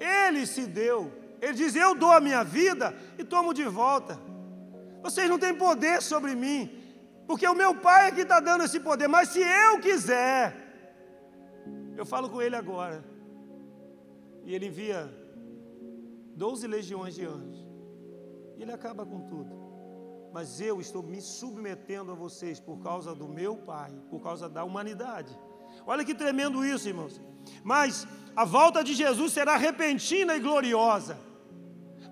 Ele 0.00 0.46
se 0.46 0.66
deu. 0.66 1.12
Ele 1.40 1.54
diz: 1.54 1.74
Eu 1.74 1.94
dou 1.94 2.12
a 2.12 2.20
minha 2.20 2.42
vida 2.42 2.94
e 3.18 3.24
tomo 3.24 3.52
de 3.52 3.64
volta. 3.64 4.18
Vocês 5.02 5.28
não 5.28 5.38
têm 5.38 5.54
poder 5.54 6.02
sobre 6.02 6.34
mim, 6.34 6.70
porque 7.26 7.46
o 7.46 7.54
meu 7.54 7.74
Pai 7.74 8.08
é 8.08 8.12
que 8.12 8.22
está 8.22 8.40
dando 8.40 8.64
esse 8.64 8.80
poder. 8.80 9.08
Mas 9.08 9.30
se 9.30 9.40
eu 9.40 9.80
quiser, 9.80 10.54
eu 11.96 12.06
falo 12.06 12.28
com 12.28 12.40
Ele 12.40 12.56
agora. 12.56 13.04
E 14.44 14.54
Ele 14.54 14.66
envia 14.66 15.12
doze 16.34 16.66
legiões 16.66 17.14
de 17.14 17.24
anjos. 17.24 17.59
Ele 18.62 18.72
acaba 18.72 19.06
com 19.06 19.20
tudo. 19.20 19.70
Mas 20.32 20.60
eu 20.60 20.80
estou 20.80 21.02
me 21.02 21.20
submetendo 21.20 22.12
a 22.12 22.14
vocês 22.14 22.60
por 22.60 22.78
causa 22.80 23.14
do 23.14 23.28
meu 23.28 23.56
Pai, 23.56 23.90
por 24.10 24.20
causa 24.22 24.48
da 24.48 24.62
humanidade. 24.62 25.36
Olha 25.86 26.04
que 26.04 26.14
tremendo 26.14 26.64
isso, 26.64 26.88
irmãos. 26.88 27.20
Mas 27.64 28.06
a 28.36 28.44
volta 28.44 28.84
de 28.84 28.94
Jesus 28.94 29.32
será 29.32 29.56
repentina 29.56 30.36
e 30.36 30.40
gloriosa. 30.40 31.18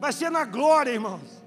Vai 0.01 0.13
ser 0.13 0.31
na 0.31 0.45
glória, 0.45 0.91
irmãos. 0.91 1.45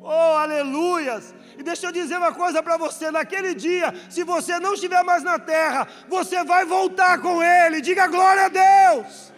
Oh, 0.00 0.36
aleluias! 0.44 1.34
E 1.58 1.62
deixa 1.62 1.88
eu 1.88 1.92
dizer 1.92 2.16
uma 2.16 2.32
coisa 2.32 2.62
para 2.62 2.76
você: 2.76 3.10
naquele 3.10 3.54
dia, 3.54 3.92
se 4.08 4.22
você 4.24 4.58
não 4.58 4.74
estiver 4.74 5.02
mais 5.04 5.22
na 5.22 5.38
terra, 5.38 5.86
você 6.08 6.42
vai 6.44 6.64
voltar 6.64 7.20
com 7.20 7.42
Ele. 7.42 7.80
Diga 7.80 8.06
glória 8.06 8.46
a 8.46 8.48
Deus. 8.48 9.32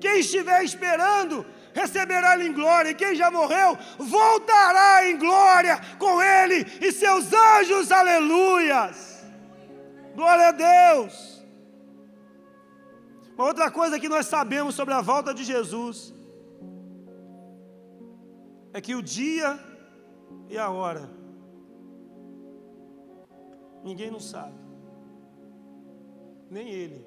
Quem 0.00 0.20
estiver 0.20 0.62
esperando, 0.62 1.46
receberá 1.76 2.34
Ele 2.34 2.48
em 2.48 2.54
glória, 2.54 2.90
e 2.90 2.94
quem 2.94 3.14
já 3.14 3.30
morreu, 3.30 3.76
voltará 3.98 5.06
em 5.08 5.18
glória 5.18 5.78
com 5.98 6.22
Ele 6.22 6.66
e 6.80 6.90
seus 6.90 7.30
anjos, 7.32 7.92
aleluias. 7.92 9.24
Glória 10.14 10.48
a 10.48 10.52
Deus. 10.52 11.44
Uma 13.36 13.48
outra 13.48 13.70
coisa 13.70 14.00
que 14.00 14.08
nós 14.08 14.24
sabemos 14.26 14.74
sobre 14.74 14.94
a 14.94 15.02
volta 15.02 15.34
de 15.34 15.44
Jesus 15.44 16.14
é 18.72 18.80
que 18.80 18.94
o 18.94 19.02
dia 19.02 19.58
e 20.48 20.56
a 20.56 20.70
hora 20.70 21.10
ninguém 23.84 24.10
não 24.10 24.20
sabe. 24.20 24.58
Nem 26.48 26.70
ele, 26.70 27.04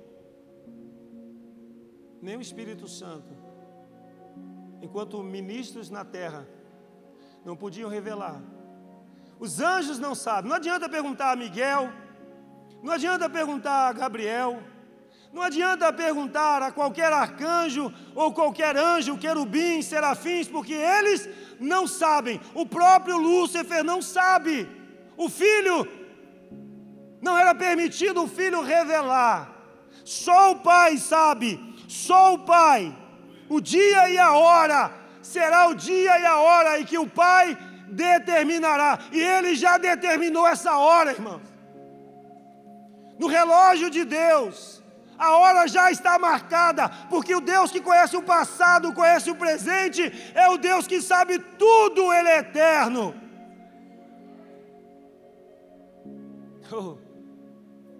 nem 2.21 2.37
o 2.37 2.41
Espírito 2.41 2.87
Santo. 2.87 3.38
Enquanto 4.81 5.21
ministros 5.23 5.89
na 5.89 6.05
terra 6.05 6.47
não 7.43 7.55
podiam 7.55 7.89
revelar. 7.89 8.41
Os 9.39 9.59
anjos 9.59 9.99
não 9.99 10.13
sabem. 10.13 10.49
Não 10.49 10.57
adianta 10.57 10.89
perguntar 10.89 11.31
a 11.31 11.35
Miguel, 11.35 11.89
não 12.83 12.93
adianta 12.93 13.29
perguntar 13.29 13.89
a 13.89 13.93
Gabriel, 13.93 14.61
não 15.31 15.41
adianta 15.43 15.93
perguntar 15.93 16.61
a 16.63 16.71
qualquer 16.71 17.13
arcanjo 17.13 17.93
ou 18.15 18.33
qualquer 18.33 18.75
anjo, 18.75 19.17
querubim, 19.17 19.81
serafins, 19.81 20.47
porque 20.47 20.73
eles 20.73 21.29
não 21.59 21.85
sabem. 21.85 22.41
O 22.53 22.65
próprio 22.65 23.17
Lúcifer 23.17 23.83
não 23.83 24.01
sabe. 24.01 24.67
O 25.15 25.29
filho 25.29 25.87
não 27.21 27.37
era 27.37 27.53
permitido 27.53 28.23
o 28.23 28.27
filho 28.27 28.61
revelar. 28.61 29.55
Só 30.03 30.53
o 30.53 30.59
pai 30.61 30.97
sabe. 30.97 31.59
Só 31.87 32.33
o 32.33 32.39
pai. 32.39 32.95
O 33.49 33.59
dia 33.59 34.09
e 34.09 34.17
a 34.17 34.33
hora 34.33 34.91
será 35.21 35.67
o 35.67 35.75
dia 35.75 36.19
e 36.19 36.25
a 36.25 36.37
hora 36.37 36.79
em 36.79 36.85
que 36.85 36.97
o 36.97 37.07
pai 37.07 37.57
determinará. 37.87 38.99
E 39.11 39.19
ele 39.19 39.55
já 39.55 39.77
determinou 39.77 40.47
essa 40.47 40.77
hora, 40.77 41.11
irmãos. 41.11 41.41
No 43.17 43.27
relógio 43.27 43.89
de 43.89 44.05
Deus 44.05 44.79
a 45.19 45.35
hora 45.35 45.67
já 45.67 45.91
está 45.91 46.17
marcada, 46.17 46.87
porque 47.09 47.35
o 47.35 47.41
Deus 47.41 47.69
que 47.69 47.81
conhece 47.81 48.15
o 48.15 48.23
passado, 48.23 48.93
conhece 48.93 49.29
o 49.29 49.35
presente, 49.35 50.01
é 50.33 50.47
o 50.47 50.57
Deus 50.57 50.87
que 50.87 51.01
sabe 51.01 51.37
tudo, 51.37 52.13
Ele 52.13 52.29
é 52.29 52.39
eterno. 52.39 53.13
Oh, 56.71 56.97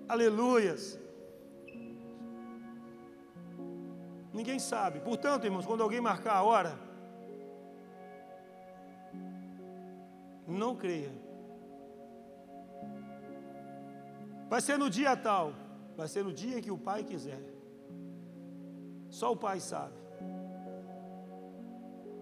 aleluias. 0.07 0.97
Ninguém 4.33 4.59
sabe. 4.59 4.99
Portanto, 4.99 5.45
irmãos, 5.45 5.65
quando 5.65 5.81
alguém 5.81 6.01
marcar 6.01 6.35
a 6.35 6.43
hora, 6.43 6.77
não 10.47 10.75
creia. 10.75 11.11
Vai 14.47 14.61
ser 14.61 14.77
no 14.77 14.89
dia 14.89 15.15
tal. 15.15 15.53
Vai 15.95 16.07
ser 16.07 16.23
no 16.23 16.33
dia 16.33 16.61
que 16.61 16.71
o 16.71 16.77
Pai 16.77 17.03
quiser. 17.03 17.41
Só 19.09 19.31
o 19.31 19.37
Pai 19.37 19.59
sabe. 19.59 19.97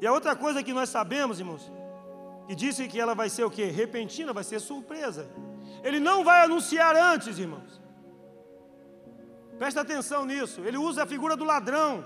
E 0.02 0.08
a 0.08 0.12
outra 0.12 0.36
coisa 0.36 0.63
que 0.63 0.74
nós 0.74 0.89
sabemos, 0.89 1.39
irmãos, 1.39 1.72
que 2.48 2.56
disse 2.56 2.88
que 2.88 3.00
ela 3.00 3.15
vai 3.15 3.30
ser 3.30 3.43
o 3.43 3.52
que? 3.52 3.65
Repentina, 3.65 4.32
vai 4.32 4.43
ser 4.43 4.60
surpresa. 4.60 5.28
Ele 5.84 6.00
não 6.00 6.24
vai 6.24 6.43
anunciar 6.43 6.96
antes, 6.96 7.38
irmãos. 7.38 7.82
Presta 9.58 9.82
atenção 9.82 10.26
nisso. 10.26 10.62
Ele 10.62 10.78
usa 10.78 11.04
a 11.04 11.08
figura 11.08 11.36
do 11.36 11.43
ladrão. 11.43 12.06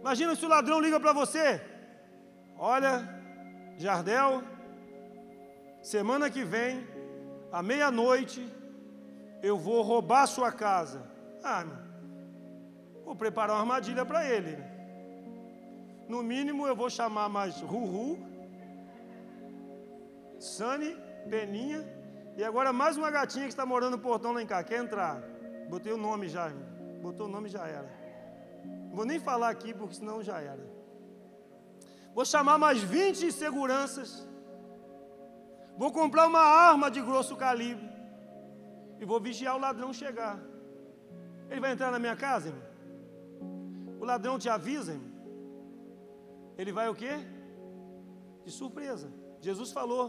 Imagina 0.00 0.34
se 0.34 0.44
o 0.44 0.48
ladrão 0.48 0.80
liga 0.80 0.98
para 0.98 1.12
você. 1.12 1.60
Olha, 2.58 3.08
Jardel, 3.76 4.42
semana 5.82 6.30
que 6.30 6.44
vem, 6.44 6.86
à 7.52 7.62
meia-noite, 7.62 8.40
eu 9.42 9.58
vou 9.58 9.82
roubar 9.82 10.26
sua 10.26 10.50
casa. 10.50 11.02
Ah, 11.42 11.64
vou 13.04 13.14
preparar 13.14 13.56
uma 13.56 13.62
armadilha 13.62 14.04
para 14.04 14.24
ele. 14.28 14.56
No 16.08 16.22
mínimo 16.22 16.66
eu 16.66 16.74
vou 16.74 16.90
chamar 16.90 17.28
mais 17.28 17.60
Ruhu, 17.60 18.18
Sani, 20.38 20.96
Peninha 21.30 21.86
e 22.36 22.42
agora 22.42 22.72
mais 22.72 22.96
uma 22.96 23.10
gatinha 23.10 23.44
que 23.44 23.52
está 23.52 23.64
morando 23.64 23.96
no 23.96 24.02
portão 24.02 24.32
lá 24.32 24.42
em 24.42 24.46
cá. 24.46 24.62
Quer 24.64 24.82
entrar? 24.82 25.31
Botei 25.72 25.90
o 25.90 25.96
nome 25.96 26.28
já. 26.28 26.52
Botou 27.00 27.26
o 27.26 27.30
nome 27.30 27.48
já 27.48 27.66
era. 27.66 27.90
Não 28.88 28.94
vou 28.94 29.06
nem 29.06 29.18
falar 29.18 29.48
aqui 29.48 29.72
porque 29.72 29.94
senão 29.94 30.22
já 30.22 30.38
era. 30.38 30.64
Vou 32.14 32.26
chamar 32.26 32.58
mais 32.58 32.82
20 32.82 33.32
seguranças. 33.32 34.10
Vou 35.78 35.90
comprar 35.90 36.26
uma 36.26 36.42
arma 36.42 36.90
de 36.90 37.00
grosso 37.00 37.34
calibre 37.44 37.88
e 39.00 39.06
vou 39.06 39.18
vigiar 39.18 39.56
o 39.56 39.62
ladrão 39.66 39.94
chegar. 39.94 40.38
Ele 41.48 41.62
vai 41.64 41.72
entrar 41.72 41.90
na 41.90 41.98
minha 41.98 42.16
casa, 42.16 42.48
irmão? 42.50 42.68
O 43.98 44.04
ladrão 44.04 44.38
te 44.38 44.50
avisa, 44.50 44.92
irmão? 44.92 45.10
Ele 46.58 46.70
vai 46.70 46.86
o 46.90 46.94
quê? 46.94 47.14
De 48.44 48.52
surpresa. 48.60 49.10
Jesus 49.40 49.72
falou: 49.72 50.04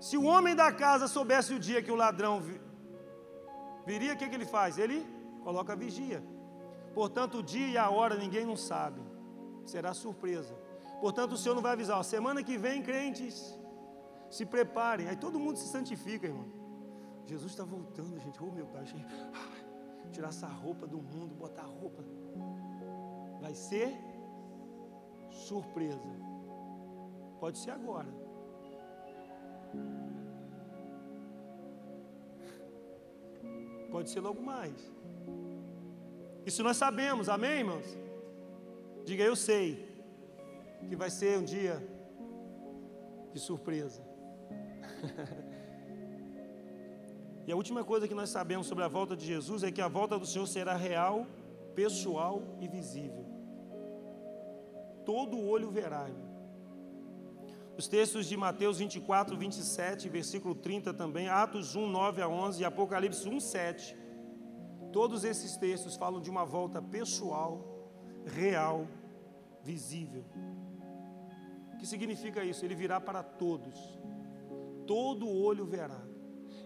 se 0.00 0.16
o 0.16 0.24
homem 0.24 0.56
da 0.56 0.72
casa 0.72 1.06
soubesse 1.06 1.52
o 1.52 1.60
dia 1.60 1.82
que 1.82 1.92
o 1.92 2.00
ladrão 2.06 2.40
viria, 3.86 4.14
o 4.14 4.16
que, 4.16 4.28
que 4.28 4.34
ele 4.34 4.46
faz? 4.46 4.78
Ele 4.78 5.06
coloca 5.42 5.74
vigia. 5.74 6.22
Portanto, 6.94 7.38
o 7.38 7.42
dia 7.42 7.68
e 7.68 7.78
a 7.78 7.88
hora 7.90 8.16
ninguém 8.16 8.44
não 8.44 8.56
sabe. 8.56 9.00
Será 9.64 9.94
surpresa. 9.94 10.54
Portanto, 11.00 11.32
o 11.32 11.36
Senhor 11.36 11.54
não 11.54 11.62
vai 11.62 11.72
avisar. 11.72 11.98
Ó, 11.98 12.02
semana 12.02 12.42
que 12.42 12.56
vem, 12.56 12.82
crentes, 12.82 13.58
se 14.30 14.44
preparem. 14.44 15.08
Aí 15.08 15.16
todo 15.16 15.38
mundo 15.38 15.56
se 15.56 15.68
santifica, 15.68 16.26
irmão. 16.26 16.46
Jesus 17.26 17.52
está 17.52 17.64
voltando, 17.64 18.18
gente. 18.20 18.42
Oh, 18.42 18.50
meu 18.50 18.66
Pai, 18.66 18.84
gente. 18.86 19.06
tirar 20.10 20.28
essa 20.28 20.46
roupa 20.46 20.86
do 20.86 20.98
mundo, 20.98 21.34
botar 21.34 21.62
a 21.62 21.66
roupa. 21.66 22.04
Vai 23.40 23.54
ser 23.54 23.96
surpresa. 25.30 26.00
Pode 27.40 27.58
ser 27.58 27.70
agora. 27.70 28.08
Pode 33.90 34.10
ser 34.10 34.20
logo 34.20 34.42
mais. 34.42 34.74
Isso 36.44 36.62
nós 36.62 36.76
sabemos, 36.76 37.28
amém, 37.28 37.58
irmãos? 37.58 37.86
Diga, 39.04 39.22
eu 39.22 39.36
sei 39.36 39.88
que 40.88 40.96
vai 40.96 41.10
ser 41.10 41.38
um 41.38 41.44
dia 41.44 41.82
de 43.32 43.40
surpresa. 43.40 44.02
E 47.44 47.50
a 47.50 47.56
última 47.56 47.82
coisa 47.82 48.06
que 48.06 48.14
nós 48.14 48.30
sabemos 48.30 48.68
sobre 48.68 48.84
a 48.84 48.88
volta 48.88 49.16
de 49.16 49.26
Jesus 49.26 49.64
é 49.64 49.72
que 49.72 49.80
a 49.80 49.88
volta 49.88 50.16
do 50.16 50.24
Senhor 50.24 50.46
será 50.46 50.76
real 50.76 51.26
pessoal 51.74 52.42
e 52.60 52.68
visível. 52.68 53.26
Todo 55.04 55.40
olho 55.40 55.70
verá. 55.70 56.08
Os 57.76 57.88
textos 57.88 58.26
de 58.26 58.36
Mateus 58.36 58.78
24, 58.78 59.36
27, 59.36 60.08
versículo 60.08 60.54
30 60.54 60.92
também, 60.92 61.28
Atos 61.28 61.74
1, 61.74 61.86
9 61.88 62.22
a 62.22 62.28
11 62.28 62.60
e 62.60 62.64
Apocalipse 62.64 63.28
1, 63.28 63.40
7. 63.40 63.96
Todos 64.92 65.24
esses 65.24 65.56
textos 65.56 65.96
falam 65.96 66.20
de 66.20 66.28
uma 66.28 66.44
volta 66.44 66.82
pessoal, 66.82 67.90
real, 68.26 68.86
visível. 69.62 70.24
O 71.72 71.78
que 71.78 71.86
significa 71.86 72.44
isso? 72.44 72.64
Ele 72.64 72.74
virá 72.74 73.00
para 73.00 73.22
todos. 73.22 73.74
Todo 74.86 75.28
olho 75.28 75.64
verá. 75.64 76.00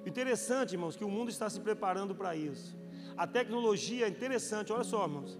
Interessante, 0.04 0.72
irmãos, 0.72 0.96
que 0.96 1.04
o 1.04 1.08
mundo 1.08 1.30
está 1.30 1.48
se 1.48 1.60
preparando 1.60 2.14
para 2.14 2.34
isso. 2.34 2.76
A 3.16 3.26
tecnologia 3.26 4.06
é 4.06 4.08
interessante, 4.08 4.72
olha 4.72 4.84
só, 4.84 5.04
irmãos. 5.04 5.38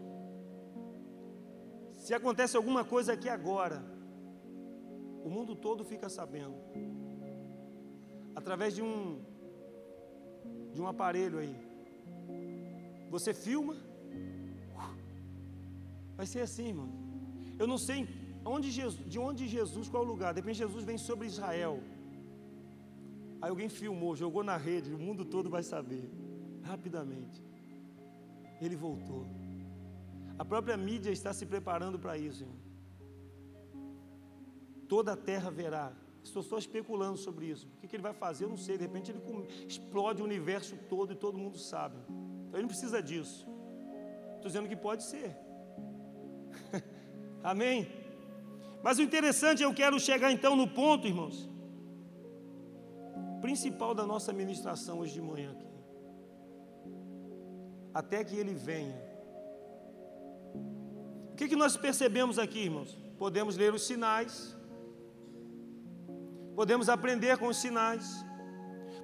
Se 1.93 2.15
acontece 2.15 2.57
alguma 2.57 2.85
coisa 2.85 3.15
aqui 3.15 3.29
agora, 3.29 3.96
o 5.27 5.31
mundo 5.37 5.53
todo 5.67 5.83
fica 5.93 6.09
sabendo. 6.17 6.57
Através 8.41 8.75
de 8.77 8.83
um 8.89 8.95
de 10.75 10.81
um 10.83 10.87
aparelho 10.93 11.39
aí. 11.43 11.57
Você 13.15 13.31
filma, 13.47 13.75
vai 16.19 16.27
ser 16.33 16.43
assim, 16.47 16.69
irmão. 16.73 16.91
Eu 17.59 17.67
não 17.73 17.79
sei 17.87 17.99
onde 18.45 18.71
Jesus, 18.71 19.05
de 19.13 19.19
onde 19.19 19.49
Jesus, 19.49 19.89
qual 19.89 20.05
lugar. 20.13 20.33
De 20.33 20.41
repente 20.41 20.59
Jesus 20.59 20.85
vem 20.91 20.99
sobre 21.09 21.27
Israel. 21.27 21.75
Aí 23.41 23.51
alguém 23.51 23.71
filmou, 23.81 24.15
jogou 24.25 24.45
na 24.45 24.57
rede, 24.69 24.95
o 24.99 25.03
mundo 25.07 25.25
todo 25.25 25.51
vai 25.57 25.65
saber. 25.75 26.05
Rapidamente. 26.63 27.43
Ele 28.61 28.77
voltou. 28.77 29.25
A 30.39 30.45
própria 30.45 30.77
mídia 30.77 31.11
está 31.11 31.33
se 31.33 31.47
preparando 31.55 31.99
para 31.99 32.17
isso. 32.29 32.43
Irmão. 32.45 32.66
Toda 34.89 35.13
a 35.13 35.17
terra 35.17 35.51
verá. 35.51 35.93
Estou 36.23 36.43
só 36.43 36.59
especulando 36.59 37.17
sobre 37.17 37.47
isso. 37.47 37.67
O 37.67 37.87
que, 37.87 37.95
ele 37.95 38.03
vai 38.03 38.13
fazer, 38.13 38.45
eu 38.45 38.49
não 38.49 38.57
sei. 38.57 38.77
De 38.77 38.83
repente 38.83 39.13
ele 39.13 39.21
explode 39.67 40.21
o 40.21 40.25
universo 40.25 40.77
todo 40.89 41.13
e 41.13 41.17
todo 41.17 41.39
mundo 41.39 41.59
sabe. 41.59 41.97
Então 42.09 42.55
ele 42.55 42.63
não 42.63 42.69
precisa 42.69 43.03
disso. 43.03 43.47
Estou 44.35 44.49
dizendo 44.49 44.69
que 44.69 44.77
pode 44.77 45.05
ser. 45.05 45.37
Amém? 47.43 47.87
Mas 48.83 48.99
o 48.99 49.03
interessante, 49.03 49.63
eu 49.63 49.73
quero 49.75 49.99
chegar 50.01 50.33
então 50.33 50.57
no 50.57 50.69
ponto, 50.69 51.07
irmãos, 51.07 51.49
principal 53.41 53.95
da 53.95 54.07
nossa 54.07 54.33
ministração 54.33 54.99
hoje 54.99 55.15
de 55.15 55.23
manhã 55.23 55.53
aqui. 55.53 55.67
Até 57.95 58.25
que 58.25 58.37
ele 58.37 58.55
venha. 58.55 59.01
O 61.33 61.37
que, 61.37 61.49
que 61.49 61.57
nós 61.57 61.77
percebemos 61.77 62.39
aqui, 62.39 62.61
irmãos? 62.61 62.99
Podemos 63.19 63.57
ler 63.57 63.73
os 63.73 63.87
sinais, 63.87 64.56
podemos 66.57 66.89
aprender 66.89 67.37
com 67.37 67.49
os 67.49 67.59
sinais, 67.59 68.25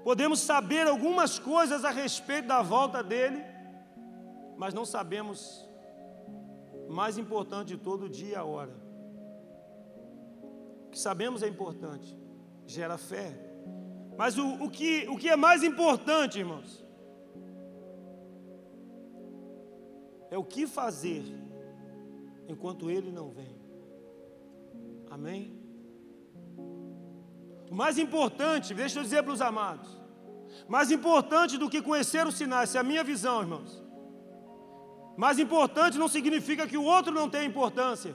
podemos 0.03 0.41
saber 0.41 0.87
algumas 0.87 1.38
coisas 1.38 1.85
a 1.85 1.91
respeito 1.91 2.49
da 2.49 2.62
volta 2.62 3.03
dele, 3.03 3.45
mas 4.57 4.73
não 4.73 4.87
sabemos 4.87 5.69
o 6.88 6.93
mais 6.93 7.19
importante 7.19 7.69
de 7.69 7.77
todo 7.77 8.09
dia 8.09 8.41
a 8.41 8.45
hora. 8.45 8.75
O 10.87 10.91
que 10.91 10.99
sabemos 10.99 11.43
é 11.43 11.49
importante, 11.49 12.19
gera 12.67 12.97
fé. 12.97 13.38
Mas 14.17 14.38
o, 14.38 14.65
o, 14.65 14.71
que, 14.71 15.07
o 15.09 15.19
que 15.19 15.29
é 15.29 15.37
mais 15.37 15.62
importante, 15.62 16.38
irmãos, 16.38 16.83
é 20.31 20.38
o 20.38 20.45
que 20.45 20.67
fazer 20.67 21.23
enquanto 22.49 22.91
ele 22.91 23.12
não 23.12 23.29
vem. 23.31 23.61
Amém? 25.11 25.62
O 27.73 27.75
mais 27.75 27.97
importante, 28.05 28.75
deixa 28.81 28.99
eu 28.99 29.03
dizer 29.03 29.23
para 29.23 29.33
os 29.33 29.43
amados, 29.51 29.91
mais 30.75 30.89
importante 30.97 31.57
do 31.61 31.71
que 31.73 31.81
conhecer 31.81 32.27
os 32.31 32.35
sinais, 32.41 32.69
se 32.69 32.77
é 32.77 32.81
a 32.81 32.89
minha 32.91 33.05
visão, 33.11 33.37
irmãos, 33.45 33.73
mais 35.17 35.39
importante 35.45 35.97
não 36.03 36.11
significa 36.17 36.67
que 36.71 36.77
o 36.83 36.85
outro 36.95 37.13
não 37.19 37.31
tem 37.35 37.47
importância. 37.53 38.13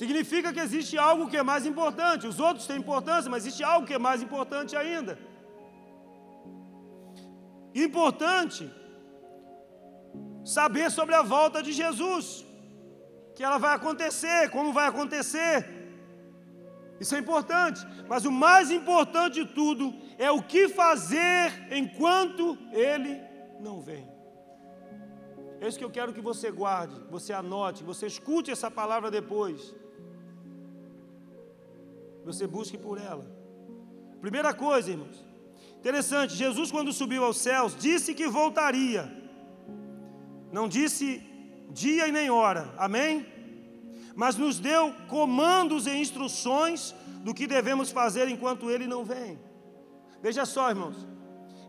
Significa 0.00 0.54
que 0.54 0.64
existe 0.66 0.96
algo 0.96 1.28
que 1.30 1.36
é 1.36 1.42
mais 1.52 1.66
importante. 1.66 2.26
Os 2.32 2.40
outros 2.48 2.66
têm 2.66 2.78
importância, 2.84 3.30
mas 3.30 3.42
existe 3.44 3.62
algo 3.72 3.86
que 3.86 3.96
é 3.98 4.02
mais 4.08 4.22
importante 4.26 4.74
ainda. 4.82 5.18
Importante 7.86 8.62
saber 10.58 10.90
sobre 10.98 11.14
a 11.14 11.24
volta 11.36 11.62
de 11.66 11.72
Jesus, 11.72 12.26
que 13.36 13.44
ela 13.48 13.58
vai 13.58 13.74
acontecer, 13.74 14.40
como 14.56 14.72
vai 14.78 14.86
acontecer. 14.92 15.77
Isso 17.00 17.14
é 17.14 17.18
importante, 17.18 17.86
mas 18.08 18.24
o 18.24 18.32
mais 18.32 18.70
importante 18.70 19.44
de 19.44 19.54
tudo 19.54 19.94
é 20.18 20.30
o 20.30 20.42
que 20.42 20.68
fazer 20.68 21.52
enquanto 21.70 22.58
ele 22.72 23.20
não 23.60 23.80
vem. 23.80 24.08
É 25.60 25.68
isso 25.68 25.78
que 25.78 25.84
eu 25.84 25.90
quero 25.90 26.12
que 26.12 26.20
você 26.20 26.50
guarde, 26.50 26.94
você 27.10 27.32
anote, 27.32 27.84
você 27.84 28.06
escute 28.06 28.50
essa 28.50 28.70
palavra 28.70 29.10
depois. 29.10 29.74
Você 32.24 32.46
busque 32.46 32.76
por 32.76 32.98
ela. 32.98 33.26
Primeira 34.20 34.52
coisa, 34.52 34.90
irmãos. 34.90 35.24
Interessante, 35.78 36.34
Jesus, 36.34 36.70
quando 36.70 36.92
subiu 36.92 37.24
aos 37.24 37.38
céus, 37.38 37.76
disse 37.76 38.14
que 38.14 38.26
voltaria. 38.28 39.10
Não 40.52 40.68
disse 40.68 41.22
dia 41.70 42.08
e 42.08 42.12
nem 42.12 42.30
hora, 42.30 42.74
amém? 42.76 43.37
Mas 44.18 44.34
nos 44.34 44.58
deu 44.58 44.92
comandos 45.06 45.86
e 45.86 45.94
instruções 45.94 46.92
do 47.22 47.32
que 47.32 47.46
devemos 47.46 47.92
fazer 47.92 48.26
enquanto 48.26 48.68
Ele 48.68 48.84
não 48.84 49.04
vem. 49.04 49.38
Veja 50.20 50.44
só, 50.44 50.70
irmãos. 50.70 51.06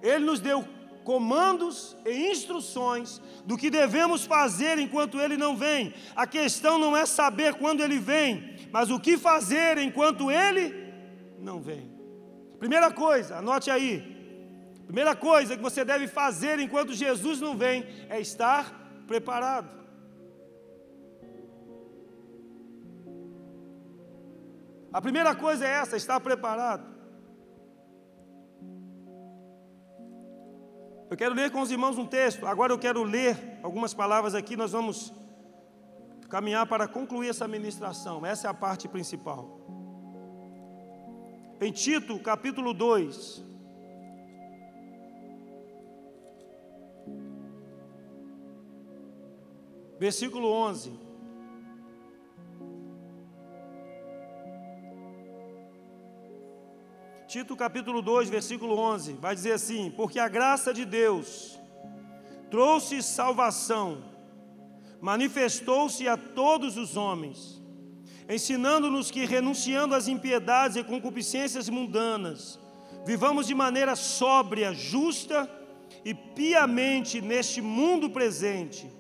Ele 0.02 0.26
nos 0.26 0.40
deu 0.40 0.68
comandos 1.04 1.96
e 2.08 2.32
instruções 2.32 3.22
do 3.46 3.56
que 3.56 3.70
devemos 3.70 4.26
fazer 4.26 4.80
enquanto 4.80 5.20
ele 5.20 5.38
não 5.38 5.56
vem. 5.56 5.94
A 6.16 6.26
questão 6.26 6.80
não 6.80 6.98
é 6.98 7.06
saber 7.06 7.54
quando 7.54 7.82
ele 7.82 8.00
vem, 8.00 8.56
mas 8.72 8.90
o 8.90 9.00
que 9.00 9.16
fazer 9.16 9.78
enquanto 9.78 10.32
ele 10.32 10.92
não 11.40 11.62
vem. 11.62 11.92
Primeira 12.58 12.92
coisa, 12.92 13.38
anote 13.38 13.70
aí. 13.70 14.18
Primeira 14.86 15.16
coisa 15.16 15.56
que 15.56 15.62
você 15.62 15.86
deve 15.86 16.08
fazer 16.08 16.60
enquanto 16.60 16.94
Jesus 16.96 17.40
não 17.40 17.56
vem 17.56 17.86
é 18.10 18.20
estar 18.20 19.04
preparado. 19.06 19.79
A 24.92 25.02
primeira 25.02 25.36
coisa 25.36 25.66
é 25.66 25.70
essa, 25.70 25.96
estar 25.96 26.20
preparado. 26.20 27.00
Eu 31.10 31.18
quero 31.18 31.34
ler 31.34 31.52
com 31.52 31.62
os 31.62 31.72
irmãos 31.72 31.98
um 31.98 32.06
texto. 32.06 32.46
Agora 32.46 32.72
eu 32.74 32.80
quero 32.80 33.04
ler 33.04 33.60
algumas 33.64 33.94
palavras 33.94 34.36
aqui. 34.36 34.56
Nós 34.56 34.72
vamos 34.72 35.14
caminhar 36.30 36.68
para 36.68 36.88
concluir 36.88 37.30
essa 37.30 37.48
ministração. 37.48 38.26
Essa 38.26 38.48
é 38.48 38.50
a 38.50 38.54
parte 38.54 38.88
principal. 38.88 39.60
Em 41.62 41.72
Tito, 41.72 42.18
capítulo 42.20 42.74
2. 42.74 43.44
Versículo 50.00 50.48
11. 50.48 51.09
Tito 57.30 57.56
capítulo 57.56 58.02
2, 58.02 58.28
versículo 58.28 58.76
11, 58.76 59.14
vai 59.22 59.36
dizer 59.36 59.52
assim: 59.52 59.94
Porque 59.96 60.18
a 60.18 60.28
graça 60.28 60.74
de 60.74 60.84
Deus 60.84 61.60
trouxe 62.50 63.04
salvação, 63.04 64.04
manifestou-se 65.00 66.08
a 66.08 66.18
todos 66.18 66.76
os 66.76 66.98
homens, 66.98 67.62
ensinando-nos 68.28 69.12
que, 69.12 69.26
renunciando 69.26 69.94
às 69.94 70.08
impiedades 70.08 70.76
e 70.76 70.84
concupiscências 70.84 71.70
mundanas, 71.70 72.60
vivamos 73.06 73.46
de 73.46 73.54
maneira 73.54 73.96
sóbria, 73.96 74.74
justa 74.74 75.48
e 76.04 76.16
piamente 76.16 77.22
neste 77.22 77.62
mundo 77.62 78.10
presente 78.10 78.92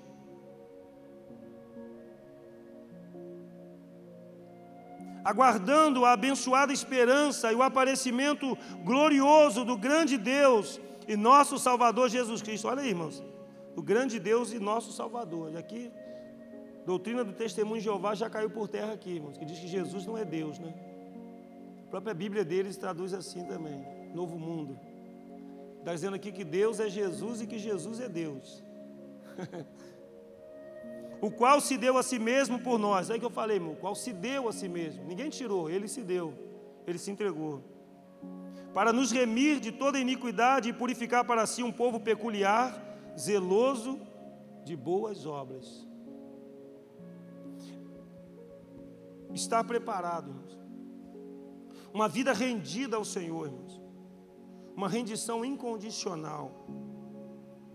aguardando 5.23 6.05
a 6.05 6.13
abençoada 6.13 6.73
esperança 6.73 7.51
e 7.51 7.55
o 7.55 7.63
aparecimento 7.63 8.57
glorioso 8.83 9.63
do 9.65 9.77
grande 9.77 10.17
Deus 10.17 10.79
e 11.07 11.15
nosso 11.15 11.57
Salvador 11.57 12.09
Jesus 12.09 12.41
Cristo. 12.41 12.67
Olha 12.67 12.81
aí, 12.81 12.89
irmãos, 12.89 13.23
o 13.75 13.81
grande 13.81 14.19
Deus 14.19 14.51
e 14.51 14.59
nosso 14.59 14.91
Salvador. 14.91 15.51
E 15.53 15.57
aqui, 15.57 15.91
doutrina 16.85 17.23
do 17.23 17.33
testemunho 17.33 17.79
de 17.79 17.85
Jeová 17.85 18.15
já 18.15 18.29
caiu 18.29 18.49
por 18.49 18.67
terra 18.67 18.93
aqui, 18.93 19.11
irmãos, 19.11 19.37
que 19.37 19.45
diz 19.45 19.59
que 19.59 19.67
Jesus 19.67 20.05
não 20.05 20.17
é 20.17 20.25
Deus, 20.25 20.59
né? 20.59 20.73
A 21.87 21.89
própria 21.89 22.13
Bíblia 22.13 22.45
deles 22.45 22.77
traduz 22.77 23.13
assim 23.13 23.43
também, 23.45 23.83
Novo 24.13 24.37
Mundo. 24.37 24.79
Está 25.79 25.93
dizendo 25.93 26.15
aqui 26.15 26.31
que 26.31 26.43
Deus 26.43 26.79
é 26.79 26.89
Jesus 26.89 27.41
e 27.41 27.47
que 27.47 27.57
Jesus 27.57 27.99
é 27.99 28.07
Deus. 28.07 28.63
o 31.21 31.29
qual 31.29 31.59
se 31.59 31.77
deu 31.77 31.97
a 31.97 32.03
si 32.03 32.17
mesmo 32.17 32.59
por 32.59 32.77
nós. 32.77 33.09
Aí 33.09 33.19
que 33.19 33.25
eu 33.25 33.29
falei, 33.29 33.57
irmão, 33.57 33.73
o 33.73 33.75
qual 33.75 33.95
se 33.95 34.13
deu 34.13 34.47
a 34.47 34.53
si 34.53 34.67
mesmo. 34.67 35.05
Ninguém 35.05 35.29
tirou, 35.29 35.69
ele 35.69 35.87
se 35.87 36.01
deu, 36.01 36.33
ele 36.87 36.97
se 36.97 37.11
entregou. 37.11 37.63
Para 38.73 38.93
nos 38.93 39.11
remir 39.11 39.59
de 39.59 39.71
toda 39.71 39.99
iniquidade 39.99 40.69
e 40.69 40.73
purificar 40.73 41.25
para 41.25 41.45
si 41.45 41.63
um 41.63 41.71
povo 41.71 41.99
peculiar, 41.99 42.73
zeloso 43.17 43.99
de 44.63 44.75
boas 44.75 45.25
obras. 45.25 45.87
Estar 49.33 49.63
preparado, 49.63 50.29
irmãos. 50.29 50.59
Uma 51.93 52.07
vida 52.07 52.33
rendida 52.33 52.97
ao 52.97 53.03
Senhor, 53.03 53.47
irmãos. 53.47 53.81
Uma 54.75 54.87
rendição 54.87 55.43
incondicional. 55.43 56.65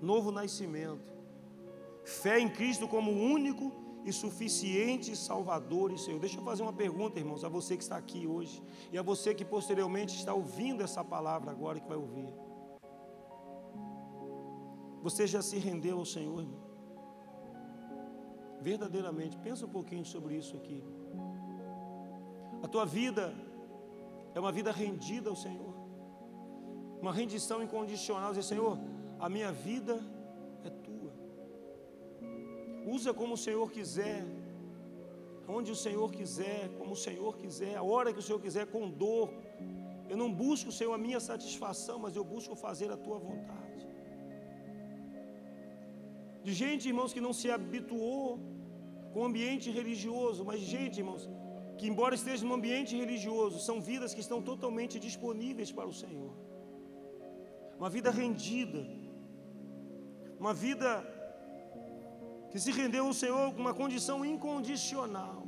Novo 0.00 0.30
nascimento 0.30 1.13
Fé 2.04 2.38
em 2.38 2.48
Cristo 2.48 2.86
como 2.86 3.10
único 3.10 3.72
e 4.04 4.12
suficiente 4.12 5.16
Salvador 5.16 5.90
e 5.90 5.98
Senhor. 5.98 6.20
Deixa 6.20 6.38
eu 6.38 6.44
fazer 6.44 6.62
uma 6.62 6.72
pergunta, 6.72 7.18
irmãos, 7.18 7.42
a 7.42 7.48
você 7.48 7.76
que 7.76 7.82
está 7.82 7.96
aqui 7.96 8.26
hoje 8.26 8.62
e 8.92 8.98
a 8.98 9.02
você 9.02 9.34
que 9.34 9.44
posteriormente 9.44 10.14
está 10.14 10.34
ouvindo 10.34 10.82
essa 10.82 11.02
palavra 11.02 11.50
agora 11.50 11.80
que 11.80 11.88
vai 11.88 11.96
ouvir. 11.96 12.28
Você 15.02 15.26
já 15.26 15.42
se 15.42 15.58
rendeu 15.58 15.98
ao 15.98 16.04
Senhor, 16.04 16.40
irmão? 16.40 16.62
Verdadeiramente, 18.60 19.36
pensa 19.38 19.66
um 19.66 19.68
pouquinho 19.68 20.04
sobre 20.04 20.36
isso 20.36 20.56
aqui. 20.56 20.82
A 22.62 22.68
tua 22.68 22.86
vida 22.86 23.34
é 24.34 24.40
uma 24.40 24.50
vida 24.50 24.72
rendida 24.72 25.28
ao 25.28 25.36
Senhor. 25.36 25.74
Uma 27.00 27.12
rendição 27.12 27.62
incondicional, 27.62 28.30
dizer, 28.30 28.42
Senhor, 28.42 28.78
a 29.18 29.28
minha 29.28 29.52
vida 29.52 30.02
Usa 32.86 33.12
como 33.14 33.34
o 33.34 33.42
Senhor 33.46 33.70
quiser, 33.76 34.24
onde 35.56 35.70
o 35.70 35.78
Senhor 35.84 36.08
quiser, 36.18 36.60
como 36.78 36.92
o 36.92 37.02
Senhor 37.06 37.32
quiser, 37.42 37.74
a 37.76 37.82
hora 37.82 38.12
que 38.12 38.22
o 38.22 38.26
Senhor 38.28 38.40
quiser, 38.46 38.66
com 38.66 38.90
dor. 38.90 39.30
Eu 40.08 40.16
não 40.22 40.30
busco, 40.44 40.70
Senhor, 40.78 40.92
a 40.92 40.98
minha 41.06 41.20
satisfação, 41.20 41.98
mas 42.04 42.14
eu 42.16 42.24
busco 42.24 42.54
fazer 42.54 42.90
a 42.90 42.96
tua 42.96 43.18
vontade. 43.18 43.82
De 46.46 46.52
gente, 46.52 46.88
irmãos, 46.92 47.12
que 47.14 47.22
não 47.26 47.32
se 47.32 47.50
habituou 47.50 48.38
com 49.12 49.20
o 49.20 49.24
ambiente 49.30 49.70
religioso, 49.70 50.44
mas 50.44 50.60
gente, 50.60 50.98
irmãos, 51.02 51.24
que 51.78 51.86
embora 51.90 52.14
esteja 52.14 52.44
no 52.48 52.54
ambiente 52.58 52.92
religioso, 53.02 53.58
são 53.68 53.80
vidas 53.80 54.12
que 54.14 54.20
estão 54.20 54.40
totalmente 54.50 54.98
disponíveis 55.06 55.72
para 55.72 55.88
o 55.92 55.96
Senhor. 56.02 56.32
Uma 57.78 57.90
vida 57.96 58.10
rendida, 58.10 58.82
uma 60.38 60.52
vida 60.52 60.86
que 62.54 62.60
se 62.60 62.70
rendeu 62.70 63.04
ao 63.06 63.12
Senhor 63.12 63.52
com 63.52 63.60
uma 63.60 63.74
condição 63.74 64.24
incondicional. 64.24 65.38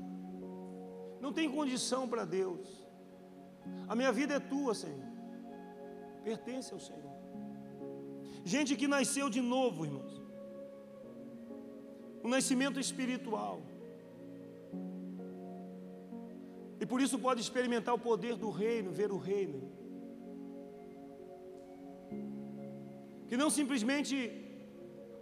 Não 1.24 1.32
tem 1.32 1.48
condição 1.48 2.08
para 2.12 2.24
Deus. 2.24 2.66
A 3.86 3.94
minha 3.94 4.10
vida 4.10 4.34
é 4.34 4.40
tua, 4.40 4.74
Senhor. 4.74 5.06
Pertence 6.24 6.72
ao 6.74 6.80
Senhor. 6.80 7.12
Gente 8.44 8.74
que 8.74 8.88
nasceu 8.88 9.30
de 9.30 9.40
novo, 9.40 9.84
irmãos. 9.84 10.20
Um 12.24 12.28
nascimento 12.28 12.80
espiritual. 12.80 13.60
E 16.80 16.84
por 16.84 17.00
isso 17.00 17.20
pode 17.20 17.40
experimentar 17.40 17.94
o 17.94 18.00
poder 18.00 18.34
do 18.34 18.50
reino, 18.50 18.90
ver 18.90 19.12
o 19.12 19.16
reino. 19.16 19.60
Que 23.28 23.36
não 23.36 23.48
simplesmente 23.48 24.45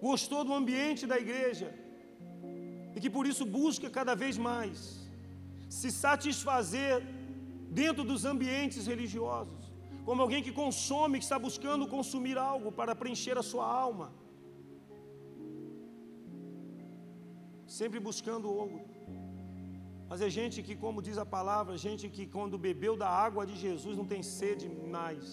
gostou 0.06 0.40
do 0.48 0.54
ambiente 0.60 1.02
da 1.10 1.18
igreja 1.24 1.68
e 2.94 3.00
que 3.02 3.10
por 3.16 3.24
isso 3.30 3.44
busca 3.58 3.88
cada 3.98 4.14
vez 4.22 4.36
mais 4.48 4.78
se 5.78 5.90
satisfazer 6.04 6.96
dentro 7.80 8.02
dos 8.10 8.22
ambientes 8.32 8.82
religiosos, 8.92 9.62
como 10.08 10.22
alguém 10.24 10.42
que 10.46 10.52
consome, 10.62 11.18
que 11.20 11.26
está 11.28 11.38
buscando 11.46 11.88
consumir 11.96 12.36
algo 12.52 12.70
para 12.80 12.94
preencher 13.02 13.36
a 13.42 13.46
sua 13.50 13.66
alma, 13.86 14.08
sempre 17.78 18.00
buscando 18.08 18.48
algo. 18.60 18.80
Mas 20.10 20.20
é 20.26 20.30
gente 20.38 20.58
que, 20.66 20.74
como 20.84 21.04
diz 21.06 21.16
a 21.24 21.26
palavra, 21.36 21.82
gente 21.88 22.06
que 22.16 22.24
quando 22.36 22.64
bebeu 22.68 22.94
da 23.02 23.10
água 23.26 23.44
de 23.50 23.56
Jesus 23.66 23.96
não 24.00 24.06
tem 24.12 24.22
sede 24.38 24.68
mais 24.96 25.26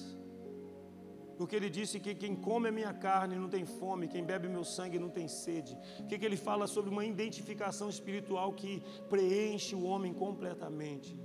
porque 1.42 1.56
ele 1.56 1.72
disse 1.72 2.00
que 2.00 2.14
quem 2.14 2.36
come 2.36 2.70
a 2.70 2.72
minha 2.72 2.94
carne 2.94 3.36
não 3.36 3.50
tem 3.50 3.66
fome, 3.66 4.08
quem 4.08 4.24
bebe 4.24 4.48
meu 4.48 4.64
sangue 4.64 5.00
não 5.00 5.10
tem 5.10 5.28
sede. 5.28 5.76
O 6.00 6.06
que, 6.06 6.20
que 6.20 6.24
ele 6.24 6.38
fala 6.38 6.68
sobre 6.68 6.92
uma 6.92 7.04
identificação 7.04 7.90
espiritual 7.90 8.54
que 8.54 8.84
preenche 9.10 9.74
o 9.74 9.82
homem 9.82 10.14
completamente? 10.14 11.20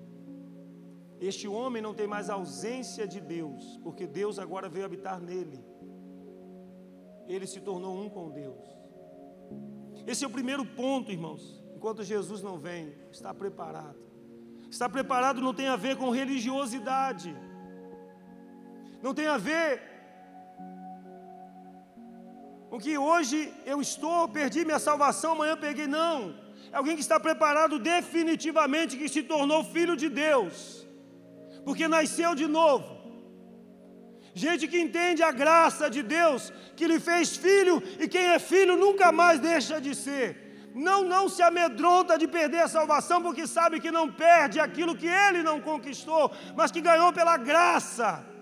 Este 1.21 1.47
homem 1.47 1.83
não 1.83 1.93
tem 1.93 2.07
mais 2.07 2.31
ausência 2.31 3.07
de 3.07 3.21
Deus, 3.21 3.79
porque 3.83 4.07
Deus 4.07 4.39
agora 4.39 4.71
veio 4.71 4.87
habitar 4.87 5.21
nele. 5.21 5.63
Ele 7.29 7.47
se 7.47 7.61
tornou 7.61 7.95
um 8.03 8.09
com 8.09 8.31
Deus. 8.31 8.65
Esse 10.07 10.25
é 10.25 10.27
o 10.27 10.31
primeiro 10.31 10.65
ponto, 10.65 11.13
irmãos. 11.13 11.63
Enquanto 11.75 12.03
Jesus 12.03 12.41
não 12.41 12.59
vem, 12.59 12.95
está 13.13 13.35
preparado. 13.35 14.01
Está 14.71 14.89
preparado 14.89 15.43
não 15.43 15.53
tem 15.53 15.69
a 15.69 15.77
ver 15.77 15.99
com 15.99 16.09
religiosidade. 16.09 17.37
Não 19.03 19.13
tem 19.13 19.27
a 19.27 19.37
ver 19.37 19.96
o 22.71 22.79
que 22.79 22.99
hoje 22.99 23.53
eu 23.65 23.81
estou, 23.81 24.29
perdi 24.29 24.65
minha 24.65 24.79
salvação, 24.79 25.33
amanhã 25.33 25.57
peguei, 25.57 25.87
não. 25.87 26.35
É 26.73 26.77
alguém 26.77 26.97
que 26.97 27.03
está 27.03 27.19
preparado 27.19 27.79
definitivamente, 27.79 28.97
que 28.97 29.09
se 29.09 29.23
tornou 29.23 29.63
filho 29.65 29.97
de 29.97 30.09
Deus, 30.09 30.87
porque 31.65 31.87
nasceu 31.87 32.35
de 32.35 32.47
novo. 32.47 32.97
Gente 34.35 34.69
que 34.69 34.79
entende 34.79 35.23
a 35.23 35.31
graça 35.31 35.89
de 35.89 36.03
Deus, 36.03 36.53
que 36.77 36.87
lhe 36.87 37.01
fez 37.01 37.37
filho, 37.37 37.83
e 37.99 38.07
quem 38.07 38.27
é 38.27 38.39
filho 38.39 38.77
nunca 38.77 39.11
mais 39.11 39.41
deixa 39.41 39.81
de 39.81 39.95
ser. 39.95 40.71
Não, 40.75 41.05
não 41.05 41.27
se 41.27 41.41
amedronta 41.41 42.19
de 42.19 42.29
perder 42.29 42.63
a 42.65 42.69
salvação, 42.69 43.23
porque 43.23 43.47
sabe 43.47 43.81
que 43.81 43.91
não 43.91 44.13
perde 44.13 44.61
aquilo 44.61 44.95
que 44.95 45.07
ele 45.07 45.43
não 45.43 45.59
conquistou, 45.61 46.31
mas 46.55 46.71
que 46.71 46.83
ganhou 46.83 47.13
pela 47.15 47.39
graça 47.39 48.36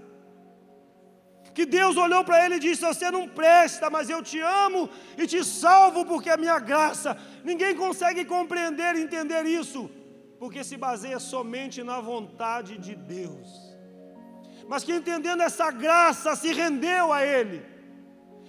que 1.55 1.65
Deus 1.65 1.97
olhou 1.97 2.23
para 2.25 2.45
ele 2.45 2.57
e 2.57 2.65
disse: 2.67 2.83
Você 2.83 3.11
não 3.11 3.29
presta, 3.29 3.89
mas 3.89 4.11
eu 4.11 4.21
te 4.23 4.41
amo 4.41 4.91
e 5.17 5.27
te 5.27 5.45
salvo 5.45 6.05
porque 6.05 6.29
é 6.29 6.37
minha 6.37 6.59
graça. 6.59 7.17
Ninguém 7.45 7.75
consegue 7.77 8.25
compreender 8.25 8.97
e 8.97 9.03
entender 9.03 9.45
isso, 9.47 9.91
porque 10.39 10.65
se 10.65 10.77
baseia 10.77 11.21
somente 11.21 11.83
na 11.83 12.01
vontade 12.01 12.77
de 12.77 12.95
Deus. 12.95 13.49
Mas 14.67 14.83
que 14.83 14.93
entendendo 14.93 15.43
essa 15.43 15.71
graça 15.71 16.35
se 16.35 16.53
rendeu 16.53 17.13
a 17.13 17.25
Ele 17.25 17.65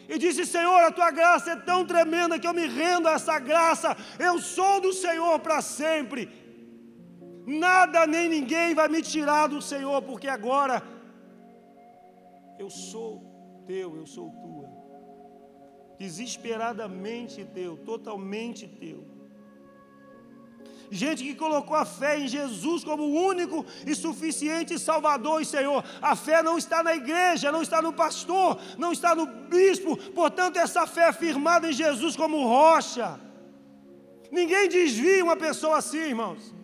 e 0.10 0.18
disse: 0.18 0.45
Senhor, 0.45 0.82
a 0.82 0.91
tua 0.91 1.12
graça 1.12 1.51
é 1.51 1.56
tão 1.56 1.86
tremenda 1.86 2.39
que 2.39 2.47
eu 2.47 2.53
me 2.53 2.68
rendo 2.68 3.08
a 3.08 3.14
essa 3.14 3.38
graça, 3.38 3.95
eu 4.18 4.39
sou 4.39 4.82
do 4.82 4.91
Senhor 4.91 5.39
para 5.39 5.62
sempre. 5.62 6.43
Nada 7.45 8.08
nem 8.08 8.28
ninguém 8.28 8.74
vai 8.74 8.88
me 8.88 9.03
tirar 9.03 9.45
do 9.47 9.62
Senhor, 9.62 10.01
porque 10.01 10.28
agora 10.28 10.95
eu 12.58 12.70
sou 12.70 13.64
teu, 13.68 13.95
eu 13.95 14.06
sou 14.06 14.30
tua. 14.30 14.70
Desesperadamente 15.97 17.43
teu, 17.45 17.78
totalmente 17.78 18.68
teu. 18.68 19.16
Gente 20.91 21.24
que 21.24 21.34
colocou 21.34 21.76
a 21.76 21.84
fé 21.84 22.20
em 22.20 22.28
Jesus 22.28 22.84
como 22.84 23.03
o 23.03 23.26
único 23.28 23.66
e 23.88 23.95
suficiente 23.95 24.78
Salvador 24.78 25.41
e 25.41 25.45
Senhor. 25.45 25.84
A 26.01 26.16
fé 26.16 26.43
não 26.43 26.58
está 26.58 26.84
na 26.84 26.95
igreja, 26.95 27.51
não 27.51 27.62
está 27.62 27.82
no 27.82 27.91
pastor, 27.91 28.60
não 28.78 28.91
está 28.91 29.16
no 29.16 29.26
bispo. 29.26 29.97
Portanto, 30.12 30.58
essa 30.58 30.86
fé 30.86 31.10
é 31.10 31.14
firmada 31.14 31.70
em 31.70 31.74
Jesus 31.74 32.16
como 32.16 32.45
rocha. 32.45 33.20
Ninguém 34.32 34.70
desvia 34.70 35.24
uma 35.24 35.36
pessoa 35.36 35.78
assim, 35.78 35.97
irmãos 35.97 36.56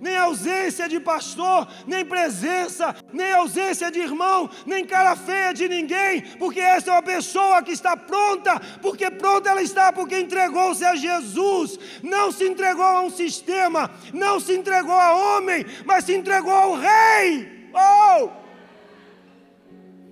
nem 0.00 0.16
ausência 0.16 0.88
de 0.88 1.00
pastor, 1.00 1.66
nem 1.86 2.04
presença, 2.04 2.94
nem 3.12 3.32
ausência 3.32 3.90
de 3.90 4.00
irmão, 4.00 4.50
nem 4.66 4.84
cara 4.84 5.16
feia 5.16 5.52
de 5.52 5.68
ninguém, 5.68 6.22
porque 6.38 6.60
essa 6.60 6.90
é 6.90 6.92
uma 6.94 7.02
pessoa 7.02 7.62
que 7.62 7.72
está 7.72 7.96
pronta, 7.96 8.60
porque 8.82 9.10
pronta 9.10 9.50
ela 9.50 9.62
está, 9.62 9.92
porque 9.92 10.18
entregou-se 10.18 10.84
a 10.84 10.94
Jesus, 10.94 11.78
não 12.02 12.30
se 12.30 12.44
entregou 12.44 12.84
a 12.84 13.02
um 13.02 13.10
sistema, 13.10 13.90
não 14.12 14.40
se 14.40 14.54
entregou 14.54 14.96
a 14.96 15.36
homem, 15.36 15.64
mas 15.84 16.04
se 16.04 16.14
entregou 16.14 16.52
ao 16.52 16.74
Rei. 16.74 17.70
Oh! 17.72 18.39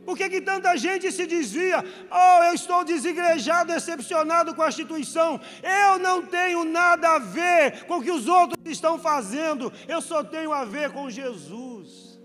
Por 0.09 0.17
que, 0.17 0.27
que 0.31 0.41
tanta 0.41 0.75
gente 0.75 1.13
se 1.13 1.27
desvia? 1.27 1.85
Oh, 2.11 2.43
eu 2.45 2.55
estou 2.55 2.83
desigrejado, 2.83 3.75
decepcionado 3.75 4.55
com 4.55 4.63
a 4.63 4.69
instituição. 4.69 5.39
Eu 5.63 5.99
não 5.99 6.23
tenho 6.23 6.65
nada 6.65 7.17
a 7.17 7.19
ver 7.19 7.85
com 7.85 7.99
o 7.99 8.03
que 8.03 8.11
os 8.11 8.27
outros 8.27 8.59
estão 8.65 8.99
fazendo. 8.99 9.71
Eu 9.87 10.01
só 10.01 10.25
tenho 10.25 10.51
a 10.51 10.65
ver 10.65 10.93
com 10.93 11.11
Jesus. 11.11 12.19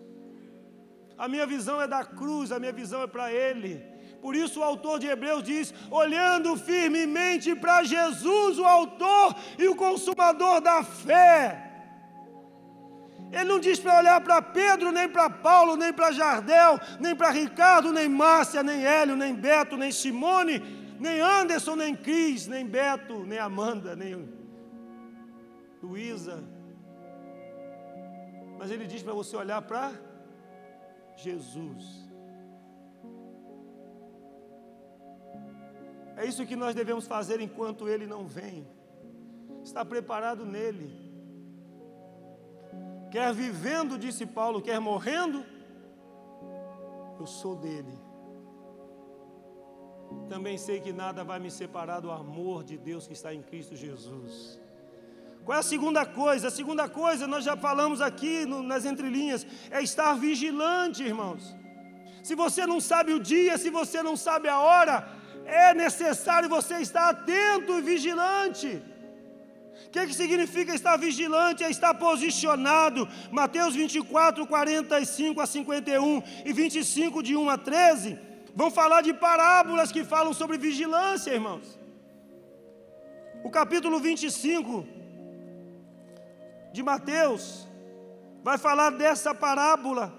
A 1.17 1.27
minha 1.27 1.45
visão 1.45 1.81
é 1.81 1.85
da 1.85 2.05
cruz, 2.05 2.53
a 2.53 2.57
minha 2.57 2.71
visão 2.71 3.01
é 3.01 3.07
para 3.07 3.33
Ele. 3.33 3.83
Por 4.21 4.33
isso 4.33 4.61
o 4.61 4.63
autor 4.63 4.97
de 4.97 5.07
Hebreus 5.07 5.43
diz: 5.43 5.73
olhando 5.91 6.55
firmemente 6.55 7.53
para 7.53 7.83
Jesus, 7.83 8.59
o 8.59 8.63
autor 8.63 9.35
e 9.59 9.67
o 9.67 9.75
consumador 9.75 10.61
da 10.61 10.85
fé. 10.85 11.72
Ele 13.33 13.45
não 13.45 13.59
diz 13.59 13.79
para 13.79 13.97
olhar 13.97 14.21
para 14.21 14.43
Pedro, 14.43 14.91
nem 14.91 15.09
para 15.09 15.27
Paulo, 15.27 15.75
nem 15.75 15.91
para 15.91 16.11
Jardel, 16.11 16.79
nem 16.99 17.15
para 17.15 17.31
Ricardo, 17.31 17.91
nem 17.91 18.07
Márcia, 18.07 18.61
nem 18.61 18.85
Hélio, 18.85 19.15
nem 19.15 19.33
Beto, 19.33 19.75
nem 19.75 19.91
Simone, 19.91 20.59
nem 20.99 21.19
Anderson, 21.19 21.75
nem 21.75 21.95
Cris, 21.95 22.45
nem 22.45 22.63
Beto, 22.63 23.23
nem 23.25 23.39
Amanda, 23.39 23.95
nem 23.95 24.29
Luísa. 25.81 26.43
Mas 28.59 28.69
ele 28.69 28.85
diz 28.85 29.01
para 29.01 29.13
você 29.13 29.35
olhar 29.35 29.63
para 29.63 29.91
Jesus. 31.17 32.07
É 36.15 36.23
isso 36.23 36.45
que 36.45 36.55
nós 36.55 36.75
devemos 36.75 37.07
fazer 37.07 37.41
enquanto 37.41 37.89
ele 37.89 38.05
não 38.05 38.27
vem. 38.27 38.67
Está 39.63 39.83
preparado 39.83 40.45
nele. 40.45 41.02
Quer 43.13 43.31
vivendo, 43.31 43.95
disse 43.95 44.25
Paulo, 44.25 44.59
quer 44.59 44.79
morrendo, 44.79 45.45
eu 47.19 47.27
sou 47.27 47.55
dele. 47.55 47.95
Também 50.27 50.57
sei 50.57 50.79
que 50.79 50.91
nada 50.91 51.23
vai 51.23 51.39
me 51.39 51.51
separar 51.51 51.99
do 51.99 52.09
amor 52.09 52.63
de 52.63 52.75
Deus 52.75 53.05
que 53.05 53.13
está 53.13 53.31
em 53.31 53.43
Cristo 53.43 53.75
Jesus. 53.75 54.59
Qual 55.45 55.55
é 55.55 55.59
a 55.59 55.63
segunda 55.73 56.07
coisa? 56.07 56.47
A 56.47 56.51
segunda 56.59 56.89
coisa, 56.89 57.27
nós 57.27 57.43
já 57.43 57.55
falamos 57.55 58.01
aqui 58.01 58.47
no, 58.47 58.63
nas 58.63 58.83
entrelinhas, 58.83 59.45
é 59.69 59.79
estar 59.83 60.15
vigilante, 60.15 61.03
irmãos. 61.03 61.55
Se 62.23 62.33
você 62.33 62.65
não 62.65 62.81
sabe 62.81 63.13
o 63.13 63.19
dia, 63.19 63.59
se 63.59 63.69
você 63.69 64.01
não 64.01 64.17
sabe 64.17 64.49
a 64.49 64.59
hora, 64.59 65.07
é 65.45 65.71
necessário 65.75 66.49
você 66.49 66.77
estar 66.79 67.09
atento 67.09 67.73
e 67.73 67.81
vigilante. 67.83 68.81
O 69.93 69.95
que, 69.95 70.07
que 70.07 70.15
significa 70.15 70.73
estar 70.73 70.97
vigilante? 70.97 71.63
É 71.63 71.69
estar 71.69 71.93
posicionado. 71.93 73.07
Mateus 73.29 73.75
24, 73.75 74.47
45 74.47 75.39
a 75.39 75.45
51 75.45 76.23
e 76.43 76.51
25, 76.51 77.21
de 77.21 77.35
1 77.35 77.47
a 77.47 77.59
13, 77.59 78.17
vão 78.55 78.71
falar 78.71 79.01
de 79.01 79.13
parábolas 79.13 79.91
que 79.91 80.03
falam 80.03 80.33
sobre 80.33 80.57
vigilância, 80.57 81.29
irmãos. 81.29 81.79
O 83.43 83.51
capítulo 83.51 83.99
25 83.99 84.83
de 86.73 86.81
Mateus 86.81 87.67
vai 88.41 88.57
falar 88.57 88.89
dessa 88.89 89.35
parábola. 89.35 90.11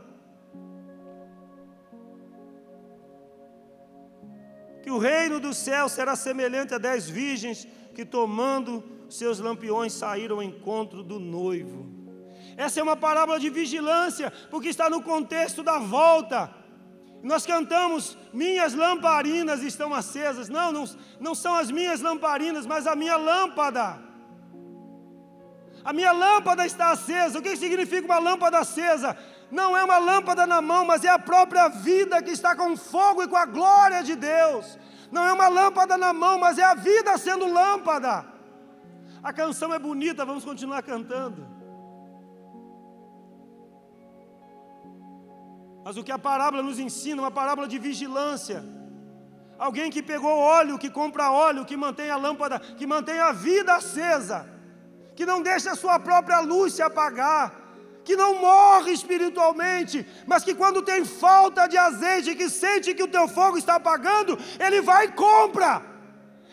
Que 4.85 4.91
o 4.93 4.99
reino 4.99 5.41
do 5.41 5.53
céu 5.53 5.89
será 5.89 6.15
semelhante 6.15 6.73
a 6.73 6.79
dez 6.79 7.11
virgens 7.11 7.67
que, 7.93 8.05
tomando 8.05 8.94
seus 9.17 9.39
lampiões 9.39 9.93
saíram 9.93 10.37
ao 10.37 10.43
encontro 10.43 11.03
do 11.03 11.19
noivo. 11.19 11.87
Essa 12.57 12.81
é 12.81 12.83
uma 12.83 12.97
parábola 12.97 13.39
de 13.39 13.51
vigilância, 13.51 14.33
porque 14.51 14.69
está 14.69 14.89
no 14.89 15.03
contexto 15.03 15.63
da 15.63 15.79
volta. 15.79 16.51
Nós 17.23 17.47
cantamos, 17.47 18.19
minhas 18.33 18.75
lamparinas 18.75 19.63
estão 19.63 19.95
acesas. 19.95 20.49
Não, 20.49 20.71
não, 20.71 20.85
não 21.19 21.35
são 21.35 21.55
as 21.55 21.71
minhas 21.71 22.01
lamparinas, 22.01 22.67
mas 22.67 22.87
a 22.87 22.95
minha 22.95 23.17
lâmpada. 23.17 23.99
A 25.85 25.93
minha 25.93 26.13
lâmpada 26.13 26.67
está 26.67 26.91
acesa. 26.91 27.39
O 27.39 27.43
que 27.43 27.57
significa 27.57 28.07
uma 28.07 28.19
lâmpada 28.19 28.59
acesa? 28.59 29.17
Não 29.51 29.77
é 29.77 29.83
uma 29.85 29.99
lâmpada 29.99 30.47
na 30.47 30.61
mão, 30.61 30.85
mas 30.85 31.05
é 31.05 31.09
a 31.09 31.19
própria 31.19 31.69
vida 31.69 32.23
que 32.23 32.31
está 32.31 32.55
com 32.55 32.77
fogo 32.77 33.23
e 33.23 33.29
com 33.29 33.37
a 33.37 33.47
glória 33.47 34.03
de 34.03 34.17
Deus. 34.17 34.79
Não 35.11 35.25
é 35.25 35.33
uma 35.33 35.49
lâmpada 35.49 35.97
na 35.97 36.13
mão, 36.13 36.39
mas 36.39 36.59
é 36.59 36.65
a 36.65 36.75
vida 36.75 37.17
sendo 37.19 37.47
lâmpada. 37.47 38.34
A 39.25 39.33
canção 39.33 39.73
é 39.73 39.79
bonita, 39.79 40.27
vamos 40.27 40.45
continuar 40.45 40.83
cantando. 40.83 41.49
Mas 45.83 45.97
o 45.97 46.05
que 46.05 46.13
a 46.13 46.19
parábola 46.19 46.63
nos 46.63 46.79
ensina, 46.79 47.23
uma 47.23 47.31
parábola 47.31 47.67
de 47.67 47.79
vigilância. 47.79 48.63
Alguém 49.59 49.91
que 49.91 50.03
pegou 50.03 50.37
óleo, 50.37 50.79
que 50.79 50.91
compra 50.91 51.31
óleo, 51.31 51.65
que 51.65 51.75
mantém 51.75 52.11
a 52.11 52.17
lâmpada, 52.17 52.59
que 52.59 52.87
mantém 52.87 53.19
a 53.19 53.33
vida 53.33 53.75
acesa, 53.75 54.47
que 55.17 55.25
não 55.25 55.41
deixa 55.41 55.71
a 55.71 55.77
sua 55.77 55.99
própria 55.99 56.41
luz 56.41 56.75
se 56.75 56.83
apagar, 56.83 57.55
que 58.05 58.17
não 58.17 58.39
morre 58.41 58.93
espiritualmente, 58.93 60.07
mas 60.27 60.45
que 60.45 60.55
quando 60.55 60.83
tem 60.83 61.03
falta 61.03 61.67
de 61.67 61.79
azeite, 61.79 62.35
que 62.35 62.51
sente 62.51 62.93
que 62.93 63.03
o 63.03 63.09
teu 63.09 63.27
fogo 63.27 63.57
está 63.57 63.77
apagando, 63.77 64.39
ele 64.61 64.83
vai 64.83 65.07
e 65.07 65.13
compra. 65.13 65.83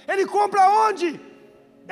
Ele 0.07 0.25
compra 0.25 0.69
onde? 0.87 1.30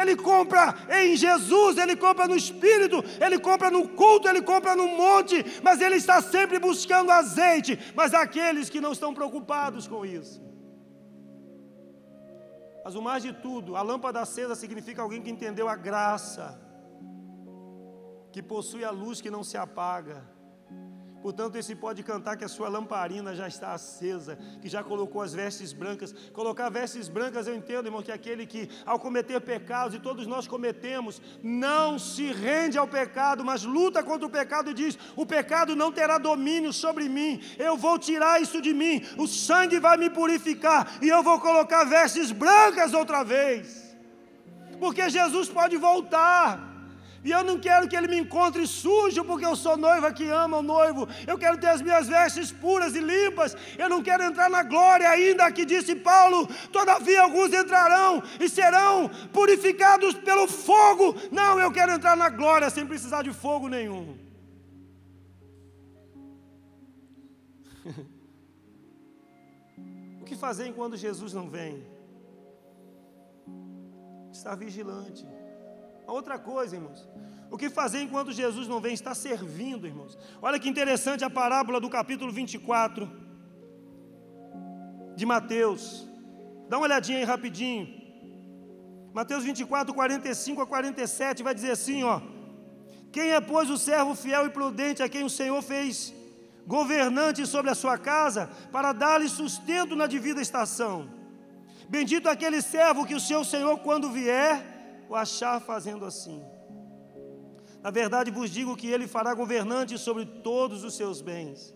Ele 0.01 0.15
compra 0.15 0.75
em 0.89 1.15
Jesus, 1.15 1.77
ele 1.77 1.95
compra 1.95 2.25
no 2.27 2.35
Espírito, 2.35 3.03
ele 3.19 3.37
compra 3.37 3.69
no 3.69 3.87
culto, 3.89 4.29
ele 4.29 4.41
compra 4.41 4.75
no 4.75 4.87
monte, 4.87 5.43
mas 5.61 5.81
ele 5.81 5.95
está 5.95 6.21
sempre 6.21 6.57
buscando 6.57 7.11
azeite. 7.11 7.77
Mas 7.95 8.13
aqueles 8.13 8.69
que 8.69 8.79
não 8.79 8.93
estão 8.93 9.13
preocupados 9.13 9.87
com 9.87 10.05
isso. 10.05 10.41
Mas 12.83 12.95
o 12.95 13.01
mais 13.01 13.21
de 13.21 13.33
tudo, 13.33 13.75
a 13.75 13.81
lâmpada 13.81 14.21
acesa 14.21 14.55
significa 14.55 15.01
alguém 15.01 15.21
que 15.21 15.29
entendeu 15.29 15.67
a 15.67 15.75
graça, 15.75 16.59
que 18.31 18.41
possui 18.41 18.85
a 18.85 18.91
luz 18.91 19.19
que 19.19 19.29
não 19.29 19.43
se 19.43 19.57
apaga 19.57 20.38
Portanto, 21.21 21.57
esse 21.57 21.75
pode 21.75 22.01
cantar 22.01 22.37
que 22.37 22.45
a 22.45 22.47
sua 22.47 22.69
lamparina 22.69 23.35
já 23.35 23.47
está 23.47 23.73
acesa, 23.73 24.37
que 24.61 24.69
já 24.69 24.81
colocou 24.83 25.21
as 25.21 25.33
vestes 25.33 25.73
brancas. 25.73 26.13
Colocar 26.31 26.69
vestes 26.69 27.09
brancas, 27.09 27.45
eu 27.45 27.55
entendo, 27.55 27.87
irmão, 27.87 28.01
que 28.01 28.11
é 28.11 28.13
aquele 28.13 28.45
que, 28.45 28.69
ao 28.85 28.99
cometer 28.99 29.39
pecados, 29.41 29.95
e 29.95 29.99
todos 29.99 30.25
nós 30.25 30.47
cometemos, 30.47 31.21
não 31.43 31.99
se 31.99 32.31
rende 32.31 32.77
ao 32.77 32.87
pecado, 32.87 33.43
mas 33.43 33.63
luta 33.63 34.01
contra 34.01 34.25
o 34.25 34.29
pecado 34.29 34.71
e 34.71 34.73
diz: 34.73 34.97
o 35.15 35.25
pecado 35.25 35.75
não 35.75 35.91
terá 35.91 36.17
domínio 36.17 36.71
sobre 36.71 37.09
mim, 37.09 37.41
eu 37.57 37.75
vou 37.75 37.99
tirar 37.99 38.41
isso 38.41 38.61
de 38.61 38.73
mim, 38.73 39.03
o 39.17 39.27
sangue 39.27 39.79
vai 39.79 39.97
me 39.97 40.09
purificar, 40.09 40.99
e 41.01 41.09
eu 41.09 41.21
vou 41.21 41.39
colocar 41.39 41.83
vestes 41.83 42.31
brancas 42.31 42.93
outra 42.93 43.23
vez, 43.23 43.95
porque 44.79 45.09
Jesus 45.09 45.49
pode 45.49 45.75
voltar. 45.75 46.68
E 47.23 47.31
eu 47.31 47.43
não 47.43 47.59
quero 47.59 47.87
que 47.87 47.95
ele 47.95 48.07
me 48.07 48.17
encontre 48.17 48.65
sujo, 48.65 49.23
porque 49.25 49.45
eu 49.45 49.55
sou 49.55 49.75
noiva 49.75 50.13
que 50.13 50.27
ama 50.29 50.57
o 50.57 50.63
noivo. 50.63 51.07
Eu 51.27 51.37
quero 51.37 51.57
ter 51.57 51.67
as 51.67 51.81
minhas 51.81 52.07
vestes 52.07 52.51
puras 52.51 52.95
e 52.95 52.99
limpas. 52.99 53.55
Eu 53.77 53.89
não 53.89 54.01
quero 54.01 54.23
entrar 54.23 54.49
na 54.49 54.63
glória, 54.63 55.09
ainda 55.09 55.51
que 55.51 55.65
disse 55.65 55.95
Paulo: 55.95 56.47
todavia 56.71 57.21
alguns 57.21 57.53
entrarão 57.53 58.23
e 58.39 58.47
serão 58.47 59.09
purificados 59.33 60.13
pelo 60.15 60.47
fogo. 60.47 61.15
Não, 61.31 61.59
eu 61.59 61.71
quero 61.71 61.91
entrar 61.91 62.15
na 62.15 62.29
glória 62.29 62.69
sem 62.69 62.85
precisar 62.85 63.23
de 63.23 63.33
fogo 63.33 63.67
nenhum. 63.67 64.17
o 70.21 70.23
que 70.23 70.35
fazer 70.35 70.67
enquanto 70.67 70.95
Jesus 70.95 71.33
não 71.33 71.49
vem? 71.49 71.85
Estar 74.31 74.55
vigilante. 74.55 75.27
Outra 76.09 76.37
coisa, 76.39 76.75
irmãos. 76.75 77.07
O 77.51 77.57
que 77.57 77.69
fazer 77.69 78.01
enquanto 78.01 78.31
Jesus 78.31 78.67
não 78.67 78.79
vem? 78.79 78.93
Está 78.93 79.13
servindo, 79.15 79.87
irmãos. 79.87 80.17
Olha 80.41 80.59
que 80.59 80.69
interessante 80.69 81.23
a 81.23 81.29
parábola 81.29 81.79
do 81.79 81.89
capítulo 81.89 82.31
24 82.31 83.09
de 85.15 85.25
Mateus. 85.25 86.07
Dá 86.67 86.77
uma 86.77 86.85
olhadinha 86.85 87.17
aí 87.19 87.23
rapidinho. 87.23 87.99
Mateus 89.13 89.43
24, 89.43 89.93
45 89.93 90.61
a 90.61 90.67
47 90.67 91.43
vai 91.43 91.53
dizer 91.53 91.71
assim: 91.71 92.03
ó. 92.03 92.21
Quem 93.11 93.31
é, 93.31 93.41
pois, 93.41 93.69
o 93.69 93.77
servo 93.77 94.13
fiel 94.13 94.45
e 94.45 94.51
prudente 94.51 95.01
a 95.01 95.09
quem 95.09 95.23
o 95.23 95.29
Senhor 95.29 95.61
fez 95.63 96.13
governante 96.67 97.47
sobre 97.47 97.71
a 97.71 97.75
sua 97.75 97.97
casa, 97.97 98.47
para 98.71 98.93
dar-lhe 98.93 99.27
sustento 99.27 99.95
na 99.95 100.05
devida 100.05 100.39
estação? 100.39 101.09
Bendito 101.89 102.29
aquele 102.29 102.61
servo 102.61 103.07
que 103.07 103.15
o 103.15 103.19
seu 103.19 103.43
Senhor, 103.43 103.79
quando 103.79 104.11
vier, 104.11 104.78
o 105.09 105.15
achar 105.15 105.59
fazendo 105.59 106.05
assim. 106.05 106.41
Na 107.81 107.89
verdade 107.89 108.29
vos 108.29 108.51
digo 108.51 108.77
que 108.77 108.91
ele 108.91 109.07
fará 109.07 109.33
governante 109.33 109.97
sobre 109.97 110.25
todos 110.25 110.83
os 110.83 110.95
seus 110.95 111.19
bens. 111.19 111.73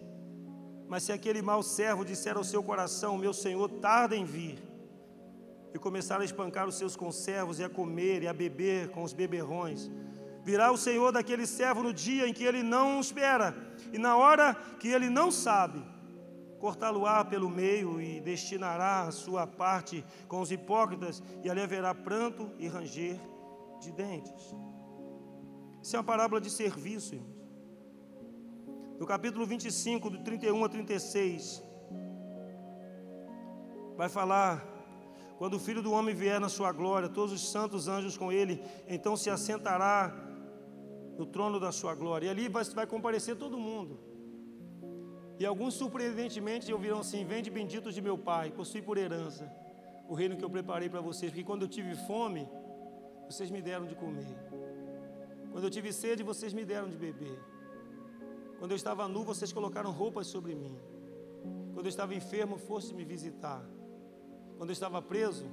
Mas 0.88 1.04
se 1.04 1.12
aquele 1.12 1.42
mau 1.42 1.64
servo 1.64 2.06
disser 2.06 2.38
ao 2.38 2.44
seu 2.44 2.62
coração: 2.62 3.18
Meu 3.18 3.34
senhor 3.34 3.68
tarda 3.70 4.16
em 4.16 4.24
vir, 4.24 4.60
e 5.74 5.80
começar 5.80 6.22
a 6.22 6.26
espancar 6.26 6.68
os 6.68 6.76
seus 6.76 6.96
conservos, 6.96 7.58
e 7.58 7.64
a 7.64 7.70
comer 7.70 8.22
e 8.22 8.28
a 8.28 8.34
beber 8.34 8.90
com 8.90 9.02
os 9.02 9.14
beberrões, 9.14 9.90
virá 10.44 10.72
o 10.72 10.78
senhor 10.78 11.12
daquele 11.12 11.48
servo 11.48 11.82
no 11.82 11.92
dia 11.92 12.28
em 12.28 12.34
que 12.34 12.44
ele 12.44 12.62
não 12.62 13.00
espera, 13.00 13.56
e 13.92 13.98
na 13.98 14.16
hora 14.16 14.54
que 14.80 14.90
ele 14.90 15.10
não 15.10 15.32
sabe, 15.32 15.84
cortá-lo-á 16.64 17.26
pelo 17.26 17.50
meio 17.50 18.00
e 18.00 18.22
destinará 18.22 19.02
a 19.02 19.12
sua 19.12 19.46
parte 19.46 20.02
com 20.30 20.40
os 20.40 20.50
hipócritas, 20.50 21.22
e 21.44 21.50
ali 21.50 21.60
haverá 21.60 21.94
pranto 21.94 22.50
e 22.58 22.70
ranger 22.70 23.20
de 23.82 23.92
dentes. 23.92 24.56
Isso 25.82 25.94
é 25.94 26.00
uma 26.00 26.06
parábola 26.06 26.40
de 26.40 26.50
serviço, 26.50 27.16
irmãos. 27.16 27.36
No 28.98 29.06
capítulo 29.06 29.46
25, 29.46 30.10
do 30.10 30.24
31 30.24 30.64
a 30.64 30.70
36, 30.70 31.62
vai 33.98 34.08
falar: 34.08 34.66
quando 35.38 35.56
o 35.56 35.60
filho 35.60 35.82
do 35.82 35.92
homem 35.92 36.16
vier 36.16 36.40
na 36.40 36.48
sua 36.48 36.72
glória, 36.72 37.10
todos 37.10 37.34
os 37.34 37.52
santos 37.52 37.90
anjos 37.90 38.16
com 38.16 38.32
ele, 38.32 38.64
então 38.88 39.18
se 39.18 39.30
assentará 39.30 40.16
no 41.18 41.26
trono 41.26 41.60
da 41.60 41.74
sua 41.74 41.94
glória. 41.94 42.28
E 42.28 42.30
ali 42.30 42.48
vai, 42.48 42.64
vai 42.64 42.88
comparecer 42.88 43.36
todo 43.36 43.58
mundo. 43.58 44.13
E 45.40 45.46
alguns 45.46 45.74
surpreendentemente 45.74 46.72
ouviram 46.72 47.00
assim: 47.00 47.26
Vende 47.26 47.50
benditos 47.50 47.94
de 47.94 48.02
meu 48.02 48.18
Pai, 48.18 48.52
possui 48.52 48.82
por 48.82 48.98
herança 48.98 49.52
o 50.08 50.14
reino 50.14 50.36
que 50.38 50.44
eu 50.44 50.50
preparei 50.50 50.90
para 50.90 51.02
vocês, 51.02 51.32
porque 51.32 51.44
quando 51.44 51.64
eu 51.64 51.68
tive 51.68 51.96
fome, 51.96 52.48
vocês 53.26 53.50
me 53.50 53.62
deram 53.62 53.86
de 53.86 53.96
comer. 53.96 54.36
Quando 55.52 55.64
eu 55.64 55.70
tive 55.70 55.94
sede, 55.94 56.24
vocês 56.24 56.54
me 56.54 56.66
deram 56.66 56.90
de 56.90 56.98
beber. 56.98 57.40
Quando 58.60 58.72
eu 58.72 58.76
estava 58.76 59.08
nu, 59.08 59.24
vocês 59.24 59.52
colocaram 59.52 59.92
roupas 59.92 60.28
sobre 60.28 60.56
mim. 60.56 60.78
Quando 61.74 61.86
eu 61.86 61.90
estava 61.90 62.14
enfermo, 62.16 62.58
foste 62.58 62.94
me 62.94 63.04
visitar. 63.04 63.64
Quando 64.58 64.70
eu 64.70 64.74
estava 64.74 65.02
preso, 65.02 65.46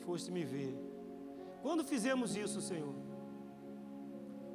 foste 0.00 0.30
me 0.30 0.44
ver. 0.44 0.74
Quando 1.62 1.84
fizemos 1.84 2.36
isso, 2.36 2.60
Senhor? 2.60 2.94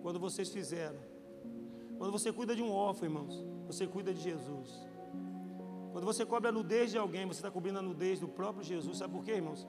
Quando 0.01 0.19
vocês 0.19 0.49
fizeram. 0.49 1.14
Quando 1.97 2.11
você 2.11 2.31
cuida 2.31 2.55
de 2.55 2.61
um 2.61 2.71
órfão, 2.71 3.07
irmãos, 3.07 3.43
você 3.67 3.87
cuida 3.87 4.13
de 4.13 4.21
Jesus. 4.21 4.69
Quando 5.91 6.05
você 6.05 6.25
cobre 6.25 6.49
a 6.49 6.51
nudez 6.51 6.91
de 6.91 6.97
alguém, 6.97 7.25
você 7.25 7.39
está 7.39 7.49
cobrindo 7.49 7.79
a 7.79 7.81
nudez 7.81 8.19
do 8.19 8.27
próprio 8.27 8.63
Jesus. 8.63 8.97
Sabe 8.97 9.13
por 9.13 9.23
quê, 9.23 9.33
irmãos? 9.33 9.65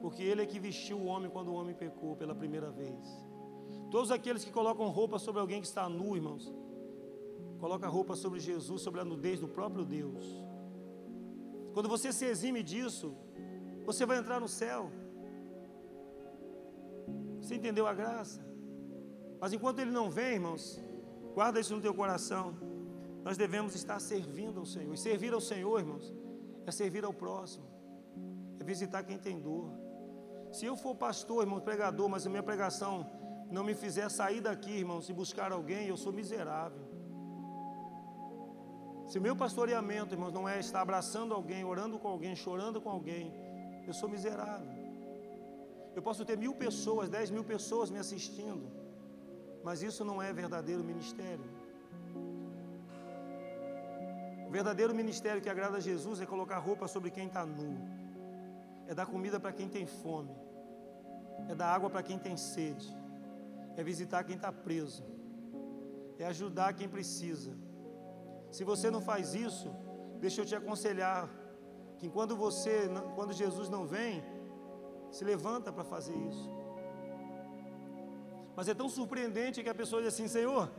Porque 0.00 0.22
Ele 0.22 0.42
é 0.42 0.46
que 0.46 0.60
vestiu 0.60 0.98
o 0.98 1.06
homem 1.06 1.30
quando 1.30 1.48
o 1.48 1.54
homem 1.54 1.74
pecou 1.74 2.14
pela 2.14 2.34
primeira 2.34 2.70
vez. 2.70 3.04
Todos 3.90 4.10
aqueles 4.10 4.44
que 4.44 4.52
colocam 4.52 4.88
roupa 4.88 5.18
sobre 5.18 5.40
alguém 5.40 5.60
que 5.60 5.66
está 5.66 5.88
nu, 5.88 6.14
irmãos, 6.14 6.52
coloca 7.58 7.88
roupa 7.88 8.14
sobre 8.14 8.38
Jesus, 8.38 8.82
sobre 8.82 9.00
a 9.00 9.04
nudez 9.04 9.40
do 9.40 9.48
próprio 9.48 9.84
Deus. 9.84 10.24
Quando 11.72 11.88
você 11.88 12.12
se 12.12 12.24
exime 12.24 12.62
disso, 12.62 13.14
você 13.84 14.06
vai 14.06 14.18
entrar 14.18 14.40
no 14.40 14.48
céu. 14.48 14.90
Você 17.40 17.56
entendeu 17.56 17.86
a 17.86 17.92
graça? 17.92 18.40
Mas 19.40 19.52
enquanto 19.52 19.80
ele 19.80 19.90
não 19.90 20.08
vem, 20.08 20.34
irmãos, 20.34 20.80
guarda 21.34 21.60
isso 21.60 21.74
no 21.74 21.82
teu 21.82 21.94
coração. 21.94 22.54
Nós 23.22 23.36
devemos 23.36 23.74
estar 23.74 23.98
servindo 24.00 24.60
ao 24.60 24.66
Senhor. 24.66 24.94
E 24.94 24.98
servir 24.98 25.32
ao 25.32 25.40
Senhor, 25.40 25.78
irmãos, 25.78 26.14
é 26.66 26.70
servir 26.70 27.04
ao 27.04 27.12
próximo, 27.12 27.66
é 28.60 28.64
visitar 28.64 29.02
quem 29.02 29.18
tem 29.18 29.40
dor. 29.40 29.70
Se 30.52 30.64
eu 30.66 30.76
for 30.76 30.94
pastor, 30.94 31.42
irmão, 31.42 31.60
pregador, 31.60 32.08
mas 32.08 32.26
a 32.26 32.30
minha 32.30 32.42
pregação 32.42 33.10
não 33.50 33.64
me 33.64 33.74
fizer 33.74 34.08
sair 34.10 34.40
daqui, 34.40 34.70
irmãos, 34.70 35.08
e 35.08 35.12
buscar 35.12 35.52
alguém, 35.52 35.88
eu 35.88 35.96
sou 35.96 36.12
miserável. 36.12 36.84
Se 39.06 39.18
o 39.18 39.22
meu 39.22 39.36
pastoreamento, 39.36 40.14
irmãos, 40.14 40.32
não 40.32 40.48
é 40.48 40.58
estar 40.58 40.80
abraçando 40.80 41.34
alguém, 41.34 41.64
orando 41.64 41.98
com 41.98 42.08
alguém, 42.08 42.34
chorando 42.34 42.80
com 42.80 42.88
alguém, 42.88 43.32
eu 43.86 43.92
sou 43.92 44.08
miserável. 44.08 44.72
Eu 45.94 46.02
posso 46.02 46.24
ter 46.24 46.36
mil 46.36 46.54
pessoas, 46.54 47.08
dez 47.08 47.30
mil 47.30 47.44
pessoas 47.44 47.90
me 47.90 47.98
assistindo, 47.98 48.66
mas 49.64 49.82
isso 49.82 50.04
não 50.04 50.20
é 50.20 50.32
verdadeiro 50.32 50.84
ministério. 50.84 51.44
Verdadeiro 54.50 54.94
ministério 54.94 55.42
que 55.42 55.48
agrada 55.48 55.78
a 55.78 55.80
Jesus 55.80 56.20
é 56.20 56.26
colocar 56.26 56.58
roupa 56.58 56.86
sobre 56.86 57.10
quem 57.10 57.26
está 57.26 57.44
nu, 57.44 57.72
é 58.86 58.94
dar 58.94 59.06
comida 59.06 59.40
para 59.40 59.52
quem 59.52 59.68
tem 59.68 59.86
fome, 59.86 60.36
é 61.48 61.54
dar 61.54 61.74
água 61.74 61.88
para 61.90 62.02
quem 62.02 62.18
tem 62.18 62.36
sede, 62.36 62.86
é 63.76 63.82
visitar 63.82 64.22
quem 64.22 64.36
está 64.36 64.52
preso, 64.52 65.02
é 66.18 66.26
ajudar 66.26 66.74
quem 66.74 66.88
precisa. 66.88 67.52
Se 68.50 68.62
você 68.62 68.90
não 68.90 69.00
faz 69.00 69.34
isso, 69.34 69.74
deixa 70.20 70.42
eu 70.42 70.46
te 70.46 70.54
aconselhar 70.54 71.28
que 71.98 72.08
quando 72.08 72.36
você, 72.36 72.88
quando 73.16 73.32
Jesus 73.32 73.68
não 73.68 73.86
vem, 73.86 74.22
se 75.10 75.24
levanta 75.24 75.72
para 75.72 75.84
fazer 75.84 76.14
isso. 76.14 76.63
Mas 78.56 78.68
é 78.68 78.74
tão 78.74 78.88
surpreendente 78.88 79.62
que 79.62 79.68
a 79.68 79.74
pessoa 79.74 80.02
diz 80.02 80.14
assim: 80.14 80.28
Senhor, 80.28 80.70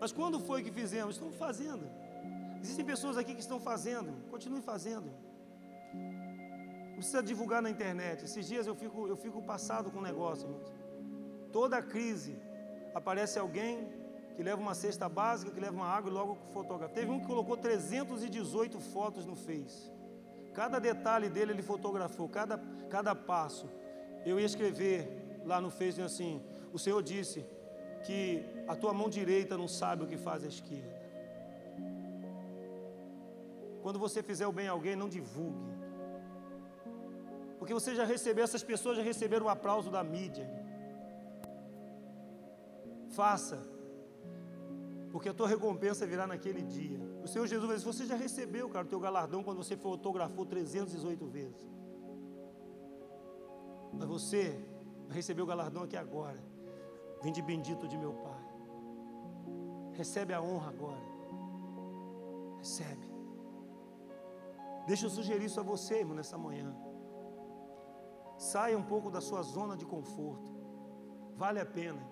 mas 0.00 0.12
quando 0.12 0.38
foi 0.40 0.62
que 0.62 0.70
fizemos? 0.70 1.16
Estamos 1.16 1.36
fazendo. 1.36 1.84
Existem 2.62 2.84
pessoas 2.84 3.16
aqui 3.16 3.34
que 3.34 3.40
estão 3.40 3.60
fazendo, 3.60 4.10
continue 4.30 4.62
fazendo. 4.62 5.10
Não 5.92 6.96
precisa 6.96 7.22
divulgar 7.22 7.60
na 7.60 7.70
internet. 7.70 8.24
Esses 8.24 8.46
dias 8.46 8.66
eu 8.66 8.74
fico, 8.74 9.06
eu 9.06 9.16
fico 9.16 9.42
passado 9.42 9.90
com 9.90 9.98
o 9.98 10.00
um 10.00 10.02
negócio, 10.02 10.46
irmãos. 10.48 10.72
Toda 11.52 11.82
crise 11.82 12.36
aparece 12.94 13.38
alguém 13.38 13.88
que 14.34 14.42
leva 14.42 14.60
uma 14.60 14.74
cesta 14.74 15.08
básica, 15.08 15.52
que 15.52 15.60
leva 15.60 15.76
uma 15.76 15.86
água 15.86 16.10
e 16.10 16.14
logo 16.14 16.36
fotografa. 16.52 16.94
Teve 16.94 17.10
um 17.10 17.20
que 17.20 17.26
colocou 17.26 17.56
318 17.56 18.80
fotos 18.80 19.26
no 19.26 19.36
Face. 19.36 19.90
Cada 20.52 20.78
detalhe 20.78 21.28
dele 21.28 21.52
ele 21.52 21.62
fotografou, 21.62 22.28
cada, 22.28 22.58
cada 22.88 23.14
passo. 23.14 23.68
Eu 24.24 24.38
ia 24.38 24.46
escrever 24.46 25.42
lá 25.44 25.60
no 25.60 25.70
Face 25.70 26.00
assim: 26.00 26.42
O 26.76 26.78
Senhor 26.84 27.00
disse 27.10 27.46
que 28.04 28.44
a 28.66 28.74
tua 28.74 28.92
mão 28.92 29.08
direita 29.08 29.56
não 29.56 29.68
sabe 29.68 30.02
o 30.02 30.08
que 30.08 30.16
faz 30.16 30.42
a 30.42 30.48
esquerda. 30.48 30.94
Quando 33.80 33.98
você 34.04 34.22
fizer 34.22 34.46
o 34.48 34.52
bem 34.52 34.66
a 34.66 34.72
alguém, 34.72 34.96
não 34.96 35.08
divulgue. 35.08 35.72
Porque 37.60 37.72
você 37.72 37.94
já 37.94 38.04
recebeu, 38.04 38.42
essas 38.42 38.64
pessoas 38.64 38.96
já 38.96 39.04
receberam 39.04 39.46
o 39.46 39.48
aplauso 39.48 39.88
da 39.88 40.02
mídia. 40.02 40.46
Faça. 43.10 43.58
Porque 45.12 45.28
a 45.28 45.34
tua 45.34 45.46
recompensa 45.46 46.04
virá 46.04 46.26
naquele 46.26 46.62
dia. 46.62 46.98
O 47.22 47.28
Senhor 47.28 47.46
Jesus 47.46 47.68
vai 47.68 47.76
dizer, 47.76 47.86
você 47.86 48.04
já 48.04 48.16
recebeu, 48.16 48.68
cara, 48.68 48.84
o 48.84 48.88
teu 48.88 48.98
galardão 48.98 49.44
quando 49.44 49.58
você 49.58 49.76
fotografou 49.76 50.44
308 50.44 51.24
vezes. 51.26 51.64
Mas 53.92 54.08
você 54.08 54.58
vai 55.06 55.16
receber 55.18 55.42
o 55.42 55.46
galardão 55.46 55.84
aqui 55.84 55.96
agora. 55.96 56.53
Vinde 57.24 57.40
bendito 57.40 57.88
de 57.88 57.96
meu 57.96 58.12
Pai. 58.12 58.44
Recebe 60.00 60.34
a 60.34 60.42
honra 60.42 60.68
agora. 60.68 61.06
Recebe. 62.58 63.06
Deixa 64.86 65.06
eu 65.06 65.10
sugerir 65.10 65.46
isso 65.46 65.58
a 65.58 65.62
você, 65.62 66.00
irmão, 66.00 66.14
nessa 66.14 66.36
manhã. 66.36 66.70
Saia 68.36 68.76
um 68.76 68.82
pouco 68.82 69.10
da 69.10 69.22
sua 69.22 69.42
zona 69.42 69.74
de 69.74 69.86
conforto. 69.86 70.52
Vale 71.34 71.60
a 71.60 71.64
pena. 71.64 72.02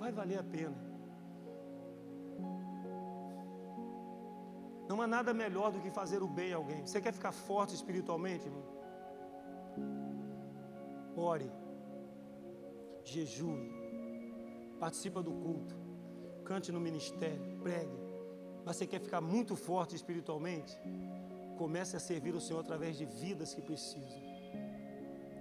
Vai 0.00 0.10
valer 0.10 0.40
a 0.40 0.42
pena. 0.42 0.76
Não 4.88 5.00
há 5.00 5.06
nada 5.06 5.32
melhor 5.32 5.70
do 5.70 5.80
que 5.80 5.92
fazer 5.92 6.24
o 6.24 6.26
bem 6.26 6.52
a 6.52 6.56
alguém. 6.56 6.84
Você 6.84 7.00
quer 7.00 7.12
ficar 7.12 7.30
forte 7.30 7.72
espiritualmente, 7.72 8.46
irmão? 8.46 8.64
Ore. 11.16 11.63
Jejue. 13.04 13.70
Participa 14.80 15.22
do 15.22 15.32
culto. 15.32 15.76
Cante 16.44 16.72
no 16.72 16.80
ministério. 16.80 17.58
Pregue 17.62 18.04
mas 18.64 18.76
você 18.76 18.86
quer 18.86 19.00
ficar 19.00 19.20
muito 19.20 19.54
forte 19.54 19.94
espiritualmente, 19.94 20.78
comece 21.58 21.96
a 21.96 22.00
servir 22.00 22.34
o 22.34 22.40
Senhor 22.40 22.60
através 22.60 22.96
de 22.96 23.04
vidas 23.04 23.54
que 23.54 23.60
precisam. 23.60 24.22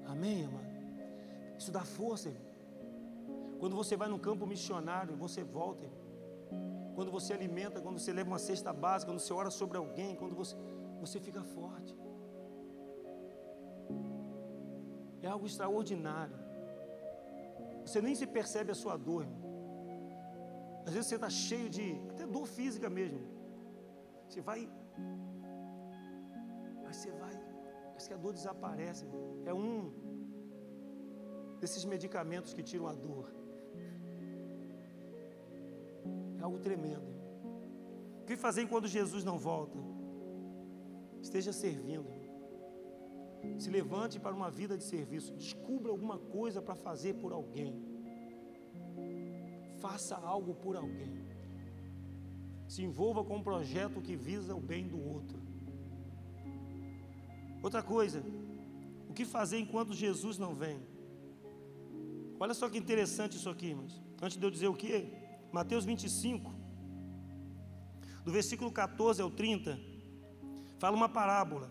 Amém, 0.05 0.45
amado? 0.45 0.73
Isso 1.57 1.71
dá 1.71 1.81
força, 1.81 2.27
irmão. 2.29 2.51
Quando 3.59 3.75
você 3.77 3.95
vai 3.95 4.09
no 4.09 4.19
campo 4.19 4.45
missionário, 4.45 5.15
você 5.15 5.41
volta, 5.41 5.85
irmão. 5.85 6.03
Quando 6.95 7.09
você 7.09 7.33
alimenta, 7.33 7.79
quando 7.79 7.97
você 7.97 8.11
leva 8.11 8.29
uma 8.29 8.37
cesta 8.37 8.73
básica, 8.73 9.09
quando 9.11 9.19
você 9.19 9.33
ora 9.33 9.49
sobre 9.49 9.77
alguém, 9.77 10.15
quando 10.15 10.35
você, 10.35 10.55
você 10.99 11.19
fica 11.19 11.41
forte. 11.41 11.97
É 15.21 15.27
algo 15.27 15.47
extraordinário. 15.47 16.42
Você 17.85 18.01
nem 18.01 18.15
se 18.15 18.25
percebe 18.25 18.71
a 18.71 18.75
sua 18.75 18.97
dor, 18.97 19.23
irmão. 19.23 19.43
Às 20.85 20.93
vezes 20.93 21.07
você 21.07 21.15
está 21.15 21.29
cheio 21.29 21.69
de 21.69 21.85
até 22.09 22.25
dor 22.25 22.45
física 22.45 22.89
mesmo. 22.89 23.21
Você 24.27 24.41
vai. 24.41 24.69
Mas 26.83 26.97
você 26.97 27.11
vai. 27.11 27.35
Parece 27.87 28.07
que 28.07 28.13
a 28.13 28.17
dor 28.17 28.33
desaparece. 28.33 29.05
É 29.45 29.53
um 29.53 29.91
desses 31.59 31.85
medicamentos 31.85 32.53
que 32.53 32.63
tiram 32.63 32.87
a 32.87 32.93
dor. 32.93 33.31
É 36.39 36.43
algo 36.43 36.59
tremendo. 36.59 37.07
O 38.21 38.25
que 38.25 38.35
fazer 38.35 38.67
quando 38.67 38.87
Jesus 38.87 39.23
não 39.23 39.37
volta? 39.37 39.77
Esteja 41.21 41.53
servindo. 41.53 42.22
Se 43.57 43.69
levante 43.69 44.19
para 44.19 44.35
uma 44.35 44.49
vida 44.49 44.77
de 44.77 44.83
serviço. 44.83 45.33
Descubra 45.33 45.91
alguma 45.91 46.17
coisa 46.17 46.61
para 46.61 46.75
fazer 46.75 47.15
por 47.15 47.31
alguém 47.31 47.93
faça 49.83 50.15
algo 50.15 50.53
por 50.63 50.77
alguém. 50.77 51.13
Se 52.73 52.81
envolva 52.87 53.21
com 53.27 53.35
um 53.39 53.43
projeto 53.43 54.01
que 54.01 54.15
visa 54.15 54.55
o 54.55 54.61
bem 54.71 54.87
do 54.87 54.99
outro. 55.15 55.39
Outra 57.61 57.83
coisa, 57.83 58.23
o 59.09 59.13
que 59.13 59.25
fazer 59.25 59.59
enquanto 59.59 59.93
Jesus 59.93 60.37
não 60.37 60.55
vem? 60.55 60.79
Olha 62.39 62.53
só 62.53 62.69
que 62.69 62.77
interessante 62.77 63.35
isso 63.35 63.49
aqui, 63.49 63.67
irmãos. 63.67 64.01
Antes 64.21 64.37
de 64.37 64.45
eu 64.45 64.51
dizer 64.55 64.69
o 64.69 64.73
que, 64.73 65.11
Mateus 65.51 65.83
25, 65.83 66.49
do 68.23 68.31
versículo 68.31 68.71
14 68.71 69.21
ao 69.21 69.29
30, 69.29 69.77
fala 70.79 70.95
uma 70.95 71.09
parábola. 71.09 71.69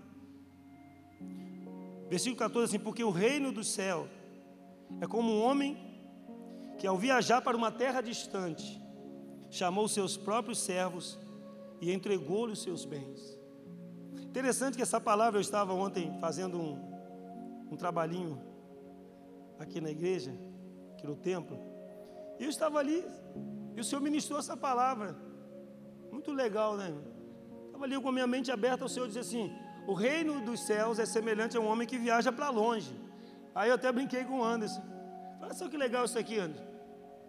Versículo 2.12 2.36
14 2.36 2.76
assim: 2.76 2.84
Porque 2.84 3.02
o 3.02 3.10
reino 3.10 3.50
do 3.50 3.64
céu 3.64 4.06
é 5.00 5.06
como 5.06 5.32
um 5.32 5.42
homem 5.42 5.78
que, 6.76 6.86
ao 6.86 6.98
viajar 6.98 7.40
para 7.40 7.56
uma 7.56 7.72
terra 7.72 8.02
distante, 8.02 8.78
chamou 9.48 9.88
seus 9.88 10.14
próprios 10.14 10.58
servos 10.58 11.18
e 11.80 11.90
entregou-lhes 11.90 12.58
os 12.58 12.64
seus 12.64 12.84
bens. 12.84 13.18
Interessante 14.24 14.76
que 14.76 14.82
essa 14.82 15.00
palavra 15.00 15.38
eu 15.38 15.40
estava 15.40 15.72
ontem 15.72 16.14
fazendo 16.20 16.60
um, 16.60 16.76
um 17.70 17.76
trabalhinho 17.76 18.38
aqui 19.58 19.80
na 19.80 19.90
igreja, 19.90 20.34
aqui 20.92 21.06
no 21.06 21.16
templo, 21.16 21.58
e 22.38 22.44
eu 22.44 22.50
estava 22.50 22.78
ali, 22.78 23.02
e 23.74 23.80
o 23.80 23.84
Senhor 23.84 24.02
ministrou 24.02 24.38
essa 24.38 24.54
palavra. 24.54 25.16
Muito 26.10 26.30
legal, 26.30 26.76
né? 26.76 26.94
Estava 27.68 27.84
ali 27.86 27.98
com 27.98 28.10
a 28.10 28.12
minha 28.12 28.26
mente 28.26 28.50
aberta, 28.50 28.84
o 28.84 28.88
Senhor 28.90 29.06
disse 29.06 29.20
assim: 29.20 29.50
o 29.86 29.94
reino 29.94 30.40
dos 30.40 30.60
céus 30.60 30.98
é 30.98 31.06
semelhante 31.06 31.56
a 31.56 31.60
um 31.60 31.66
homem 31.66 31.86
que 31.86 31.98
viaja 31.98 32.30
para 32.30 32.50
longe. 32.50 32.94
Aí 33.54 33.68
eu 33.68 33.74
até 33.74 33.90
brinquei 33.90 34.24
com 34.24 34.40
o 34.40 34.44
Anderson. 34.44 34.82
Olha 35.40 35.54
só 35.54 35.68
que 35.68 35.76
legal 35.76 36.04
isso 36.04 36.18
aqui, 36.18 36.38
Anderson. 36.38 36.64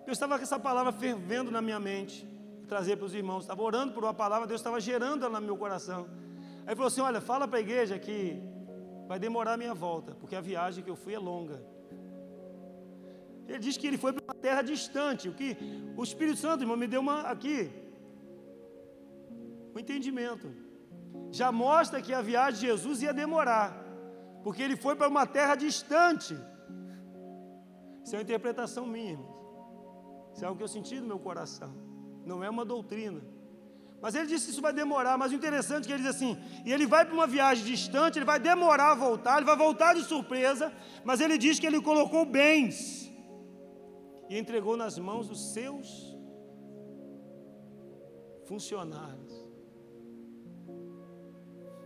Eu 0.05 0.13
estava 0.13 0.37
com 0.37 0.43
essa 0.43 0.59
palavra 0.59 0.91
fervendo 0.91 1.49
na 1.49 1.61
minha 1.61 1.79
mente, 1.79 2.27
trazer 2.67 2.95
para 2.97 3.05
os 3.05 3.13
irmãos. 3.13 3.43
Estava 3.43 3.61
orando 3.61 3.93
por 3.93 4.03
uma 4.03 4.13
palavra, 4.13 4.47
Deus 4.47 4.59
estava 4.59 4.79
gerando 4.79 5.25
ela 5.25 5.39
no 5.39 5.45
meu 5.45 5.57
coração. 5.57 6.07
Aí 6.65 6.75
falou 6.75 6.87
assim: 6.87 7.01
Olha, 7.01 7.19
fala 7.19 7.47
para 7.47 7.57
a 7.57 7.61
igreja 7.61 7.97
que 7.97 8.41
vai 9.07 9.19
demorar 9.19 9.53
a 9.53 9.57
minha 9.57 9.73
volta, 9.73 10.13
porque 10.15 10.35
a 10.35 10.41
viagem 10.41 10.83
que 10.83 10.89
eu 10.89 10.95
fui 10.95 11.13
é 11.13 11.19
longa. 11.19 11.61
Ele 13.47 13.59
diz 13.59 13.75
que 13.75 13.87
ele 13.87 13.97
foi 13.97 14.13
para 14.13 14.23
uma 14.23 14.35
terra 14.35 14.61
distante. 14.61 15.27
O 15.27 15.33
que 15.33 15.57
o 15.97 16.03
Espírito 16.03 16.37
Santo, 16.37 16.63
irmão, 16.63 16.77
me 16.77 16.87
deu 16.87 17.01
uma 17.01 17.21
aqui 17.21 17.69
um 19.75 19.79
entendimento 19.79 20.47
já 21.31 21.51
mostra 21.51 22.01
que 22.01 22.13
a 22.13 22.21
viagem 22.21 22.59
de 22.59 22.67
Jesus 22.67 23.01
ia 23.01 23.13
demorar, 23.13 23.69
porque 24.43 24.61
ele 24.61 24.75
foi 24.75 24.95
para 24.95 25.07
uma 25.07 25.25
terra 25.25 25.55
distante. 25.55 26.35
Isso 28.03 28.15
é 28.15 28.17
uma 28.17 28.23
interpretação 28.23 28.85
minha. 28.85 29.19
Isso 30.33 30.43
é 30.43 30.47
algo 30.47 30.57
que 30.57 30.63
eu 30.63 30.67
senti 30.67 30.99
no 30.99 31.07
meu 31.07 31.19
coração. 31.19 31.73
Não 32.25 32.43
é 32.43 32.49
uma 32.49 32.65
doutrina. 32.65 33.21
Mas 34.01 34.15
ele 34.15 34.27
disse 34.27 34.45
que 34.45 34.51
isso 34.51 34.61
vai 34.61 34.73
demorar. 34.73 35.17
Mas 35.17 35.31
o 35.31 35.35
interessante 35.35 35.85
é 35.85 35.87
que 35.87 35.93
ele 35.93 36.03
diz 36.03 36.15
assim: 36.15 36.37
e 36.65 36.73
ele 36.73 36.85
vai 36.85 37.05
para 37.05 37.13
uma 37.13 37.25
viagem 37.25 37.63
distante, 37.65 38.19
ele 38.19 38.25
vai 38.25 38.39
demorar 38.39 38.91
a 38.91 38.95
voltar, 38.95 39.37
ele 39.37 39.45
vai 39.45 39.55
voltar 39.55 39.93
de 39.93 40.03
surpresa. 40.03 40.73
Mas 41.05 41.21
ele 41.21 41.37
diz 41.37 41.57
que 41.57 41.65
ele 41.65 41.81
colocou 41.81 42.25
bens 42.25 43.09
e 44.29 44.37
entregou 44.37 44.75
nas 44.75 44.97
mãos 44.99 45.27
dos 45.27 45.53
seus 45.53 46.17
funcionários. 48.45 49.42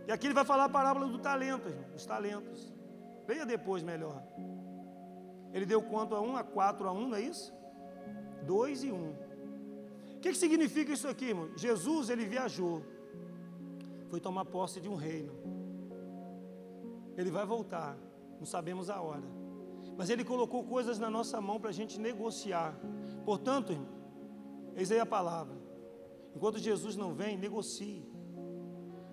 E 0.08 0.10
aqui 0.10 0.26
ele 0.26 0.32
vai 0.32 0.44
falar 0.44 0.64
a 0.64 0.68
parábola 0.70 1.06
do 1.06 1.18
talento, 1.18 1.68
dos 1.92 2.06
talentos. 2.06 2.72
Leia 3.28 3.44
depois 3.44 3.82
melhor. 3.82 4.22
Ele 5.52 5.66
deu 5.66 5.82
quanto 5.82 6.14
a 6.14 6.20
um? 6.22 6.34
A 6.34 6.42
quatro 6.42 6.88
a 6.88 6.92
um, 6.92 7.08
não 7.08 7.16
é 7.18 7.20
isso? 7.20 7.52
Dois 8.42 8.82
e 8.82 8.90
um. 8.90 9.10
O 10.16 10.20
que, 10.22 10.30
que 10.30 10.34
significa 10.34 10.94
isso 10.94 11.06
aqui, 11.06 11.26
irmão? 11.26 11.50
Jesus, 11.58 12.08
ele 12.08 12.24
viajou. 12.24 12.82
Foi 14.08 14.18
tomar 14.18 14.46
posse 14.46 14.80
de 14.80 14.88
um 14.88 14.94
reino. 14.94 15.34
Ele 17.14 17.30
vai 17.30 17.44
voltar. 17.44 17.94
Não 18.38 18.46
sabemos 18.46 18.88
a 18.88 18.98
hora. 19.02 19.28
Mas 19.94 20.08
ele 20.08 20.24
colocou 20.24 20.64
coisas 20.64 20.98
na 20.98 21.10
nossa 21.10 21.38
mão 21.38 21.60
para 21.60 21.68
a 21.68 21.72
gente 21.80 22.00
negociar. 22.00 22.74
Portanto, 23.26 23.72
irmão, 23.72 23.88
eis 24.74 24.90
aí 24.90 25.00
a 25.00 25.04
palavra. 25.04 25.58
Enquanto 26.34 26.58
Jesus 26.58 26.96
não 26.96 27.12
vem, 27.12 27.36
negocie 27.36 28.07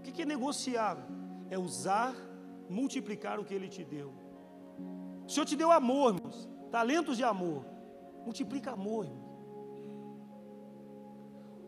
que, 0.06 0.12
que 0.12 0.22
é 0.22 0.26
negociar? 0.26 0.98
É 1.50 1.58
usar, 1.58 2.14
multiplicar 2.70 3.40
o 3.40 3.46
que 3.46 3.54
Ele 3.54 3.70
te 3.76 3.84
deu. 3.84 4.14
O 5.28 5.30
Senhor 5.30 5.46
te 5.46 5.56
deu 5.56 5.72
amor, 5.72 6.16
irmãos, 6.16 6.50
talentos 6.72 7.18
de 7.18 7.24
amor. 7.24 7.66
Multiplica 8.26 8.72
amor, 8.72 9.06
irmãos. 9.06 9.26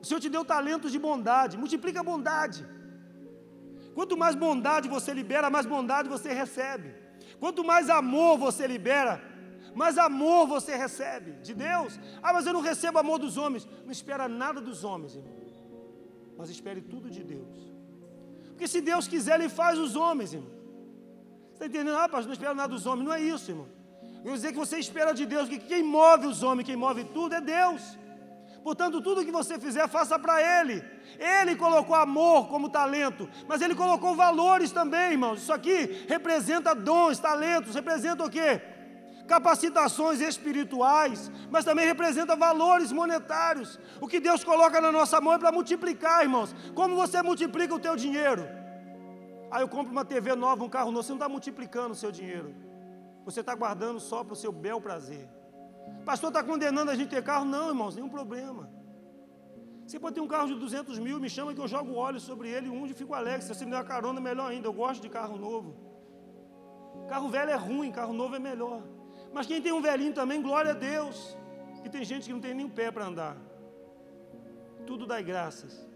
O 0.01 0.05
Senhor 0.07 0.19
te 0.19 0.29
deu 0.29 0.43
talentos 0.45 0.91
de 0.91 0.99
bondade, 0.99 1.57
multiplica 1.57 2.03
bondade. 2.03 2.65
Quanto 3.95 4.15
mais 4.15 4.35
bondade 4.35 4.87
você 4.87 5.11
libera, 5.13 5.49
mais 5.49 5.65
bondade 5.65 6.07
você 6.07 6.31
recebe. 6.31 6.93
Quanto 7.39 7.63
mais 7.63 7.89
amor 7.89 8.37
você 8.37 8.67
libera, 8.67 9.19
mais 9.73 9.97
amor 9.97 10.47
você 10.47 10.75
recebe 10.75 11.31
de 11.47 11.53
Deus. 11.53 11.99
Ah, 12.21 12.31
mas 12.33 12.45
eu 12.45 12.53
não 12.53 12.61
recebo 12.61 12.99
amor 12.99 13.17
dos 13.17 13.37
homens. 13.37 13.67
Não 13.85 13.91
espera 13.91 14.27
nada 14.27 14.61
dos 14.61 14.83
homens, 14.83 15.15
irmão. 15.15 15.35
Mas 16.37 16.49
espere 16.49 16.81
tudo 16.81 17.09
de 17.09 17.23
Deus. 17.23 17.76
Porque 18.57 18.67
se 18.67 18.81
Deus 18.81 19.07
quiser, 19.07 19.39
Ele 19.39 19.49
faz 19.49 19.77
os 19.77 19.95
homens, 19.95 20.33
irmão. 20.33 20.49
Você 21.49 21.53
está 21.53 21.65
entendendo? 21.67 21.95
Ah, 21.95 22.09
pastor, 22.09 22.25
não 22.25 22.33
espero 22.33 22.55
nada 22.55 22.73
dos 22.73 22.87
homens. 22.87 23.05
Não 23.05 23.13
é 23.13 23.21
isso, 23.21 23.51
irmão. 23.51 23.67
Eu 24.25 24.33
dizer 24.33 24.51
que 24.51 24.57
você 24.57 24.79
espera 24.79 25.13
de 25.13 25.27
Deus, 25.27 25.47
que 25.47 25.59
quem 25.59 25.83
move 25.83 26.25
os 26.25 26.41
homens, 26.41 26.65
quem 26.65 26.75
move 26.75 27.03
tudo 27.03 27.35
é 27.35 27.39
Deus. 27.39 27.83
Portanto, 28.63 28.99
tudo 28.99 29.23
que 29.23 29.31
você 29.31 29.59
fizer, 29.59 29.87
faça 29.87 30.17
para 30.17 30.41
Ele. 30.41 30.83
Ele 31.19 31.55
colocou 31.55 31.95
amor 31.95 32.47
como 32.47 32.67
talento, 32.67 33.29
mas 33.47 33.61
Ele 33.61 33.75
colocou 33.75 34.15
valores 34.15 34.71
também, 34.71 35.11
irmãos. 35.11 35.43
Isso 35.43 35.53
aqui 35.53 36.03
representa 36.09 36.73
dons, 36.73 37.19
talentos, 37.19 37.75
representa 37.75 38.25
o 38.25 38.29
quê? 38.29 38.59
Capacitações 39.27 40.21
espirituais, 40.21 41.29
mas 41.51 41.65
também 41.65 41.85
representa 41.85 42.35
valores 42.35 42.91
monetários. 42.91 43.79
O 43.99 44.07
que 44.07 44.19
Deus 44.19 44.43
coloca 44.43 44.79
na 44.79 44.91
nossa 44.91 45.19
mão 45.19 45.33
é 45.33 45.37
para 45.37 45.51
multiplicar, 45.51 46.23
irmãos. 46.23 46.55
Como 46.73 46.95
você 46.95 47.21
multiplica 47.21 47.75
o 47.75 47.79
teu 47.79 47.95
dinheiro? 47.95 48.47
Aí 49.51 49.61
eu 49.61 49.67
compro 49.67 49.91
uma 49.91 50.05
TV 50.05 50.35
nova, 50.35 50.63
um 50.63 50.69
carro 50.69 50.91
novo, 50.91 51.03
você 51.03 51.11
não 51.11 51.17
está 51.17 51.29
multiplicando 51.29 51.91
o 51.91 51.95
seu 51.95 52.11
dinheiro. 52.11 52.55
Você 53.25 53.41
está 53.41 53.53
guardando 53.53 53.99
só 53.99 54.23
para 54.23 54.33
o 54.33 54.35
seu 54.35 54.51
bel 54.51 54.79
prazer. 54.79 55.27
Pastor 56.05 56.29
está 56.29 56.41
condenando 56.41 56.89
a 56.89 56.95
gente 56.95 57.09
ter 57.09 57.23
carro? 57.23 57.45
Não, 57.45 57.67
irmãos, 57.69 57.95
nenhum 57.95 58.09
problema. 58.09 58.69
Você 59.85 59.99
pode 59.99 60.15
ter 60.15 60.21
um 60.21 60.27
carro 60.27 60.47
de 60.47 60.55
200 60.55 60.99
mil, 60.99 61.19
me 61.19 61.29
chama 61.29 61.53
que 61.53 61.61
eu 61.61 61.67
jogo 61.67 61.93
óleo 61.95 62.19
sobre 62.19 62.49
ele, 62.49 62.69
um 62.69 62.85
e 62.85 62.93
fico 62.93 63.13
alegre. 63.13 63.41
Se 63.41 63.53
você 63.53 63.65
me 63.65 63.71
der 63.71 63.77
uma 63.77 63.83
carona, 63.83 64.19
melhor 64.19 64.51
ainda. 64.51 64.67
Eu 64.67 64.73
gosto 64.73 65.01
de 65.01 65.09
carro 65.09 65.37
novo. 65.37 65.75
Carro 67.07 67.29
velho 67.29 67.51
é 67.51 67.55
ruim, 67.55 67.91
carro 67.91 68.13
novo 68.13 68.35
é 68.35 68.39
melhor. 68.39 68.81
Mas 69.33 69.45
quem 69.45 69.61
tem 69.61 69.71
um 69.71 69.81
velhinho 69.81 70.13
também, 70.13 70.41
glória 70.41 70.71
a 70.71 70.73
Deus. 70.73 71.37
E 71.83 71.89
tem 71.89 72.03
gente 72.03 72.25
que 72.25 72.33
não 72.33 72.41
tem 72.41 72.53
nem 72.53 72.67
pé 72.67 72.91
para 72.91 73.05
andar. 73.05 73.37
Tudo 74.85 75.05
dá 75.05 75.21
graças. 75.21 75.87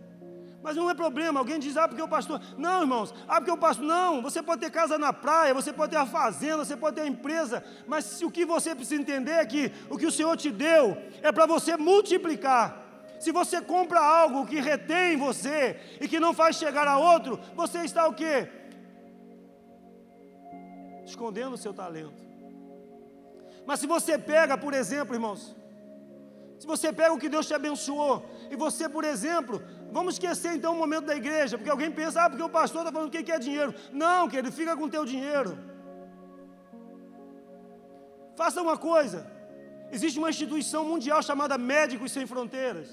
Mas 0.64 0.76
não 0.76 0.90
é 0.90 0.94
problema, 0.94 1.40
alguém 1.40 1.60
diz, 1.60 1.76
ah, 1.76 1.88
porque 1.88 2.02
o 2.02 2.08
pastor. 2.08 2.40
Não, 2.58 2.82
irmãos, 2.82 3.14
ah, 3.28 3.38
porque 3.42 3.52
o 3.52 3.58
pastor. 3.58 3.86
Não, 3.86 4.22
você 4.22 4.44
pode 4.44 4.62
ter 4.62 4.70
casa 4.70 4.98
na 4.98 5.12
praia, 5.12 5.54
você 5.54 5.74
pode 5.74 5.92
ter 5.92 5.98
a 5.98 6.06
fazenda, 6.06 6.64
você 6.64 6.78
pode 6.78 6.98
ter 6.98 7.02
a 7.02 7.08
empresa, 7.08 7.64
mas 7.88 8.06
se, 8.06 8.24
o 8.24 8.30
que 8.30 8.46
você 8.46 8.76
precisa 8.76 9.02
entender 9.02 9.32
é 9.32 9.46
que 9.46 9.72
o 9.90 9.98
que 9.98 10.06
o 10.06 10.12
Senhor 10.12 10.38
te 10.38 10.52
deu 10.52 10.96
é 11.22 11.32
para 11.32 11.48
você 11.48 11.76
multiplicar. 11.76 12.80
Se 13.20 13.32
você 13.32 13.62
compra 13.62 14.00
algo 14.00 14.46
que 14.46 14.60
retém 14.60 15.18
você 15.18 15.80
e 16.00 16.08
que 16.08 16.20
não 16.20 16.34
faz 16.34 16.56
chegar 16.56 16.88
a 16.88 16.98
outro, 16.98 17.40
você 17.56 17.80
está 17.80 18.08
o 18.08 18.14
quê? 18.14 18.48
Escondendo 21.04 21.54
o 21.54 21.58
seu 21.58 21.74
talento. 21.74 22.31
Mas 23.66 23.80
se 23.80 23.88
você 23.88 24.18
pega, 24.18 24.58
por 24.58 24.74
exemplo, 24.74 25.16
irmãos, 25.16 25.56
se 26.60 26.68
você 26.68 26.94
pega 26.94 27.14
o 27.14 27.18
que 27.18 27.30
Deus 27.30 27.48
te 27.48 27.54
abençoou, 27.54 28.24
e 28.50 28.56
você, 28.56 28.88
por 28.88 29.04
exemplo, 29.04 29.62
vamos 29.92 30.16
esquecer 30.16 30.54
então 30.54 30.74
o 30.74 30.78
momento 30.78 31.06
da 31.06 31.16
igreja, 31.16 31.58
porque 31.58 31.72
alguém 31.72 31.92
pensa, 31.92 32.24
ah, 32.24 32.30
porque 32.30 32.44
o 32.44 32.50
pastor 32.50 32.82
está 32.82 32.92
falando 32.92 33.12
que 33.12 33.24
quer 33.24 33.40
dinheiro. 33.40 33.74
Não, 33.92 34.30
querido, 34.30 34.52
fica 34.52 34.76
com 34.76 34.84
o 34.86 34.90
teu 34.90 35.06
dinheiro. 35.06 35.58
Faça 38.36 38.62
uma 38.62 38.78
coisa: 38.78 39.20
existe 39.92 40.20
uma 40.20 40.30
instituição 40.30 40.84
mundial 40.86 41.22
chamada 41.24 41.58
Médicos 41.58 42.12
Sem 42.12 42.28
Fronteiras. 42.28 42.90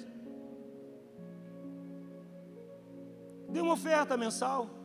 Dê 3.49 3.61
uma 3.61 3.75
oferta 3.75 4.17
mensal. 4.17 4.78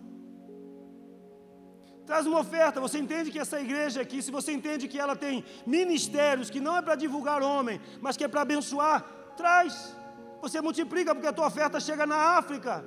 Traz 2.05 2.25
uma 2.25 2.39
oferta. 2.39 2.81
Você 2.81 2.97
entende 2.99 3.31
que 3.31 3.39
essa 3.39 3.59
igreja 3.59 4.01
aqui, 4.01 4.21
se 4.21 4.31
você 4.31 4.51
entende 4.51 4.87
que 4.87 4.99
ela 4.99 5.15
tem 5.15 5.43
ministérios 5.65 6.49
que 6.49 6.59
não 6.59 6.75
é 6.77 6.81
para 6.81 6.95
divulgar 6.95 7.41
homem, 7.41 7.79
mas 8.01 8.17
que 8.17 8.25
é 8.25 8.27
para 8.27 8.41
abençoar, 8.41 9.03
traz. 9.37 9.95
Você 10.41 10.59
multiplica 10.61 11.13
porque 11.15 11.27
a 11.27 11.33
tua 11.33 11.47
oferta 11.47 11.79
chega 11.79 12.05
na 12.05 12.37
África, 12.39 12.83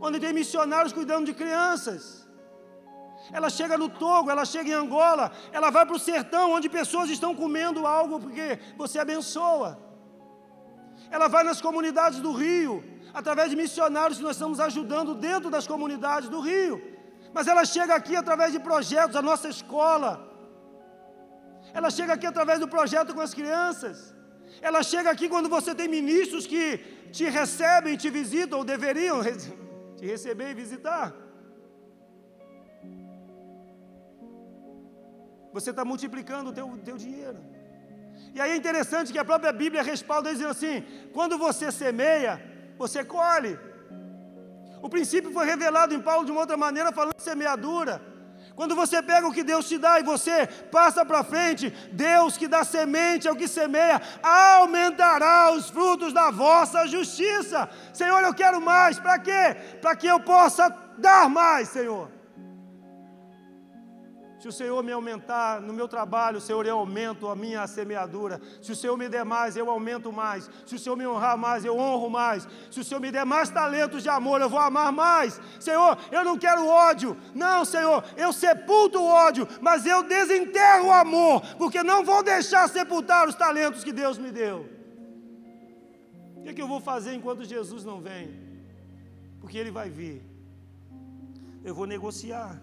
onde 0.00 0.20
tem 0.20 0.32
missionários 0.32 0.92
cuidando 0.92 1.26
de 1.26 1.34
crianças. 1.34 2.28
Ela 3.32 3.50
chega 3.50 3.76
no 3.76 3.88
Togo, 3.88 4.30
ela 4.30 4.44
chega 4.44 4.70
em 4.70 4.72
Angola, 4.72 5.32
ela 5.52 5.70
vai 5.70 5.84
para 5.84 5.96
o 5.96 5.98
sertão, 5.98 6.52
onde 6.52 6.68
pessoas 6.68 7.10
estão 7.10 7.34
comendo 7.34 7.86
algo 7.86 8.20
porque 8.20 8.58
você 8.76 8.98
abençoa. 9.00 9.78
Ela 11.10 11.28
vai 11.28 11.42
nas 11.42 11.60
comunidades 11.60 12.20
do 12.20 12.32
Rio, 12.32 12.84
através 13.12 13.50
de 13.50 13.56
missionários 13.56 14.18
que 14.18 14.24
nós 14.24 14.36
estamos 14.36 14.60
ajudando 14.60 15.14
dentro 15.14 15.50
das 15.50 15.66
comunidades 15.66 16.28
do 16.28 16.40
Rio 16.40 16.92
mas 17.34 17.46
ela 17.52 17.64
chega 17.64 17.94
aqui 17.94 18.14
através 18.22 18.52
de 18.52 18.60
projetos, 18.68 19.16
a 19.16 19.22
nossa 19.22 19.48
escola. 19.48 20.12
Ela 21.72 21.90
chega 21.90 22.12
aqui 22.12 22.26
através 22.26 22.58
do 22.60 22.68
projeto 22.68 23.14
com 23.14 23.20
as 23.20 23.34
crianças. 23.40 24.14
Ela 24.60 24.82
chega 24.82 25.10
aqui 25.10 25.28
quando 25.28 25.48
você 25.48 25.74
tem 25.74 25.88
ministros 25.88 26.46
que 26.46 26.78
te 27.10 27.24
recebem, 27.28 27.96
te 27.96 28.10
visitam, 28.10 28.58
ou 28.58 28.64
deveriam 28.64 29.20
te 29.98 30.06
receber 30.06 30.50
e 30.50 30.54
visitar. 30.54 31.06
você 35.52 35.70
está 35.70 35.84
multiplicando 35.84 36.50
o 36.50 36.52
teu, 36.52 36.66
teu 36.84 36.96
dinheiro. 36.96 37.38
E 38.34 38.40
aí 38.40 38.52
é 38.52 38.56
interessante 38.56 39.12
que 39.12 39.18
a 39.18 39.24
própria 39.24 39.52
Bíblia 39.52 39.82
respalda 39.82 40.32
dizendo 40.32 40.50
assim: 40.50 40.82
quando 41.12 41.36
você 41.36 41.70
semeia, 41.70 42.40
você 42.78 43.04
colhe. 43.04 43.58
O 44.82 44.88
princípio 44.88 45.32
foi 45.32 45.46
revelado 45.46 45.94
em 45.94 46.00
Paulo 46.00 46.26
de 46.26 46.32
uma 46.32 46.40
outra 46.40 46.56
maneira, 46.56 46.90
falando 46.92 47.16
de 47.16 47.22
semeadura. 47.22 48.02
Quando 48.56 48.74
você 48.74 49.00
pega 49.00 49.26
o 49.26 49.32
que 49.32 49.44
Deus 49.44 49.66
te 49.66 49.78
dá 49.78 49.98
e 50.00 50.02
você 50.02 50.46
passa 50.70 51.04
para 51.04 51.24
frente, 51.24 51.70
Deus 51.92 52.36
que 52.36 52.48
dá 52.48 52.64
semente 52.64 53.28
ao 53.28 53.36
que 53.36 53.48
semeia, 53.48 54.02
aumentará 54.22 55.52
os 55.52 55.70
frutos 55.70 56.12
da 56.12 56.30
vossa 56.30 56.86
justiça. 56.86 57.70
Senhor, 57.92 58.20
eu 58.22 58.34
quero 58.34 58.60
mais. 58.60 58.98
Para 58.98 59.18
quê? 59.18 59.56
Para 59.80 59.96
que 59.96 60.06
eu 60.06 60.20
possa 60.20 60.68
dar 60.98 61.30
mais, 61.30 61.68
Senhor. 61.68 62.10
Se 64.42 64.48
o 64.48 64.52
Senhor 64.52 64.82
me 64.82 64.90
aumentar 64.90 65.60
no 65.60 65.72
meu 65.72 65.86
trabalho, 65.86 66.40
Senhor, 66.40 66.66
eu 66.66 66.76
aumento 66.76 67.28
a 67.28 67.36
minha 67.36 67.64
semeadura. 67.68 68.40
Se 68.60 68.72
o 68.72 68.74
Senhor 68.74 68.96
me 68.96 69.08
der 69.08 69.24
mais, 69.24 69.56
eu 69.56 69.70
aumento 69.70 70.12
mais. 70.12 70.50
Se 70.66 70.74
o 70.74 70.78
Senhor 70.80 70.96
me 70.96 71.06
honrar 71.06 71.38
mais, 71.38 71.64
eu 71.64 71.78
honro 71.78 72.10
mais. 72.10 72.48
Se 72.68 72.80
o 72.80 72.84
Senhor 72.84 72.98
me 72.98 73.12
der 73.12 73.24
mais 73.24 73.50
talentos 73.50 74.02
de 74.02 74.08
amor, 74.08 74.40
eu 74.40 74.50
vou 74.50 74.58
amar 74.58 74.90
mais. 74.90 75.40
Senhor, 75.60 75.96
eu 76.10 76.24
não 76.24 76.36
quero 76.36 76.66
ódio. 76.66 77.16
Não, 77.32 77.64
Senhor, 77.64 78.02
eu 78.16 78.32
sepulto 78.32 78.98
o 78.98 79.06
ódio, 79.06 79.46
mas 79.60 79.86
eu 79.86 80.02
desenterro 80.02 80.88
o 80.88 80.92
amor, 80.92 81.40
porque 81.56 81.84
não 81.84 82.04
vou 82.04 82.20
deixar 82.24 82.68
sepultar 82.68 83.28
os 83.28 83.36
talentos 83.36 83.84
que 83.84 83.92
Deus 83.92 84.18
me 84.18 84.32
deu. 84.32 84.68
O 86.38 86.42
que, 86.42 86.48
é 86.48 86.52
que 86.52 86.60
eu 86.60 86.66
vou 86.66 86.80
fazer 86.80 87.14
enquanto 87.14 87.44
Jesus 87.44 87.84
não 87.84 88.00
vem? 88.00 88.36
Porque 89.40 89.56
Ele 89.56 89.70
vai 89.70 89.88
vir. 89.88 90.20
Eu 91.62 91.76
vou 91.76 91.86
negociar. 91.86 92.60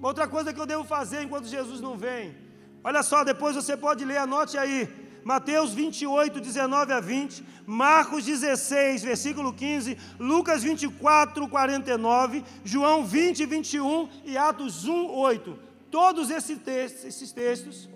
Outra 0.00 0.26
coisa 0.28 0.52
que 0.52 0.60
eu 0.60 0.66
devo 0.66 0.84
fazer 0.84 1.22
enquanto 1.22 1.46
Jesus 1.46 1.80
não 1.80 1.96
vem. 1.96 2.36
Olha 2.82 3.02
só, 3.02 3.24
depois 3.24 3.56
você 3.56 3.76
pode 3.76 4.04
ler, 4.04 4.18
anote 4.18 4.58
aí. 4.58 4.88
Mateus 5.24 5.72
28, 5.72 6.38
19 6.38 6.92
a 6.92 7.00
20, 7.00 7.42
Marcos 7.66 8.26
16, 8.26 9.02
versículo 9.02 9.54
15, 9.54 9.96
Lucas 10.18 10.62
24, 10.62 11.48
49, 11.48 12.44
João 12.62 13.06
20, 13.06 13.46
21 13.46 14.08
e 14.24 14.36
Atos 14.36 14.84
1, 14.86 15.10
8. 15.10 15.58
Todos 15.90 16.30
esses 16.30 16.58
textos, 16.58 17.04
esses 17.04 17.32
textos 17.32 17.88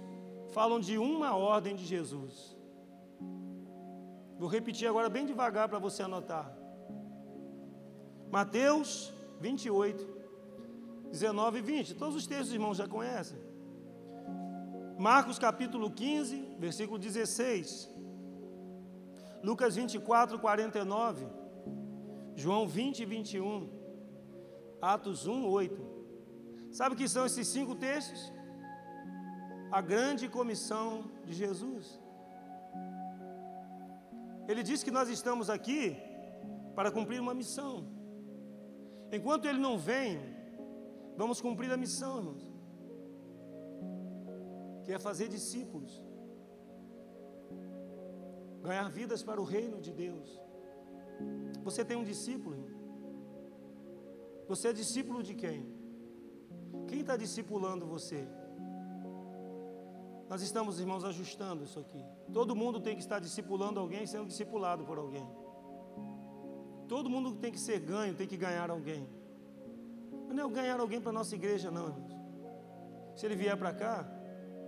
falam 0.55 0.81
de 0.81 0.97
uma 0.97 1.37
ordem 1.37 1.77
de 1.77 1.85
Jesus. 1.85 2.57
Vou 4.39 4.49
repetir 4.49 4.89
agora 4.89 5.11
bem 5.11 5.27
devagar 5.27 5.69
para 5.69 5.79
você 5.79 6.03
anotar. 6.03 6.51
Mateus 8.31 9.13
28, 9.41 10.18
19 11.11 11.59
e 11.59 11.63
20. 11.63 11.95
Todos 11.95 12.17
os 12.17 12.27
textos, 12.27 12.53
irmãos, 12.53 12.77
já 12.77 12.87
conhecem. 12.87 13.39
Marcos 14.99 15.39
capítulo 15.39 15.91
15, 15.91 16.57
versículo 16.59 16.99
16. 16.99 17.89
Lucas 19.43 19.77
24, 19.77 20.39
49. 20.39 21.27
João 22.35 22.67
20 22.67 23.01
e 23.01 23.05
21. 23.05 23.69
Atos 24.81 25.27
1, 25.27 25.47
8. 25.47 25.99
Sabe 26.71 26.95
o 26.95 26.99
que 26.99 27.09
são 27.09 27.25
esses 27.27 27.47
cinco 27.49 27.75
textos? 27.75 28.33
A 29.71 29.81
grande 29.81 30.29
comissão 30.29 31.11
de 31.25 31.33
Jesus. 31.33 32.01
Ele 34.47 34.63
diz 34.63 34.83
que 34.83 34.91
nós 34.91 35.09
estamos 35.09 35.51
aqui 35.51 35.97
para 36.75 36.91
cumprir 36.91 37.21
uma 37.21 37.35
missão. 37.35 37.87
Enquanto 39.13 39.47
ele 39.47 39.59
não 39.59 39.79
vem, 39.79 40.38
Vamos 41.21 41.41
cumprir 41.41 41.71
a 41.73 41.77
missão, 41.77 42.19
irmãos. 42.19 42.45
Que 44.85 44.93
é 44.93 44.99
fazer 45.01 45.29
discípulos. 45.29 46.01
Ganhar 48.63 48.89
vidas 48.89 49.21
para 49.29 49.41
o 49.41 49.45
reino 49.45 49.81
de 49.81 49.93
Deus. 49.93 50.29
Você 51.65 51.85
tem 51.85 51.97
um 51.97 52.05
discípulo, 52.05 52.55
irmão? 52.55 52.79
Você 54.47 54.69
é 54.69 54.73
discípulo 54.73 55.21
de 55.29 55.35
quem? 55.35 55.67
Quem 56.87 57.01
está 57.01 57.17
discipulando 57.17 57.85
você? 57.85 58.21
Nós 60.31 60.41
estamos, 60.41 60.79
irmãos, 60.79 61.05
ajustando 61.05 61.65
isso 61.65 61.81
aqui. 61.81 62.03
Todo 62.33 62.55
mundo 62.55 62.81
tem 62.81 62.95
que 62.95 63.03
estar 63.03 63.19
discipulando 63.19 63.81
alguém, 63.81 64.07
sendo 64.07 64.27
discipulado 64.27 64.85
por 64.85 64.99
alguém. 64.99 65.29
Todo 66.87 67.11
mundo 67.11 67.35
tem 67.35 67.51
que 67.51 67.59
ser 67.59 67.81
ganho, 67.81 68.15
tem 68.15 68.29
que 68.29 68.37
ganhar 68.37 68.71
alguém. 68.71 69.18
Não 70.29 70.49
é 70.49 70.53
ganhar 70.53 70.79
alguém 70.79 71.01
para 71.01 71.11
a 71.11 71.13
nossa 71.13 71.35
igreja, 71.35 71.71
não, 71.71 71.89
irmãos. 71.89 72.17
Se 73.17 73.27
ele 73.27 73.35
vier 73.35 73.57
para 73.57 73.73
cá, 73.73 74.07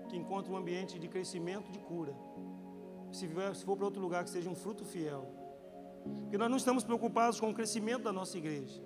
que 0.08 0.16
encontre 0.16 0.52
um 0.52 0.56
ambiente 0.56 0.98
de 0.98 1.08
crescimento, 1.08 1.70
de 1.70 1.78
cura. 1.78 2.14
Se, 3.12 3.26
vier, 3.26 3.54
se 3.54 3.64
for 3.64 3.76
para 3.76 3.84
outro 3.84 4.00
lugar, 4.00 4.24
que 4.24 4.30
seja 4.30 4.50
um 4.50 4.54
fruto 4.54 4.84
fiel. 4.84 5.26
Porque 6.22 6.38
nós 6.38 6.50
não 6.50 6.56
estamos 6.56 6.82
preocupados 6.82 7.38
com 7.38 7.50
o 7.50 7.54
crescimento 7.54 8.04
da 8.04 8.12
nossa 8.12 8.36
igreja. 8.36 8.82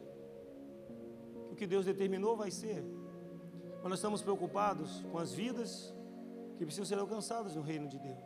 O 1.50 1.54
que 1.54 1.66
Deus 1.66 1.84
determinou 1.84 2.36
vai 2.36 2.50
ser. 2.50 2.84
Mas 3.82 3.90
nós 3.90 3.98
estamos 3.98 4.22
preocupados 4.22 5.04
com 5.10 5.18
as 5.18 5.32
vidas 5.32 5.94
que 6.56 6.64
precisam 6.64 6.84
ser 6.84 6.98
alcançadas 6.98 7.54
no 7.54 7.62
reino 7.62 7.88
de 7.88 7.98
Deus. 7.98 8.24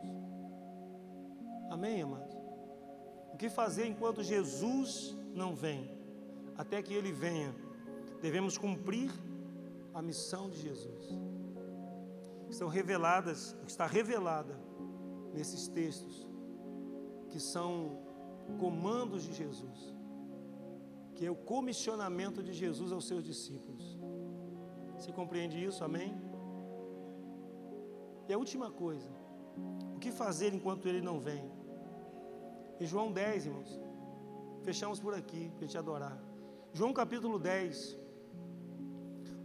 Amém, 1.69 2.01
amados? 2.01 2.35
O 3.33 3.37
que 3.37 3.49
fazer 3.49 3.85
enquanto 3.85 4.23
Jesus 4.23 5.15
não 5.33 5.55
vem? 5.55 5.97
Até 6.57 6.81
que 6.81 6.93
ele 6.93 7.11
venha 7.11 7.53
devemos 8.21 8.57
cumprir 8.57 9.11
a 9.93 10.01
missão 10.01 10.49
de 10.49 10.61
Jesus. 10.61 11.17
Estão 12.49 12.67
reveladas, 12.67 13.55
está 13.67 13.85
revelada 13.85 14.59
nesses 15.33 15.67
textos, 15.67 16.27
que 17.29 17.39
são 17.39 17.99
comandos 18.59 19.23
de 19.23 19.33
Jesus, 19.33 19.95
que 21.15 21.25
é 21.25 21.31
o 21.31 21.35
comissionamento 21.35 22.41
de 22.41 22.53
Jesus 22.53 22.91
aos 22.91 23.07
seus 23.07 23.23
discípulos. 23.23 23.97
Você 24.97 25.11
compreende 25.11 25.63
isso? 25.63 25.83
Amém? 25.83 26.19
E 28.27 28.33
a 28.33 28.37
última 28.37 28.71
coisa, 28.71 29.09
o 29.95 29.99
que 29.99 30.11
fazer 30.11 30.53
enquanto 30.53 30.87
ele 30.87 31.01
não 31.01 31.19
vem? 31.19 31.43
Em 32.79 32.85
João 32.85 33.11
10, 33.11 33.45
irmãos, 33.47 33.79
fechamos 34.63 34.99
por 34.99 35.13
aqui 35.13 35.51
para 35.55 35.65
gente 35.65 35.77
adorar. 35.77 36.17
João 36.73 36.93
capítulo 36.93 37.39
10, 37.39 37.97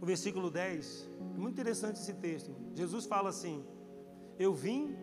o 0.05 0.11
versículo 0.13 0.51
10. 0.51 1.09
É 1.33 1.37
muito 1.39 1.55
interessante 1.55 1.95
esse 1.95 2.13
texto. 2.13 2.55
Jesus 2.75 3.07
fala 3.07 3.29
assim: 3.29 3.65
Eu 4.37 4.53
vim. 4.53 4.95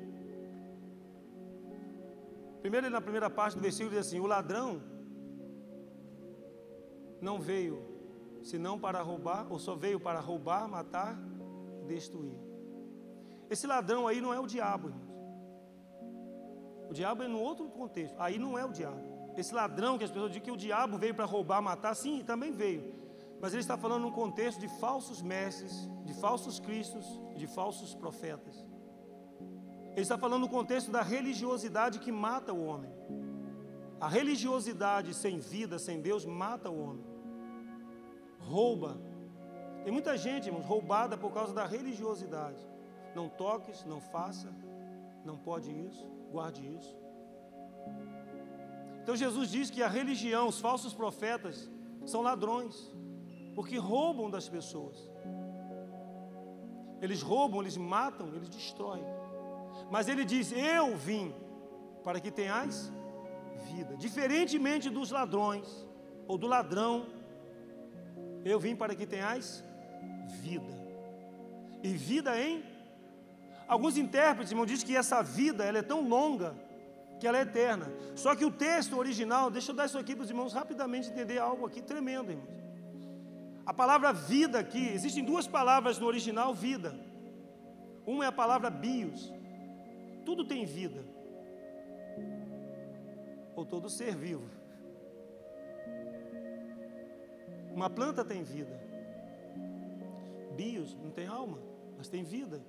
Primeiro, 2.61 2.89
na 2.89 3.01
primeira 3.01 3.29
parte 3.29 3.57
do 3.57 3.61
versículo, 3.61 3.91
diz 3.91 4.07
assim: 4.07 4.21
O 4.21 4.27
ladrão 4.27 4.81
não 7.21 7.41
veio 7.41 7.83
senão 8.45 8.79
para 8.79 9.03
roubar, 9.03 9.47
ou 9.51 9.59
só 9.59 9.75
veio 9.75 9.99
para 9.99 10.21
roubar, 10.21 10.69
matar, 10.69 11.19
destruir. 11.89 12.39
Esse 13.51 13.67
ladrão 13.67 14.07
aí 14.07 14.21
não 14.21 14.33
é 14.33 14.39
o 14.39 14.47
diabo, 14.47 14.89
irmãos. 14.89 15.13
O 16.91 16.95
diabo 16.95 17.25
é 17.25 17.29
no 17.29 17.41
outro 17.41 17.69
contexto. 17.71 18.15
Aí 18.21 18.39
não 18.39 18.57
é 18.57 18.65
o 18.65 18.71
diabo. 18.71 19.03
Esse 19.37 19.53
ladrão 19.53 19.99
que 19.99 20.05
as 20.05 20.11
pessoas 20.13 20.31
dizem 20.31 20.45
que 20.45 20.51
o 20.51 20.57
diabo 20.57 20.97
veio 20.97 21.15
para 21.15 21.25
roubar, 21.25 21.61
matar, 21.61 21.93
sim, 21.97 22.23
também 22.25 22.53
veio. 22.53 23.02
Mas 23.43 23.53
ele 23.53 23.61
está 23.61 23.77
falando 23.77 24.03
num 24.03 24.13
contexto 24.13 24.61
de 24.61 24.69
falsos 24.69 25.21
mestres, 25.21 25.91
de 26.05 26.15
falsos 26.15 26.61
cristos, 26.61 27.05
de 27.35 27.49
falsos 27.49 27.93
profetas. 27.93 28.65
Ele 29.91 30.01
está 30.01 30.17
falando 30.17 30.43
no 30.43 30.49
contexto 30.49 30.93
da 30.93 31.03
religiosidade 31.03 31.99
que 31.99 32.13
mata 32.13 32.53
o 32.53 32.65
homem. 32.65 32.93
A 34.01 34.09
religiosidade 34.09 35.13
sem 35.13 35.41
vida, 35.41 35.77
sem 35.81 36.01
Deus, 36.01 36.25
mata 36.25 36.71
o 36.71 36.81
homem. 36.81 37.05
Rouba. 38.39 38.97
Tem 39.83 39.93
muita 39.93 40.17
gente, 40.17 40.47
irmãos, 40.47 40.65
roubada 40.65 41.19
por 41.19 41.33
causa 41.33 41.53
da 41.53 41.67
religiosidade. 41.67 42.65
Não 43.13 43.29
toques, 43.29 43.85
não 43.85 44.01
faça, 44.01 44.55
não 45.25 45.37
pode 45.37 45.69
isso, 45.69 46.07
guarde 46.31 46.63
isso. 46.79 46.97
Então 49.03 49.17
Jesus 49.17 49.51
diz 49.51 49.69
que 49.69 49.83
a 49.83 49.89
religião, 49.89 50.47
os 50.47 50.61
falsos 50.61 50.95
profetas, 50.95 51.69
são 52.07 52.23
ladrões 52.23 52.93
porque 53.55 53.79
roubam 53.79 54.31
das 54.31 54.49
pessoas. 54.49 54.97
Eles 57.01 57.21
roubam, 57.21 57.61
eles 57.61 57.77
matam, 57.77 58.29
eles 58.29 58.49
destroem. 58.49 59.05
Mas 59.91 60.09
ele 60.09 60.25
diz: 60.25 60.53
Eu 60.53 60.97
vim 60.97 61.35
para 62.05 62.21
que 62.21 62.31
tenhais 62.31 62.93
vida. 63.71 63.97
Diferentemente 63.97 64.89
dos 64.91 65.11
ladrões 65.11 65.87
ou 66.27 66.39
do 66.39 66.47
ladrão, 66.47 67.07
eu 68.45 68.59
vim 68.59 68.75
para 68.77 68.95
que 68.95 69.07
tenhais 69.07 69.65
vida. 70.43 70.81
E 71.83 71.89
vida 71.89 72.41
em 72.41 72.63
Alguns 73.73 73.97
intérpretes, 73.97 74.53
irmão, 74.53 74.67
dizem 74.67 74.87
que 74.87 74.95
essa 74.95 75.23
vida 75.23 75.65
ela 75.65 75.79
é 75.79 75.83
tão 75.83 76.07
longa 76.07 76.55
que 77.19 77.27
ela 77.27 77.39
é 77.39 77.41
eterna. 77.41 77.91
Só 78.15 78.35
que 78.37 78.45
o 78.45 78.51
texto 78.51 78.99
original, 78.99 79.51
deixa 79.51 79.71
eu 79.71 79.75
dar 79.75 79.87
isso 79.87 79.97
aqui 79.97 80.15
para 80.15 80.25
os 80.25 80.29
irmãos 80.29 80.53
rapidamente 80.53 81.09
entender 81.09 81.39
algo 81.39 81.65
aqui 81.65 81.81
tremendo, 81.81 82.33
irmãos. 82.33 82.62
A 83.65 83.73
palavra 83.73 84.13
vida 84.13 84.59
aqui, 84.59 84.89
existem 84.89 85.25
duas 85.25 85.47
palavras 85.47 85.99
no 85.99 86.07
original 86.07 86.53
vida. 86.53 86.95
Uma 88.05 88.25
é 88.25 88.29
a 88.29 88.33
palavra 88.33 88.69
bios. 88.71 89.33
Tudo 90.25 90.45
tem 90.45 90.65
vida. 90.65 91.05
Ou 93.55 93.65
todo 93.65 93.89
ser 93.89 94.17
vivo. 94.17 94.49
Uma 97.75 97.89
planta 97.89 98.25
tem 98.25 98.43
vida. 98.43 98.81
Bios 100.57 100.95
não 101.03 101.11
tem 101.11 101.27
alma, 101.27 101.59
mas 101.97 102.09
tem 102.09 102.23
vida. 102.23 102.61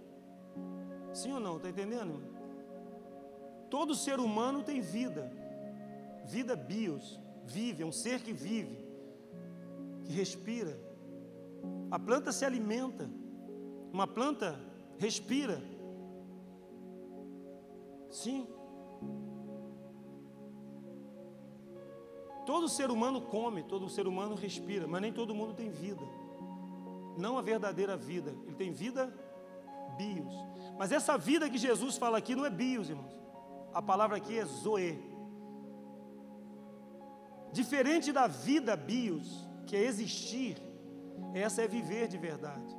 Sim 1.13 1.33
ou 1.33 1.39
não? 1.39 1.57
Está 1.57 1.69
entendendo? 1.69 2.21
Todo 3.69 3.95
ser 3.95 4.19
humano 4.19 4.63
tem 4.63 4.81
vida. 4.81 5.31
Vida 6.25 6.55
bios, 6.55 7.19
vive, 7.43 7.83
é 7.83 7.85
um 7.85 7.91
ser 7.91 8.21
que 8.21 8.31
vive, 8.31 8.77
que 10.05 10.11
respira. 10.11 10.79
A 11.89 11.99
planta 11.99 12.31
se 12.31 12.45
alimenta. 12.45 13.09
Uma 13.91 14.07
planta 14.07 14.59
respira. 14.97 15.61
Sim. 18.09 18.47
Todo 22.45 22.67
ser 22.67 22.91
humano 22.91 23.21
come, 23.21 23.63
todo 23.63 23.89
ser 23.89 24.05
humano 24.05 24.35
respira, 24.35 24.85
mas 24.85 25.01
nem 25.01 25.13
todo 25.13 25.33
mundo 25.33 25.53
tem 25.53 25.69
vida. 25.69 26.03
Não 27.17 27.37
a 27.37 27.41
verdadeira 27.41 27.95
vida. 27.95 28.35
Ele 28.45 28.55
tem 28.55 28.71
vida 28.71 29.13
bios. 29.97 30.33
Mas 30.77 30.91
essa 30.91 31.17
vida 31.17 31.49
que 31.49 31.57
Jesus 31.57 31.97
fala 31.97 32.17
aqui 32.17 32.35
não 32.35 32.45
é 32.45 32.49
bios, 32.49 32.89
irmãos. 32.89 33.13
A 33.73 33.81
palavra 33.81 34.17
aqui 34.17 34.37
é 34.37 34.45
zoe. 34.45 34.99
Diferente 37.51 38.11
da 38.11 38.27
vida 38.27 38.75
bios, 38.75 39.47
que 39.67 39.75
é 39.75 39.83
existir, 39.83 40.57
essa 41.33 41.61
é 41.61 41.67
viver 41.67 42.07
de 42.07 42.17
verdade. 42.17 42.73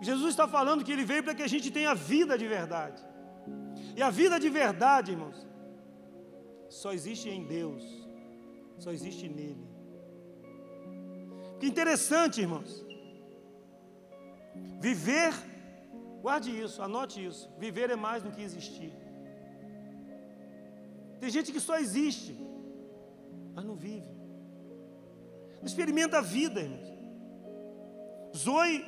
Jesus 0.00 0.30
está 0.30 0.46
falando 0.46 0.84
que 0.84 0.92
ele 0.92 1.04
veio 1.04 1.22
para 1.24 1.34
que 1.34 1.42
a 1.42 1.52
gente 1.54 1.70
tenha 1.70 1.94
vida 1.94 2.36
de 2.36 2.46
verdade. 2.46 3.02
E 3.96 4.02
a 4.02 4.10
vida 4.10 4.38
de 4.38 4.48
verdade, 4.48 5.12
irmãos, 5.12 5.46
só 6.68 6.92
existe 6.92 7.28
em 7.28 7.44
Deus, 7.46 7.82
só 8.78 8.90
existe 8.90 9.28
nele. 9.28 9.66
Que 11.58 11.66
interessante, 11.66 12.40
irmãos. 12.40 12.84
Viver, 14.80 15.32
guarde 16.20 16.50
isso, 16.50 16.82
anote 16.82 17.24
isso. 17.24 17.50
Viver 17.58 17.90
é 17.90 17.96
mais 17.96 18.22
do 18.22 18.30
que 18.30 18.42
existir. 18.42 18.92
Tem 21.20 21.30
gente 21.30 21.52
que 21.52 21.60
só 21.60 21.78
existe, 21.78 22.36
mas 23.54 23.64
não 23.64 23.76
vive. 23.76 24.23
Experimenta 25.64 26.18
a 26.18 26.20
vida, 26.20 26.60
irmãos. 26.60 26.92
Zoe 28.36 28.84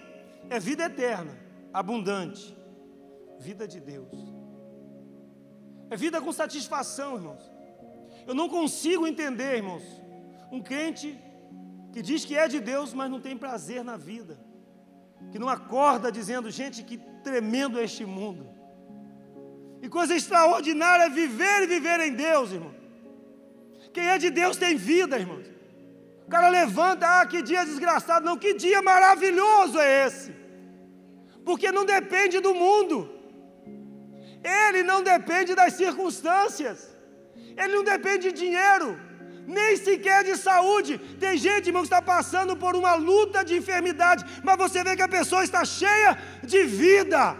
é 0.50 0.58
vida 0.58 0.84
eterna, 0.84 1.36
abundante, 1.72 2.56
vida 3.38 3.66
de 3.66 3.80
Deus. 3.80 4.16
É 5.88 5.96
vida 5.96 6.20
com 6.20 6.32
satisfação, 6.32 7.14
irmãos. 7.16 7.50
Eu 8.26 8.34
não 8.34 8.48
consigo 8.48 9.06
entender, 9.06 9.56
irmãos, 9.56 9.84
um 10.50 10.60
crente 10.60 11.18
que 11.92 12.02
diz 12.02 12.24
que 12.24 12.36
é 12.36 12.48
de 12.48 12.60
Deus, 12.60 12.92
mas 12.92 13.10
não 13.10 13.20
tem 13.20 13.36
prazer 13.36 13.82
na 13.84 13.96
vida, 13.96 14.38
que 15.30 15.38
não 15.38 15.48
acorda 15.48 16.10
dizendo, 16.10 16.50
gente, 16.50 16.82
que 16.82 16.98
tremendo 17.22 17.78
é 17.78 17.84
este 17.84 18.04
mundo. 18.04 18.48
E 19.80 19.88
coisa 19.88 20.14
extraordinária 20.14 21.04
é 21.04 21.08
viver 21.08 21.62
e 21.62 21.66
viver 21.66 22.00
em 22.00 22.14
Deus, 22.14 22.50
irmão. 22.50 22.74
Quem 23.92 24.08
é 24.08 24.18
de 24.18 24.30
Deus 24.30 24.56
tem 24.56 24.76
vida, 24.76 25.18
irmãos. 25.18 25.55
O 26.26 26.28
cara 26.28 26.48
levanta, 26.48 27.20
ah, 27.20 27.26
que 27.26 27.40
dia 27.40 27.64
desgraçado. 27.64 28.24
Não, 28.24 28.36
que 28.36 28.52
dia 28.54 28.82
maravilhoso 28.82 29.78
é 29.78 30.06
esse. 30.06 30.34
Porque 31.44 31.70
não 31.70 31.84
depende 31.84 32.40
do 32.40 32.52
mundo. 32.52 32.98
Ele 34.42 34.82
não 34.82 35.02
depende 35.02 35.54
das 35.54 35.74
circunstâncias. 35.74 36.96
Ele 37.56 37.74
não 37.76 37.84
depende 37.84 38.30
de 38.30 38.38
dinheiro, 38.42 38.88
nem 39.46 39.76
sequer 39.76 40.24
de 40.24 40.36
saúde. 40.36 40.98
Tem 41.20 41.36
gente, 41.36 41.68
irmão, 41.68 41.82
que 41.82 41.86
está 41.86 42.02
passando 42.02 42.56
por 42.56 42.74
uma 42.76 42.94
luta 42.94 43.44
de 43.44 43.56
enfermidade, 43.56 44.24
mas 44.42 44.58
você 44.58 44.82
vê 44.84 44.94
que 44.96 45.02
a 45.02 45.08
pessoa 45.08 45.44
está 45.44 45.64
cheia 45.64 46.18
de 46.42 46.64
vida, 46.64 47.36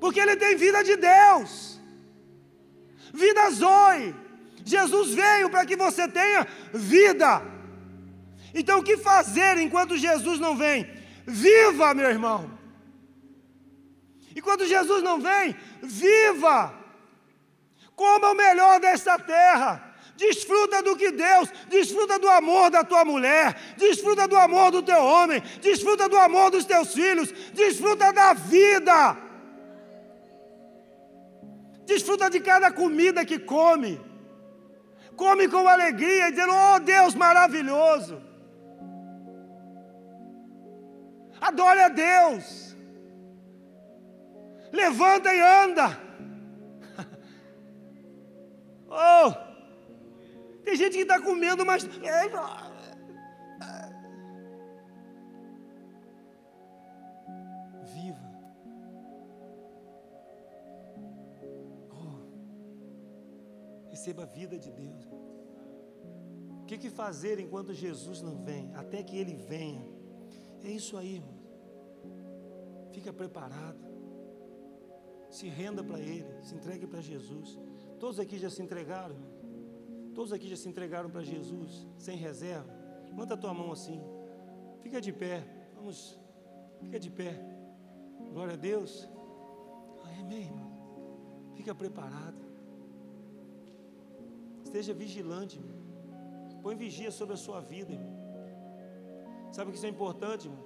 porque 0.00 0.20
ele 0.20 0.36
tem 0.36 0.56
vida 0.56 0.82
de 0.82 0.96
Deus, 0.96 1.80
vida 3.12 3.50
Zoe. 3.50 4.14
Jesus 4.64 5.12
veio 5.12 5.50
para 5.50 5.66
que 5.66 5.76
você 5.76 6.06
tenha 6.06 6.46
vida. 6.72 7.51
Então, 8.54 8.80
o 8.80 8.82
que 8.82 8.96
fazer 8.96 9.58
enquanto 9.58 9.96
Jesus 9.96 10.38
não 10.38 10.56
vem? 10.56 10.88
Viva, 11.26 11.94
meu 11.94 12.10
irmão. 12.10 12.58
E 14.34 14.40
quando 14.40 14.66
Jesus 14.66 15.02
não 15.02 15.20
vem, 15.20 15.54
viva 15.82 16.82
Coma 18.02 18.30
o 18.30 18.34
melhor 18.34 18.80
desta 18.80 19.18
terra. 19.18 19.90
Desfruta 20.16 20.82
do 20.82 20.96
que 20.96 21.10
Deus, 21.10 21.48
desfruta 21.68 22.18
do 22.18 22.28
amor 22.28 22.70
da 22.70 22.84
tua 22.84 23.04
mulher, 23.04 23.56
desfruta 23.76 24.28
do 24.28 24.36
amor 24.36 24.70
do 24.70 24.82
teu 24.82 25.02
homem, 25.02 25.42
desfruta 25.60 26.08
do 26.08 26.16
amor 26.16 26.50
dos 26.50 26.64
teus 26.64 26.92
filhos, 26.92 27.32
desfruta 27.52 28.12
da 28.12 28.32
vida. 28.32 29.16
Desfruta 31.86 32.30
de 32.30 32.40
cada 32.40 32.70
comida 32.70 33.24
que 33.24 33.38
come. 33.38 34.00
Come 35.16 35.48
com 35.48 35.66
alegria, 35.66 36.30
dizendo: 36.30 36.52
Oh 36.52 36.78
Deus 36.80 37.14
maravilhoso. 37.14 38.20
Adore 41.42 41.80
a 41.80 41.88
Deus. 41.88 42.76
Levanta 44.72 45.34
e 45.34 45.40
anda. 45.40 45.86
Oh! 48.94 49.32
Tem 50.64 50.76
gente 50.76 50.96
que 50.96 51.02
está 51.02 51.18
comendo, 51.20 51.64
mas. 51.64 51.82
Viva. 57.94 58.20
Oh. 61.90 62.20
Receba 63.90 64.24
a 64.24 64.26
vida 64.26 64.58
de 64.58 64.70
Deus. 64.70 65.06
O 66.60 66.66
que, 66.66 66.76
que 66.76 66.90
fazer 66.90 67.40
enquanto 67.40 67.72
Jesus 67.72 68.20
não 68.20 68.44
vem? 68.44 68.74
Até 68.74 69.02
que 69.02 69.16
Ele 69.16 69.34
venha. 69.34 69.91
É 70.64 70.70
isso 70.70 70.96
aí, 70.96 71.16
irmão. 71.16 71.34
Fica 72.92 73.12
preparado. 73.12 73.78
Se 75.30 75.48
renda 75.48 75.82
para 75.82 75.98
Ele. 75.98 76.26
Se 76.42 76.54
entregue 76.54 76.86
para 76.86 77.00
Jesus. 77.00 77.58
Todos 77.98 78.18
aqui 78.20 78.38
já 78.38 78.50
se 78.50 78.62
entregaram, 78.62 79.14
irmão? 79.14 79.32
Todos 80.14 80.32
aqui 80.32 80.48
já 80.48 80.56
se 80.56 80.68
entregaram 80.68 81.10
para 81.10 81.22
Jesus, 81.22 81.86
sem 81.96 82.16
reserva. 82.16 82.70
Levanta 83.06 83.34
a 83.34 83.36
tua 83.36 83.54
mão 83.54 83.72
assim. 83.72 84.00
Fica 84.80 85.00
de 85.00 85.12
pé. 85.12 85.44
Vamos. 85.74 86.18
Fica 86.80 86.98
de 86.98 87.10
pé. 87.10 87.32
Glória 88.32 88.54
a 88.54 88.56
Deus. 88.56 89.08
Amém, 90.20 90.42
irmão. 90.42 90.70
Fica 91.54 91.74
preparado. 91.74 92.40
Esteja 94.64 94.94
vigilante, 94.94 95.58
irmão. 95.58 95.80
Põe 96.62 96.76
vigia 96.76 97.10
sobre 97.10 97.34
a 97.34 97.36
sua 97.36 97.60
vida, 97.60 97.92
irmão. 97.92 98.11
Sabe 99.52 99.70
que 99.70 99.76
isso 99.76 99.86
é 99.86 99.90
importante, 99.90 100.48
irmão? 100.48 100.64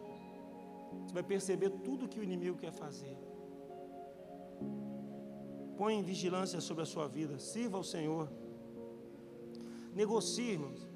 Você 1.03 1.13
vai 1.13 1.23
perceber 1.23 1.71
tudo 1.87 2.09
que 2.09 2.21
o 2.21 2.23
inimigo 2.23 2.57
quer 2.57 2.73
fazer. 2.73 3.17
Põe 5.77 6.03
vigilância 6.03 6.61
sobre 6.61 6.83
a 6.85 6.87
sua 6.87 7.07
vida. 7.09 7.39
Sirva 7.39 7.77
ao 7.77 7.85
Senhor. 7.85 8.31
Negocie, 9.93 10.53
irmãos. 10.53 10.89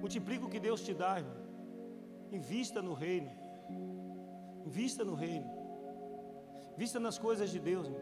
Multiplica 0.00 0.46
o 0.46 0.48
que 0.48 0.60
Deus 0.60 0.80
te 0.80 0.94
dá, 0.94 1.18
irmão. 1.18 1.36
Invista 2.30 2.80
no 2.80 2.94
reino. 2.94 3.30
Invista 4.64 5.04
no 5.04 5.14
reino. 5.14 5.50
Vista 6.76 7.00
nas 7.00 7.18
coisas 7.18 7.50
de 7.50 7.58
Deus. 7.58 7.86
Irmão. 7.86 8.00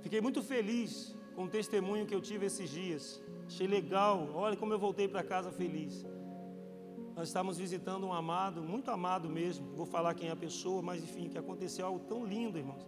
Fiquei 0.00 0.20
muito 0.20 0.42
feliz 0.42 1.14
com 1.34 1.44
o 1.44 1.48
testemunho 1.48 2.06
que 2.06 2.14
eu 2.14 2.20
tive 2.20 2.46
esses 2.46 2.68
dias. 2.70 3.20
Achei 3.46 3.66
legal. 3.66 4.28
Olha 4.34 4.56
como 4.56 4.72
eu 4.72 4.78
voltei 4.78 5.06
para 5.06 5.22
casa 5.22 5.52
feliz. 5.52 6.04
Nós 7.18 7.30
estávamos 7.30 7.58
visitando 7.58 8.06
um 8.06 8.12
amado, 8.12 8.62
muito 8.62 8.92
amado 8.92 9.28
mesmo. 9.28 9.74
Vou 9.74 9.84
falar 9.84 10.14
quem 10.14 10.28
é 10.28 10.30
a 10.32 10.36
pessoa, 10.36 10.80
mas 10.80 11.02
enfim, 11.02 11.28
que 11.28 11.36
aconteceu 11.36 11.84
algo 11.84 11.98
tão 12.10 12.24
lindo, 12.24 12.56
irmãos. 12.56 12.86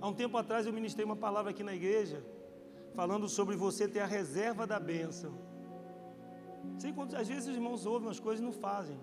Há 0.00 0.08
um 0.08 0.12
tempo 0.12 0.36
atrás 0.36 0.66
eu 0.66 0.72
ministrei 0.72 1.04
uma 1.04 1.14
palavra 1.14 1.52
aqui 1.52 1.62
na 1.62 1.72
igreja, 1.72 2.18
falando 2.92 3.28
sobre 3.28 3.54
você 3.54 3.86
ter 3.86 4.00
a 4.00 4.04
reserva 4.04 4.66
da 4.66 4.80
bênção. 4.80 5.32
Sei 6.76 6.92
quantas, 6.92 7.20
às 7.20 7.28
vezes 7.28 7.46
os 7.46 7.54
irmãos 7.54 7.86
ouvem 7.86 8.08
umas 8.08 8.18
coisas 8.18 8.42
e 8.42 8.44
não 8.44 8.52
fazem. 8.52 8.98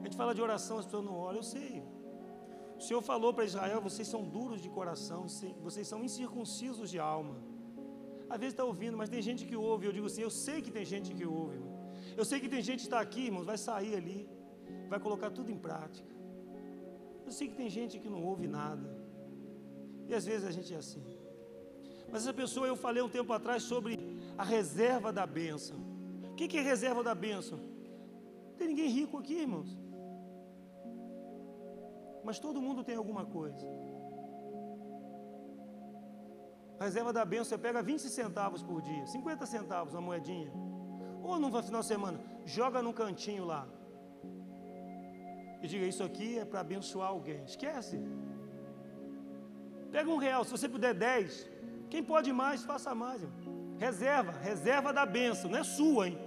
A 0.00 0.02
gente 0.02 0.16
fala 0.16 0.34
de 0.34 0.42
oração, 0.42 0.78
as 0.80 0.86
pessoas 0.86 1.04
não 1.04 1.16
oram, 1.16 1.36
eu 1.36 1.44
sei. 1.44 1.84
O 2.76 2.80
Senhor 2.80 3.02
falou 3.02 3.32
para 3.32 3.44
Israel: 3.44 3.80
vocês 3.80 4.08
são 4.08 4.24
duros 4.24 4.60
de 4.60 4.68
coração, 4.68 5.26
vocês 5.68 5.86
são 5.86 6.02
incircuncisos 6.02 6.90
de 6.90 6.98
alma. 6.98 7.36
Às 8.28 8.40
vezes 8.40 8.54
está 8.54 8.64
ouvindo, 8.64 8.96
mas 8.96 9.08
tem 9.08 9.22
gente 9.22 9.46
que 9.46 9.54
ouve. 9.54 9.86
Eu 9.86 9.92
digo 9.92 10.06
assim: 10.06 10.22
eu 10.22 10.34
sei 10.44 10.60
que 10.60 10.72
tem 10.72 10.84
gente 10.84 11.14
que 11.14 11.24
ouve. 11.24 11.75
Eu 12.16 12.24
sei 12.24 12.40
que 12.40 12.48
tem 12.48 12.62
gente 12.62 12.80
que 12.80 12.86
está 12.86 13.00
aqui, 13.00 13.26
irmãos, 13.26 13.44
vai 13.44 13.58
sair 13.58 13.94
ali, 13.94 14.28
vai 14.88 14.98
colocar 14.98 15.30
tudo 15.30 15.50
em 15.50 15.58
prática. 15.58 16.14
Eu 17.26 17.32
sei 17.32 17.48
que 17.48 17.54
tem 17.54 17.68
gente 17.68 17.98
que 17.98 18.08
não 18.08 18.22
ouve 18.24 18.46
nada. 18.46 18.88
E 20.08 20.14
às 20.14 20.24
vezes 20.24 20.46
a 20.46 20.50
gente 20.50 20.72
é 20.72 20.78
assim. 20.78 21.04
Mas 22.10 22.22
essa 22.22 22.32
pessoa, 22.32 22.66
eu 22.66 22.76
falei 22.76 23.02
um 23.02 23.08
tempo 23.08 23.32
atrás 23.32 23.62
sobre 23.62 23.98
a 24.38 24.44
reserva 24.44 25.12
da 25.12 25.26
bênção. 25.26 25.76
O 26.30 26.34
que 26.36 26.56
é 26.56 26.62
reserva 26.62 27.02
da 27.02 27.14
bênção? 27.14 27.58
Não 27.58 28.56
tem 28.56 28.68
ninguém 28.68 28.88
rico 28.88 29.18
aqui, 29.18 29.34
irmãos. 29.34 29.76
Mas 32.24 32.38
todo 32.38 32.62
mundo 32.62 32.84
tem 32.84 32.96
alguma 32.96 33.24
coisa. 33.26 33.66
A 36.78 36.84
reserva 36.84 37.12
da 37.12 37.24
bênção, 37.24 37.46
você 37.46 37.58
pega 37.58 37.82
20 37.82 38.00
centavos 38.02 38.62
por 38.62 38.82
dia, 38.82 39.06
50 39.06 39.46
centavos, 39.46 39.94
uma 39.94 40.00
moedinha. 40.00 40.52
Ou 41.22 41.38
no 41.38 41.50
final 41.62 41.80
de 41.80 41.86
semana, 41.86 42.20
joga 42.44 42.82
num 42.82 42.92
cantinho 42.92 43.44
lá. 43.44 43.66
E 45.62 45.66
diga, 45.66 45.86
isso 45.86 46.02
aqui 46.02 46.38
é 46.38 46.44
para 46.44 46.60
abençoar 46.60 47.08
alguém. 47.08 47.42
Esquece. 47.44 48.00
Pega 49.90 50.10
um 50.10 50.16
real, 50.16 50.44
se 50.44 50.50
você 50.50 50.68
puder 50.68 50.94
10. 50.94 51.48
Quem 51.88 52.02
pode 52.02 52.32
mais, 52.32 52.64
faça 52.64 52.94
mais. 52.94 53.22
Irmão. 53.22 53.56
Reserva, 53.78 54.32
reserva 54.32 54.92
da 54.92 55.04
bênção, 55.04 55.50
não 55.50 55.58
é 55.58 55.64
sua, 55.64 56.08
hein? 56.08 56.18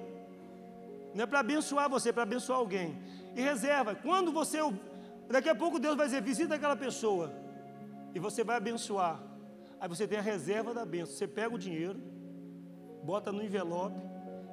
Não 1.14 1.24
é 1.24 1.28
para 1.28 1.40
abençoar 1.40 1.90
você, 1.90 2.10
é 2.10 2.12
para 2.12 2.24
abençoar 2.24 2.60
alguém. 2.60 2.98
E 3.36 3.42
reserva, 3.42 3.96
quando 3.96 4.32
você. 4.32 4.60
Daqui 5.28 5.50
a 5.50 5.56
pouco 5.56 5.80
Deus 5.80 5.96
vai 5.96 6.08
dizer, 6.08 6.22
visita 6.22 6.56
aquela 6.56 6.76
pessoa. 6.76 7.32
E 8.14 8.20
você 8.20 8.44
vai 8.44 8.58
abençoar. 8.58 9.20
Aí 9.80 9.88
você 9.88 10.08
tem 10.08 10.20
a 10.20 10.22
reserva 10.22 10.74
da 10.74 10.86
bênção. 10.86 11.16
Você 11.16 11.28
pega 11.28 11.54
o 11.54 11.58
dinheiro, 11.58 12.00
bota 13.04 13.32
no 13.32 13.42
envelope 13.42 14.00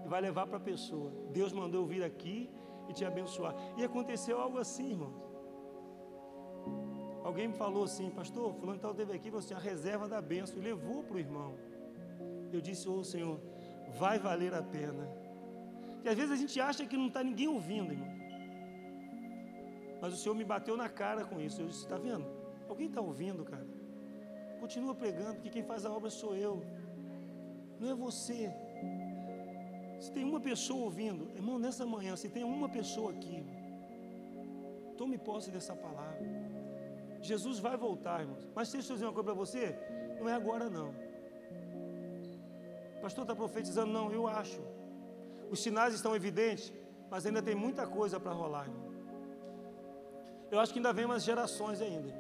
vai 0.07 0.21
levar 0.21 0.47
para 0.47 0.57
a 0.57 0.61
pessoa. 0.61 1.11
Deus 1.33 1.53
mandou 1.53 1.83
eu 1.83 1.87
vir 1.87 2.03
aqui 2.03 2.51
e 2.89 2.93
te 2.93 3.05
abençoar. 3.05 3.55
E 3.77 3.85
aconteceu 3.85 4.41
algo 4.41 4.59
assim, 4.59 4.91
irmãos. 4.91 5.27
Alguém 7.25 7.49
me 7.49 7.55
falou 7.55 7.85
assim, 7.85 8.09
pastor, 8.11 8.55
fulano 8.55 8.79
tal 8.79 8.95
teve 8.95 9.13
aqui, 9.13 9.29
você 9.31 9.53
a 9.53 9.59
reserva 9.59 10.09
da 10.09 10.21
bênção 10.23 10.57
e 10.59 10.61
levou 10.61 11.03
para 11.03 11.17
o 11.17 11.19
irmão. 11.19 11.55
Eu 12.53 12.61
disse, 12.61 12.89
ô 12.89 12.99
oh, 12.99 13.05
Senhor, 13.05 13.41
vai 13.99 14.19
valer 14.19 14.55
a 14.55 14.63
pena. 14.63 15.09
E 16.05 16.09
às 16.09 16.15
vezes 16.15 16.31
a 16.31 16.37
gente 16.37 16.61
acha 16.61 16.87
que 16.87 16.97
não 16.97 17.09
está 17.09 17.25
ninguém 17.25 17.49
ouvindo, 17.49 17.93
irmão. 17.93 18.17
Mas 20.01 20.15
o 20.15 20.17
Senhor 20.17 20.35
me 20.37 20.45
bateu 20.45 20.77
na 20.77 20.89
cara 20.89 21.25
com 21.25 21.41
isso. 21.41 21.61
Eu 21.61 21.67
disse, 21.67 21.83
está 21.83 21.99
vendo? 21.99 22.25
Alguém 22.69 22.87
está 22.87 23.01
ouvindo, 23.01 23.45
cara? 23.45 23.67
Continua 24.61 24.95
pregando, 24.95 25.35
porque 25.35 25.51
quem 25.51 25.65
faz 25.65 25.85
a 25.85 25.91
obra 25.91 26.11
sou 26.11 26.37
eu. 26.37 26.63
Não 27.81 27.91
é 27.91 27.95
você. 27.95 28.53
Se 30.01 30.13
tem 30.13 30.25
uma 30.25 30.41
pessoa 30.41 30.85
ouvindo, 30.85 31.31
irmão, 31.35 31.59
nessa 31.59 31.87
manhã, 31.87 32.15
se 32.17 32.29
tem 32.29 32.45
uma 32.45 32.69
pessoa 32.69 33.13
aqui, 33.13 33.45
tome 34.97 35.19
posse 35.19 35.51
dessa 35.51 35.75
palavra. 35.75 36.27
Jesus 37.21 37.59
vai 37.59 37.77
voltar, 37.77 38.21
irmãos. 38.21 38.47
Mas 38.55 38.71
deixa 38.71 38.93
eu 38.93 38.97
dizer 38.97 39.07
uma 39.07 39.13
coisa 39.13 39.27
para 39.31 39.35
você, 39.35 39.79
não 40.21 40.29
é 40.29 40.35
agora 40.35 40.69
não. 40.69 40.95
O 42.99 43.01
pastor 43.01 43.23
está 43.23 43.35
profetizando, 43.35 43.93
não, 43.93 44.11
eu 44.11 44.27
acho. 44.27 44.61
Os 45.51 45.61
sinais 45.61 45.95
estão 45.95 46.15
evidentes, 46.15 46.73
mas 47.11 47.25
ainda 47.25 47.43
tem 47.43 47.55
muita 47.55 47.87
coisa 47.87 48.19
para 48.19 48.33
rolar, 48.33 48.67
irmão. 48.67 48.87
Eu 50.51 50.61
acho 50.61 50.73
que 50.73 50.79
ainda 50.79 50.93
vem 50.93 51.05
umas 51.05 51.25
gerações 51.25 51.81
ainda. 51.81 52.13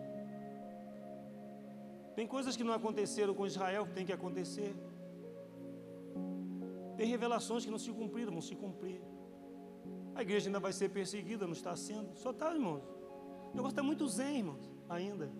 Tem 2.14 2.27
coisas 2.27 2.57
que 2.57 2.64
não 2.64 2.72
aconteceram 2.72 3.35
com 3.35 3.47
Israel 3.47 3.87
que 3.87 3.93
tem 3.93 4.07
que 4.07 4.12
acontecer. 4.12 4.74
Tem 6.97 7.07
revelações 7.07 7.64
que 7.64 7.70
não 7.70 7.78
se 7.78 7.92
cumpriram, 7.92 8.32
vão 8.32 8.40
se 8.40 8.55
cumprir. 8.55 9.01
A 10.14 10.22
igreja 10.22 10.49
ainda 10.49 10.59
vai 10.59 10.72
ser 10.72 10.88
perseguida, 10.88 11.47
não 11.47 11.53
está 11.53 11.76
sendo. 11.76 12.16
Só 12.16 12.30
está, 12.30 12.53
irmãos. 12.53 12.82
O 13.53 13.57
negócio 13.57 13.74
está 13.74 13.82
muito 13.82 14.09
zen, 14.09 14.38
irmãos, 14.38 14.70
ainda. 14.88 15.30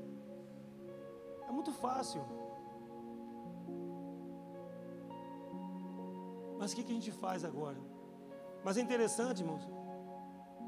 É 1.49 1.53
muito 1.53 1.73
fácil. 1.73 2.23
Mas 6.59 6.73
o 6.73 6.77
que, 6.77 6.83
que 6.85 6.93
a 6.93 6.95
gente 6.95 7.11
faz 7.11 7.45
agora? 7.45 7.79
Mas 8.65 8.77
é 8.77 8.81
interessante, 8.81 9.43
irmãos, 9.43 9.67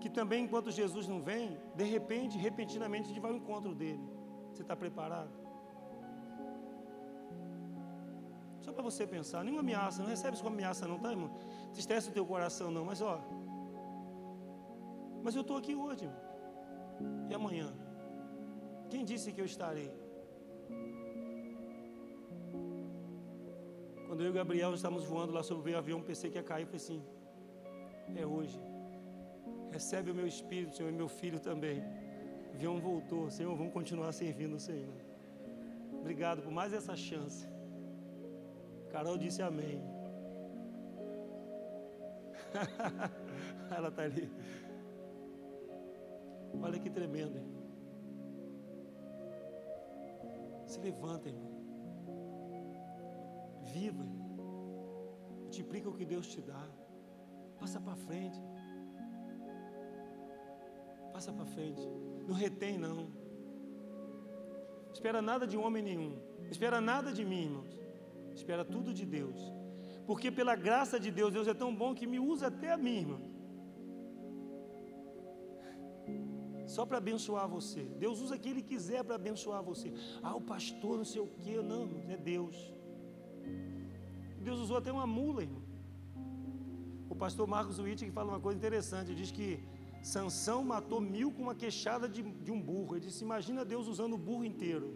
que 0.01 0.09
também 0.09 0.45
enquanto 0.45 0.71
Jesus 0.71 1.07
não 1.07 1.21
vem, 1.23 1.59
de 1.75 1.85
repente, 1.85 2.39
repentinamente, 2.39 3.07
a 3.07 3.09
gente 3.09 3.21
vai 3.21 3.31
ao 3.31 3.37
encontro 3.37 3.75
dele. 3.75 4.07
Você 4.53 4.63
está 4.63 4.77
preparado? 4.77 5.48
Só 8.69 8.73
para 8.75 8.83
você 8.83 9.07
pensar, 9.07 9.43
nenhuma 9.43 9.63
ameaça, 9.63 10.03
não 10.03 10.11
recebe 10.11 10.35
isso 10.35 10.43
como 10.43 10.55
ameaça 10.55 10.87
não, 10.87 10.99
tá, 10.99 11.11
irmão? 11.11 11.31
Tristece 11.73 12.11
o 12.11 12.13
teu 12.13 12.27
coração 12.33 12.71
não, 12.71 12.85
mas 12.85 13.01
ó. 13.01 13.19
Mas 15.23 15.35
eu 15.35 15.41
estou 15.41 15.57
aqui 15.57 15.75
hoje, 15.75 16.05
irmão. 16.05 16.21
E 17.31 17.35
amanhã? 17.35 17.73
Quem 18.91 19.07
disse 19.07 19.33
que 19.33 19.41
eu 19.41 19.47
estarei? 19.47 19.91
Quando 24.07 24.21
eu 24.21 24.27
e 24.27 24.31
o 24.31 24.35
Gabriel 24.35 24.75
estávamos 24.75 25.07
voando 25.07 25.33
lá 25.33 25.43
sobre 25.43 25.73
o 25.73 25.79
avião, 25.79 26.03
pensei 26.03 26.31
que 26.31 26.37
ia 26.37 26.43
cair, 26.43 26.67
falei 26.67 26.83
assim, 26.85 27.03
é 28.15 28.27
hoje. 28.27 28.61
Recebe 29.73 30.11
o 30.11 30.15
meu 30.15 30.27
espírito, 30.27 30.77
Senhor, 30.77 30.91
e 30.91 30.93
meu 30.93 31.09
filho 31.09 31.41
também. 31.41 31.83
O 32.51 32.55
avião 32.55 32.79
voltou, 32.79 33.31
Senhor, 33.31 33.57
vamos 33.57 33.73
continuar 33.73 34.13
servindo 34.13 34.57
o 34.57 34.61
Senhor. 34.61 34.99
Obrigado 36.01 36.43
por 36.43 36.53
mais 36.53 36.75
essa 36.75 36.95
chance. 36.95 37.49
Carol 38.91 39.19
disse 39.19 39.43
amém. 39.43 39.81
Ela 43.77 43.89
está 43.89 44.03
ali. 44.03 44.31
Olha 46.63 46.79
que 46.79 46.91
tremendo, 46.91 47.37
irmão. 47.37 47.59
Se 50.67 50.81
levanta, 50.81 51.29
irmão. 51.29 51.53
Viva. 53.73 54.05
Multiplica 55.43 55.89
o 55.89 55.95
que 55.95 56.05
Deus 56.05 56.27
te 56.27 56.41
dá. 56.41 56.67
Passa 57.59 57.81
para 57.81 57.97
frente. 57.97 58.41
Passa 61.13 61.33
para 61.33 61.47
frente. 61.47 61.81
Não 62.27 62.35
retém, 62.35 62.79
não. 62.79 63.11
Espera 64.93 65.21
nada 65.23 65.47
de 65.47 65.57
homem 65.57 65.83
nenhum. 65.83 66.19
Espera 66.51 66.81
nada 66.81 67.13
de 67.13 67.25
mim, 67.25 67.45
irmãos. 67.45 67.78
Espera 68.39 68.65
tudo 68.75 68.93
de 68.99 69.05
Deus. 69.19 69.41
Porque 70.09 70.29
pela 70.39 70.55
graça 70.67 70.97
de 71.05 71.11
Deus, 71.19 71.33
Deus 71.37 71.49
é 71.53 71.57
tão 71.63 71.71
bom 71.81 71.91
que 71.99 72.07
me 72.13 72.21
usa 72.33 72.47
até 72.53 72.69
a 72.73 72.79
mim, 72.85 72.99
irmão. 73.05 73.23
Só 76.75 76.83
para 76.89 76.99
abençoar 77.03 77.47
você. 77.57 77.83
Deus 78.05 78.17
usa 78.25 78.39
quem 78.43 78.53
Ele 78.53 78.65
quiser 78.71 79.03
para 79.07 79.17
abençoar 79.23 79.61
você. 79.71 79.89
Ah, 80.23 80.35
o 80.41 80.43
pastor 80.53 80.95
não 81.03 81.09
sei 81.13 81.23
o 81.27 81.31
quê. 81.43 81.55
Não, 81.73 81.83
é 82.15 82.17
Deus. 82.17 82.57
Deus 84.47 84.59
usou 84.65 84.77
até 84.81 84.91
uma 84.99 85.07
mula, 85.07 85.43
irmão. 85.47 85.63
O 87.15 87.17
pastor 87.25 87.47
Marcos 87.57 87.79
Witt 87.85 88.05
que 88.05 88.13
fala 88.19 88.33
uma 88.35 88.43
coisa 88.47 88.59
interessante. 88.61 89.15
Diz 89.21 89.31
que 89.39 89.49
Sansão 90.13 90.61
matou 90.75 91.01
mil 91.01 91.31
com 91.33 91.43
uma 91.47 91.55
queixada 91.55 92.07
de, 92.09 92.23
de 92.23 92.53
um 92.57 92.61
burro. 92.71 92.95
Ele 92.97 93.07
disse: 93.07 93.25
Imagina 93.29 93.65
Deus 93.75 93.87
usando 93.95 94.15
o 94.15 94.23
burro 94.29 94.45
inteiro. 94.53 94.89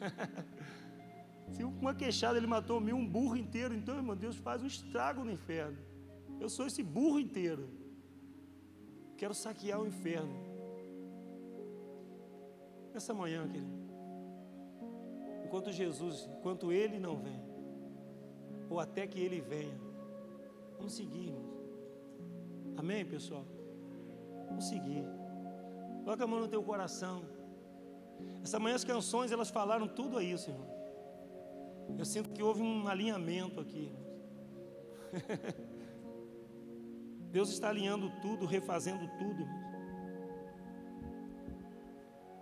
Se 1.50 1.64
uma 1.64 1.94
queixada 1.94 2.38
ele 2.38 2.46
matou 2.46 2.80
mil, 2.80 2.96
um 2.96 3.06
burro 3.06 3.36
inteiro, 3.36 3.74
então, 3.74 3.96
irmão, 3.96 4.16
Deus 4.16 4.36
faz 4.36 4.62
um 4.62 4.66
estrago 4.66 5.24
no 5.24 5.32
inferno. 5.32 5.78
Eu 6.38 6.48
sou 6.48 6.66
esse 6.66 6.82
burro 6.82 7.18
inteiro. 7.18 7.68
Quero 9.16 9.34
saquear 9.34 9.80
o 9.80 9.86
inferno. 9.86 10.34
Nessa 12.94 13.12
manhã, 13.12 13.46
querido. 13.46 13.80
Enquanto 15.44 15.72
Jesus, 15.72 16.28
enquanto 16.38 16.72
Ele 16.72 16.98
não 16.98 17.16
vem, 17.16 17.40
ou 18.68 18.78
até 18.78 19.06
que 19.06 19.20
Ele 19.20 19.40
venha, 19.40 19.78
vamos 20.76 20.94
seguir, 20.94 21.26
irmãos. 21.26 21.60
Amém, 22.76 23.04
pessoal? 23.04 23.44
Vamos 24.48 24.66
seguir. 24.68 25.04
Coloca 26.04 26.24
a 26.24 26.26
mão 26.26 26.40
no 26.40 26.48
teu 26.48 26.62
coração. 26.62 27.22
Essa 28.42 28.58
manhã 28.58 28.76
as 28.76 28.84
canções, 28.84 29.32
elas 29.32 29.50
falaram 29.50 29.86
tudo 29.86 30.16
a 30.16 30.22
isso, 30.22 30.50
irmão. 30.50 30.79
Eu 31.98 32.04
sinto 32.04 32.30
que 32.30 32.42
houve 32.42 32.62
um 32.62 32.88
alinhamento 32.88 33.60
aqui. 33.60 33.92
Deus 37.30 37.50
está 37.50 37.68
alinhando 37.68 38.10
tudo, 38.20 38.46
refazendo 38.46 39.08
tudo. 39.18 39.46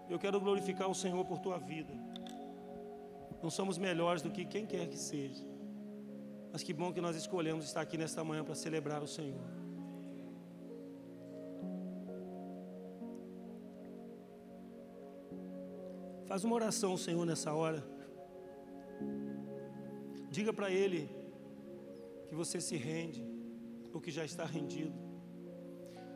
Eu 0.09 0.19
quero 0.19 0.41
glorificar 0.41 0.89
o 0.89 0.95
Senhor 0.95 1.25
por 1.25 1.39
tua 1.39 1.59
vida. 1.59 1.93
Não 3.43 3.51
somos 3.51 3.77
melhores 3.77 4.23
do 4.23 4.31
que 4.31 4.45
quem 4.45 4.67
quer 4.67 4.89
que 4.89 4.97
seja. 4.97 5.45
Mas 6.51 6.63
que 6.63 6.73
bom 6.73 6.93
que 6.93 7.01
nós 7.01 7.15
escolhemos 7.17 7.65
estar 7.65 7.83
aqui 7.83 7.99
nesta 7.99 8.25
manhã 8.25 8.43
para 8.43 8.55
celebrar 8.55 9.03
o 9.03 9.07
Senhor. 9.07 9.59
Faz 16.27 16.45
uma 16.45 16.55
oração, 16.55 16.97
Senhor, 16.97 17.25
nessa 17.25 17.53
hora. 17.55 17.98
Diga 20.31 20.53
para 20.53 20.71
Ele 20.71 21.09
que 22.29 22.35
você 22.35 22.61
se 22.61 22.77
rende, 22.77 23.25
ou 23.93 24.01
que 24.01 24.11
já 24.11 24.25
está 24.25 24.45
rendido. 24.45 24.95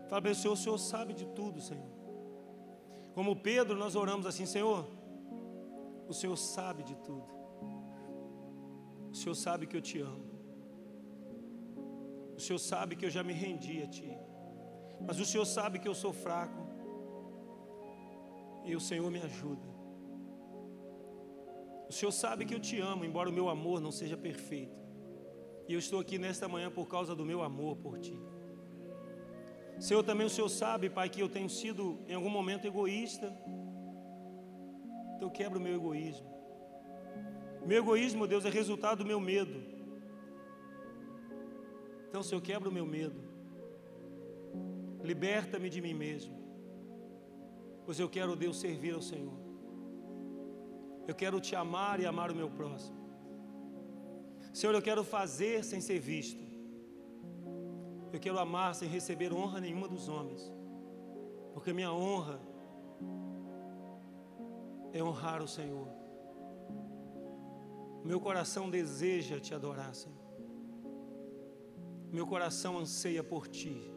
Fala 0.08 0.20
para 0.22 0.32
o 0.32 0.34
Senhor, 0.34 0.52
o 0.52 0.56
Senhor 0.56 0.78
sabe 0.78 1.14
de 1.14 1.26
tudo, 1.26 1.60
Senhor. 1.60 1.90
Como 3.14 3.36
Pedro, 3.36 3.76
nós 3.76 3.94
oramos 3.94 4.26
assim: 4.26 4.46
Senhor, 4.46 4.86
o 6.06 6.12
Senhor 6.12 6.36
sabe 6.36 6.82
de 6.82 6.94
tudo. 6.96 7.32
O 9.10 9.14
Senhor 9.14 9.34
sabe 9.34 9.66
que 9.66 9.76
eu 9.76 9.80
te 9.80 9.98
amo. 10.00 10.32
O 12.36 12.40
Senhor 12.40 12.58
sabe 12.58 12.96
que 12.96 13.04
eu 13.04 13.10
já 13.10 13.22
me 13.22 13.32
rendi 13.32 13.82
a 13.82 13.86
Ti. 13.86 14.10
Mas 15.06 15.18
o 15.20 15.24
Senhor 15.24 15.44
sabe 15.44 15.78
que 15.78 15.88
eu 15.88 15.94
sou 15.94 16.12
fraco. 16.12 16.60
E 18.64 18.74
o 18.74 18.80
Senhor 18.80 19.10
me 19.10 19.20
ajuda. 19.20 19.71
O 21.92 21.94
Senhor 21.94 22.10
sabe 22.10 22.46
que 22.46 22.54
eu 22.54 22.58
te 22.58 22.80
amo, 22.80 23.04
embora 23.04 23.28
o 23.28 23.32
meu 23.32 23.50
amor 23.50 23.78
não 23.78 23.92
seja 23.92 24.16
perfeito. 24.16 24.80
E 25.68 25.74
eu 25.74 25.78
estou 25.78 26.00
aqui 26.00 26.16
nesta 26.16 26.48
manhã 26.48 26.70
por 26.70 26.88
causa 26.88 27.14
do 27.14 27.22
meu 27.22 27.42
amor 27.42 27.76
por 27.76 27.98
Ti. 27.98 28.18
Senhor, 29.78 30.02
também 30.02 30.26
o 30.26 30.30
Senhor 30.30 30.48
sabe, 30.48 30.88
Pai, 30.88 31.10
que 31.10 31.20
eu 31.20 31.28
tenho 31.28 31.50
sido 31.50 31.98
em 32.08 32.14
algum 32.14 32.30
momento 32.30 32.66
egoísta. 32.66 33.30
Então 35.16 35.28
quebra 35.28 35.58
o 35.58 35.60
meu 35.60 35.74
egoísmo. 35.74 36.26
Meu 37.66 37.82
egoísmo, 37.82 38.26
Deus, 38.26 38.46
é 38.46 38.48
resultado 38.48 39.00
do 39.00 39.04
meu 39.04 39.20
medo. 39.20 39.62
Então, 42.08 42.22
Senhor, 42.22 42.40
quebra 42.40 42.70
o 42.70 42.72
meu 42.72 42.86
medo. 42.86 43.20
Liberta-me 45.04 45.68
de 45.68 45.82
mim 45.82 45.92
mesmo. 45.92 46.34
Pois 47.84 48.00
eu 48.00 48.08
quero, 48.08 48.34
Deus, 48.34 48.58
servir 48.58 48.94
ao 48.94 49.02
Senhor. 49.02 49.41
Eu 51.06 51.14
quero 51.14 51.40
te 51.40 51.54
amar 51.56 52.00
e 52.00 52.06
amar 52.06 52.30
o 52.30 52.34
meu 52.34 52.48
próximo. 52.50 52.96
Senhor, 54.52 54.74
eu 54.74 54.82
quero 54.82 55.02
fazer 55.02 55.64
sem 55.64 55.80
ser 55.80 55.98
visto. 55.98 56.42
Eu 58.12 58.20
quero 58.20 58.38
amar 58.38 58.74
sem 58.74 58.88
receber 58.88 59.32
honra 59.32 59.60
nenhuma 59.60 59.88
dos 59.88 60.08
homens. 60.08 60.52
Porque 61.54 61.72
minha 61.72 61.92
honra 61.92 62.40
é 64.92 65.02
honrar 65.02 65.42
o 65.42 65.48
Senhor. 65.48 65.88
Meu 68.04 68.20
coração 68.20 68.68
deseja 68.68 69.40
te 69.40 69.54
adorar, 69.54 69.94
Senhor. 69.94 70.18
Meu 72.10 72.26
coração 72.26 72.78
anseia 72.78 73.24
por 73.24 73.48
ti. 73.48 73.90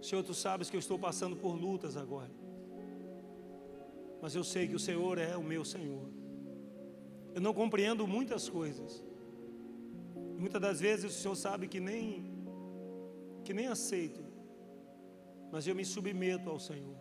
Senhor, 0.00 0.22
tu 0.22 0.32
sabes 0.32 0.70
que 0.70 0.76
eu 0.76 0.80
estou 0.80 0.98
passando 0.98 1.36
por 1.36 1.54
lutas 1.54 1.96
agora. 1.96 2.30
Mas 4.20 4.34
eu 4.34 4.44
sei 4.44 4.66
que 4.68 4.74
o 4.74 4.78
Senhor 4.78 5.18
é 5.18 5.36
o 5.36 5.42
meu 5.42 5.64
Senhor. 5.64 6.08
Eu 7.34 7.40
não 7.40 7.54
compreendo 7.54 8.06
muitas 8.06 8.48
coisas. 8.48 9.04
Muitas 10.36 10.60
das 10.60 10.80
vezes 10.80 11.16
o 11.16 11.20
Senhor 11.20 11.36
sabe 11.36 11.68
que 11.68 11.80
nem 11.80 12.36
que 13.44 13.54
nem 13.54 13.66
aceito. 13.66 14.22
Mas 15.50 15.66
eu 15.66 15.74
me 15.74 15.84
submeto 15.84 16.50
ao 16.50 16.58
Senhor. 16.58 16.96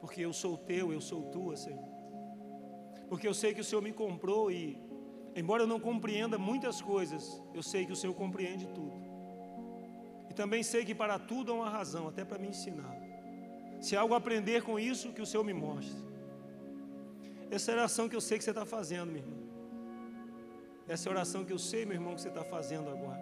Porque 0.00 0.20
eu 0.20 0.32
sou 0.32 0.58
teu, 0.58 0.92
eu 0.92 1.00
sou 1.00 1.22
tua, 1.30 1.56
Senhor. 1.56 1.88
Porque 3.08 3.26
eu 3.26 3.34
sei 3.34 3.54
que 3.54 3.60
o 3.60 3.64
Senhor 3.64 3.80
me 3.80 3.92
comprou 3.92 4.50
e 4.50 4.78
embora 5.34 5.62
eu 5.62 5.66
não 5.66 5.80
compreenda 5.80 6.38
muitas 6.38 6.80
coisas, 6.80 7.42
eu 7.52 7.62
sei 7.62 7.86
que 7.86 7.92
o 7.92 7.96
Senhor 7.96 8.14
compreende 8.14 8.66
tudo. 8.68 8.98
E 10.28 10.34
também 10.34 10.62
sei 10.62 10.84
que 10.84 10.94
para 10.94 11.18
tudo 11.18 11.52
há 11.52 11.54
uma 11.54 11.70
razão, 11.70 12.08
até 12.08 12.24
para 12.24 12.38
me 12.38 12.48
ensinar. 12.48 13.03
Se 13.84 13.94
algo 13.94 14.14
aprender 14.14 14.62
com 14.62 14.78
isso, 14.78 15.12
que 15.12 15.20
o 15.20 15.26
Senhor 15.30 15.44
me 15.44 15.52
mostre. 15.52 16.02
Essa 17.50 17.70
é 17.70 17.74
a 17.74 17.76
oração 17.78 18.08
que 18.08 18.16
eu 18.16 18.20
sei 18.28 18.38
que 18.38 18.44
você 18.44 18.54
está 18.54 18.64
fazendo, 18.64 19.10
meu 19.12 19.22
irmão. 19.22 19.42
Essa 20.88 21.04
é 21.04 21.10
a 21.10 21.14
oração 21.16 21.44
que 21.44 21.52
eu 21.52 21.58
sei, 21.58 21.84
meu 21.84 21.96
irmão, 21.98 22.14
que 22.14 22.22
você 22.22 22.28
está 22.28 22.44
fazendo 22.44 22.88
agora. 22.88 23.20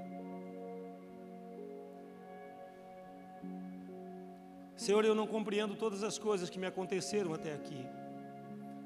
Senhor, 4.77 5.05
eu 5.05 5.17
não 5.17 5.27
compreendo 5.27 5.75
todas 5.75 6.05
as 6.05 6.17
coisas 6.17 6.49
que 6.49 6.61
me 6.61 6.67
aconteceram 6.67 7.35
até 7.35 7.53
aqui, 7.55 7.85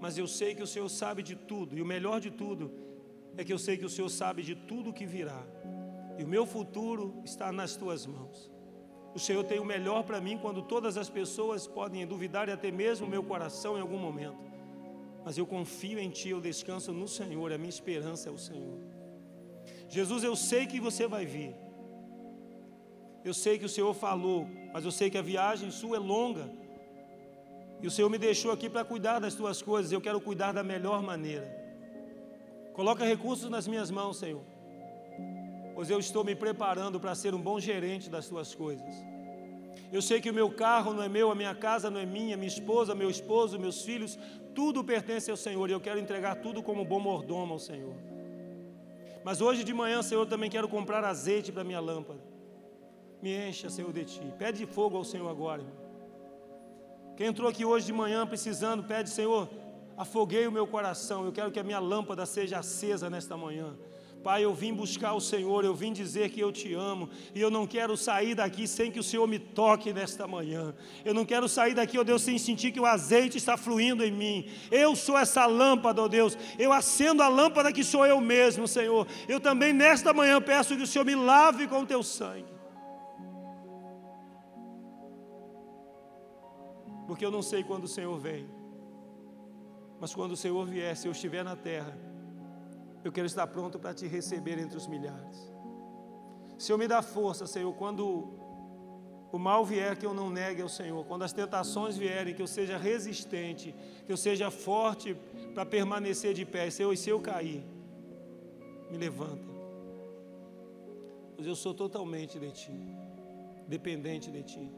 mas 0.00 0.16
eu 0.16 0.26
sei 0.26 0.54
que 0.54 0.62
o 0.62 0.66
Senhor 0.66 0.88
sabe 0.88 1.22
de 1.22 1.36
tudo, 1.36 1.76
e 1.76 1.82
o 1.82 1.86
melhor 1.94 2.20
de 2.20 2.30
tudo 2.30 2.72
é 3.36 3.44
que 3.44 3.52
eu 3.52 3.58
sei 3.58 3.76
que 3.76 3.84
o 3.84 3.90
Senhor 3.90 4.08
sabe 4.08 4.42
de 4.42 4.54
tudo 4.54 4.94
que 4.94 5.04
virá, 5.04 5.42
e 6.18 6.24
o 6.24 6.28
meu 6.28 6.46
futuro 6.46 7.20
está 7.22 7.52
nas 7.52 7.76
tuas 7.76 8.06
mãos. 8.06 8.55
O 9.16 9.18
Senhor 9.18 9.42
tem 9.44 9.58
o 9.58 9.64
melhor 9.64 10.02
para 10.04 10.20
mim 10.20 10.36
quando 10.36 10.60
todas 10.60 10.98
as 10.98 11.08
pessoas 11.08 11.66
podem 11.66 12.06
duvidar 12.06 12.50
e 12.50 12.52
até 12.52 12.70
mesmo 12.70 13.06
o 13.06 13.08
meu 13.08 13.22
coração 13.22 13.78
em 13.78 13.80
algum 13.80 13.96
momento. 13.96 14.36
Mas 15.24 15.38
eu 15.38 15.46
confio 15.46 15.98
em 15.98 16.10
Ti, 16.10 16.28
eu 16.28 16.40
descanso 16.48 16.92
no 16.92 17.08
Senhor, 17.08 17.50
a 17.50 17.56
minha 17.56 17.70
esperança 17.70 18.28
é 18.28 18.32
o 18.32 18.36
Senhor. 18.36 18.78
Jesus, 19.88 20.22
eu 20.22 20.36
sei 20.36 20.66
que 20.66 20.78
você 20.78 21.06
vai 21.06 21.24
vir. 21.24 21.56
Eu 23.24 23.32
sei 23.32 23.58
que 23.58 23.64
o 23.64 23.70
Senhor 23.70 23.94
falou, 23.94 24.46
mas 24.74 24.84
eu 24.84 24.90
sei 24.90 25.08
que 25.08 25.16
a 25.16 25.22
viagem 25.22 25.70
sua 25.70 25.96
é 25.96 25.98
longa. 25.98 26.50
E 27.80 27.86
o 27.86 27.90
Senhor 27.90 28.10
me 28.10 28.18
deixou 28.18 28.52
aqui 28.52 28.68
para 28.68 28.84
cuidar 28.84 29.18
das 29.18 29.34
tuas 29.34 29.62
coisas. 29.62 29.90
Eu 29.90 30.00
quero 30.02 30.20
cuidar 30.20 30.52
da 30.52 30.62
melhor 30.62 31.02
maneira. 31.02 31.48
Coloca 32.74 33.02
recursos 33.02 33.48
nas 33.48 33.66
minhas 33.66 33.90
mãos, 33.90 34.18
Senhor 34.18 34.55
pois 35.76 35.90
eu 35.90 35.98
estou 36.00 36.24
me 36.24 36.34
preparando 36.34 36.98
para 36.98 37.14
ser 37.14 37.34
um 37.34 37.40
bom 37.48 37.60
gerente 37.60 38.08
das 38.08 38.26
tuas 38.26 38.54
coisas. 38.54 38.92
Eu 39.92 40.00
sei 40.00 40.22
que 40.22 40.30
o 40.30 40.34
meu 40.34 40.50
carro 40.50 40.94
não 40.94 41.02
é 41.02 41.08
meu, 41.08 41.30
a 41.30 41.34
minha 41.34 41.54
casa 41.54 41.90
não 41.90 42.00
é 42.00 42.06
minha, 42.06 42.34
minha 42.34 42.48
esposa, 42.48 42.94
meu 42.94 43.10
esposo, 43.10 43.58
meus 43.58 43.82
filhos, 43.82 44.18
tudo 44.54 44.82
pertence 44.82 45.30
ao 45.30 45.36
Senhor 45.36 45.68
e 45.68 45.74
eu 45.74 45.80
quero 45.86 46.00
entregar 46.00 46.36
tudo 46.36 46.62
como 46.62 46.82
bom 46.82 46.98
mordomo 46.98 47.52
ao 47.52 47.58
Senhor. 47.58 47.94
Mas 49.22 49.42
hoje 49.42 49.62
de 49.62 49.74
manhã, 49.74 50.02
Senhor, 50.02 50.22
eu 50.22 50.26
também 50.26 50.48
quero 50.48 50.66
comprar 50.66 51.04
azeite 51.04 51.52
para 51.52 51.62
minha 51.62 51.78
lâmpada. 51.78 52.20
Me 53.20 53.48
encha, 53.48 53.68
Senhor, 53.68 53.92
de 53.92 54.06
ti. 54.06 54.32
Pede 54.38 54.64
fogo 54.64 54.96
ao 54.96 55.04
Senhor 55.04 55.28
agora. 55.28 55.60
Irmão. 55.60 55.76
Quem 57.18 57.26
entrou 57.26 57.50
aqui 57.50 57.66
hoje 57.66 57.84
de 57.84 57.92
manhã 57.92 58.26
precisando, 58.26 58.82
pede, 58.82 59.10
Senhor, 59.10 59.46
afoguei 59.94 60.46
o 60.46 60.52
meu 60.52 60.66
coração. 60.66 61.26
Eu 61.26 61.32
quero 61.32 61.50
que 61.52 61.60
a 61.60 61.64
minha 61.64 61.78
lâmpada 61.78 62.24
seja 62.24 62.60
acesa 62.60 63.10
nesta 63.10 63.36
manhã. 63.36 63.76
Pai, 64.26 64.44
eu 64.44 64.52
vim 64.52 64.74
buscar 64.74 65.12
o 65.12 65.20
Senhor, 65.20 65.64
eu 65.64 65.72
vim 65.72 65.92
dizer 65.92 66.30
que 66.30 66.40
eu 66.40 66.50
te 66.50 66.74
amo, 66.74 67.08
e 67.32 67.40
eu 67.40 67.48
não 67.48 67.64
quero 67.64 67.96
sair 67.96 68.34
daqui 68.34 68.66
sem 68.66 68.90
que 68.90 68.98
o 68.98 69.02
Senhor 69.04 69.24
me 69.28 69.38
toque 69.38 69.92
nesta 69.92 70.26
manhã. 70.26 70.74
Eu 71.04 71.14
não 71.14 71.24
quero 71.24 71.48
sair 71.48 71.74
daqui, 71.74 71.96
ó 71.96 72.02
Deus, 72.02 72.22
sem 72.22 72.36
sentir 72.36 72.72
que 72.72 72.80
o 72.80 72.86
azeite 72.86 73.38
está 73.38 73.56
fluindo 73.56 74.02
em 74.02 74.10
mim. 74.10 74.48
Eu 74.68 74.96
sou 74.96 75.16
essa 75.16 75.46
lâmpada, 75.46 76.02
ó 76.02 76.08
Deus. 76.08 76.36
Eu 76.58 76.72
acendo 76.72 77.22
a 77.22 77.28
lâmpada 77.28 77.72
que 77.72 77.84
sou 77.84 78.04
eu 78.04 78.20
mesmo, 78.20 78.66
Senhor. 78.66 79.06
Eu 79.28 79.38
também 79.38 79.72
nesta 79.72 80.12
manhã 80.12 80.42
peço 80.42 80.76
que 80.76 80.82
o 80.82 80.88
Senhor 80.88 81.04
me 81.04 81.14
lave 81.14 81.68
com 81.68 81.82
o 81.82 81.86
teu 81.86 82.02
sangue. 82.02 82.52
Porque 87.06 87.24
eu 87.24 87.30
não 87.30 87.42
sei 87.42 87.62
quando 87.62 87.84
o 87.84 87.94
Senhor 87.96 88.18
vem. 88.18 88.50
Mas 90.00 90.12
quando 90.12 90.32
o 90.32 90.36
Senhor 90.36 90.66
vier, 90.66 90.96
se 90.96 91.06
eu 91.06 91.12
estiver 91.12 91.44
na 91.44 91.54
terra, 91.54 91.96
eu 93.06 93.12
quero 93.12 93.26
estar 93.26 93.46
pronto 93.46 93.78
para 93.78 93.94
te 93.94 94.06
receber 94.06 94.58
entre 94.58 94.76
os 94.76 94.86
milhares. 94.86 95.52
Senhor, 96.58 96.78
me 96.78 96.88
dá 96.88 97.02
força, 97.02 97.46
Senhor, 97.46 97.72
quando 97.74 98.36
o 99.32 99.38
mal 99.38 99.64
vier, 99.64 99.96
que 99.96 100.06
eu 100.06 100.14
não 100.14 100.30
negue 100.30 100.62
ao 100.62 100.68
Senhor. 100.68 101.04
Quando 101.04 101.22
as 101.22 101.32
tentações 101.32 101.96
vierem, 101.96 102.34
que 102.34 102.42
eu 102.42 102.46
seja 102.46 102.78
resistente, 102.78 103.74
que 104.04 104.12
eu 104.12 104.16
seja 104.16 104.50
forte 104.50 105.14
para 105.52 105.66
permanecer 105.66 106.32
de 106.32 106.44
pé. 106.44 106.70
Senhor, 106.70 106.92
e 106.92 106.96
se 106.96 107.10
eu 107.10 107.20
cair, 107.20 107.64
me 108.90 108.96
levanta. 108.96 109.56
Pois 111.34 111.46
eu 111.46 111.54
sou 111.54 111.74
totalmente 111.74 112.38
de 112.38 112.50
Ti, 112.50 112.96
dependente 113.68 114.30
de 114.30 114.42
Ti. 114.42 114.72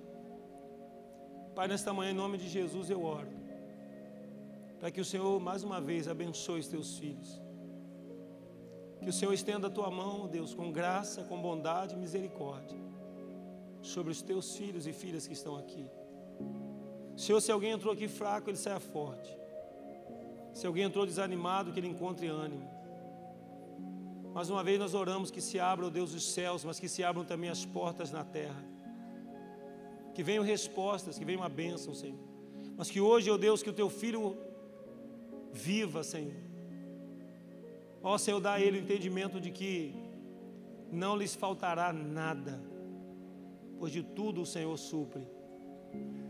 Pai, 1.55 1.69
nesta 1.69 1.93
manhã, 1.93 2.11
em 2.11 2.15
nome 2.15 2.37
de 2.39 2.49
Jesus, 2.49 2.91
eu 2.91 3.05
oro. 3.05 3.29
Para 4.81 4.91
que 4.91 5.01
o 5.01 5.05
Senhor, 5.05 5.39
mais 5.41 5.63
uma 5.63 5.81
vez, 5.81 6.09
abençoe 6.09 6.61
os 6.61 6.69
Teus 6.69 6.99
filhos. 6.99 7.48
Que 9.01 9.11
o 9.11 9.12
Senhor 9.12 9.33
estenda 9.33 9.69
a 9.69 9.70
tua 9.70 9.91
mão, 9.91 10.27
Deus, 10.27 10.55
com 10.55 10.73
graça, 10.73 11.23
com 11.25 11.41
bondade 11.41 11.95
e 11.95 11.99
misericórdia 11.99 12.79
sobre 13.81 14.12
os 14.12 14.20
teus 14.20 14.57
filhos 14.57 14.87
e 14.87 14.93
filhas 14.93 15.27
que 15.27 15.33
estão 15.33 15.57
aqui. 15.57 15.87
Senhor, 17.16 17.41
se 17.41 17.51
alguém 17.51 17.70
entrou 17.70 17.93
aqui 17.93 18.09
fraco, 18.09 18.51
ele 18.51 18.57
saia 18.57 18.81
forte. 18.81 19.37
Se 20.53 20.66
alguém 20.66 20.85
entrou 20.85 21.07
desanimado, 21.07 21.73
que 21.73 21.79
ele 21.79 21.89
encontre 21.89 22.27
ânimo. 22.27 22.69
Mais 24.35 24.51
uma 24.51 24.62
vez 24.62 24.79
nós 24.79 24.95
oramos 24.95 25.31
que 25.31 25.41
se 25.41 25.59
abra, 25.59 25.87
o 25.87 25.91
Deus 25.91 26.12
dos 26.12 26.33
céus, 26.33 26.65
mas 26.65 26.79
que 26.79 26.89
se 26.89 27.03
abram 27.03 27.25
também 27.25 27.51
as 27.51 27.65
portas 27.65 28.11
na 28.11 28.25
terra. 28.25 28.62
Que 30.15 30.23
venham 30.23 30.45
respostas, 30.45 31.19
que 31.19 31.25
venham 31.25 31.43
a 31.43 31.49
bênção, 31.49 31.95
Senhor. 31.95 32.19
Mas 32.77 32.91
que 32.91 33.01
hoje, 33.01 33.31
ó 33.31 33.37
Deus, 33.37 33.62
que 33.62 33.70
o 33.70 33.73
teu 33.73 33.89
filho 33.89 34.37
viva, 35.53 36.03
Senhor 36.03 36.48
Ó 38.03 38.16
Senhor, 38.16 38.41
dá 38.41 38.55
a 38.55 38.61
ele 38.61 38.79
o 38.79 38.83
entendimento 38.83 39.41
de 39.41 39.51
que 39.51 39.95
não 40.91 41.16
lhes 41.16 41.35
faltará 41.35 41.93
nada, 41.93 42.62
pois 43.79 43.93
de 43.93 44.03
tudo 44.03 44.43
o 44.43 44.47
Senhor 44.47 44.77
supre. 44.77 45.27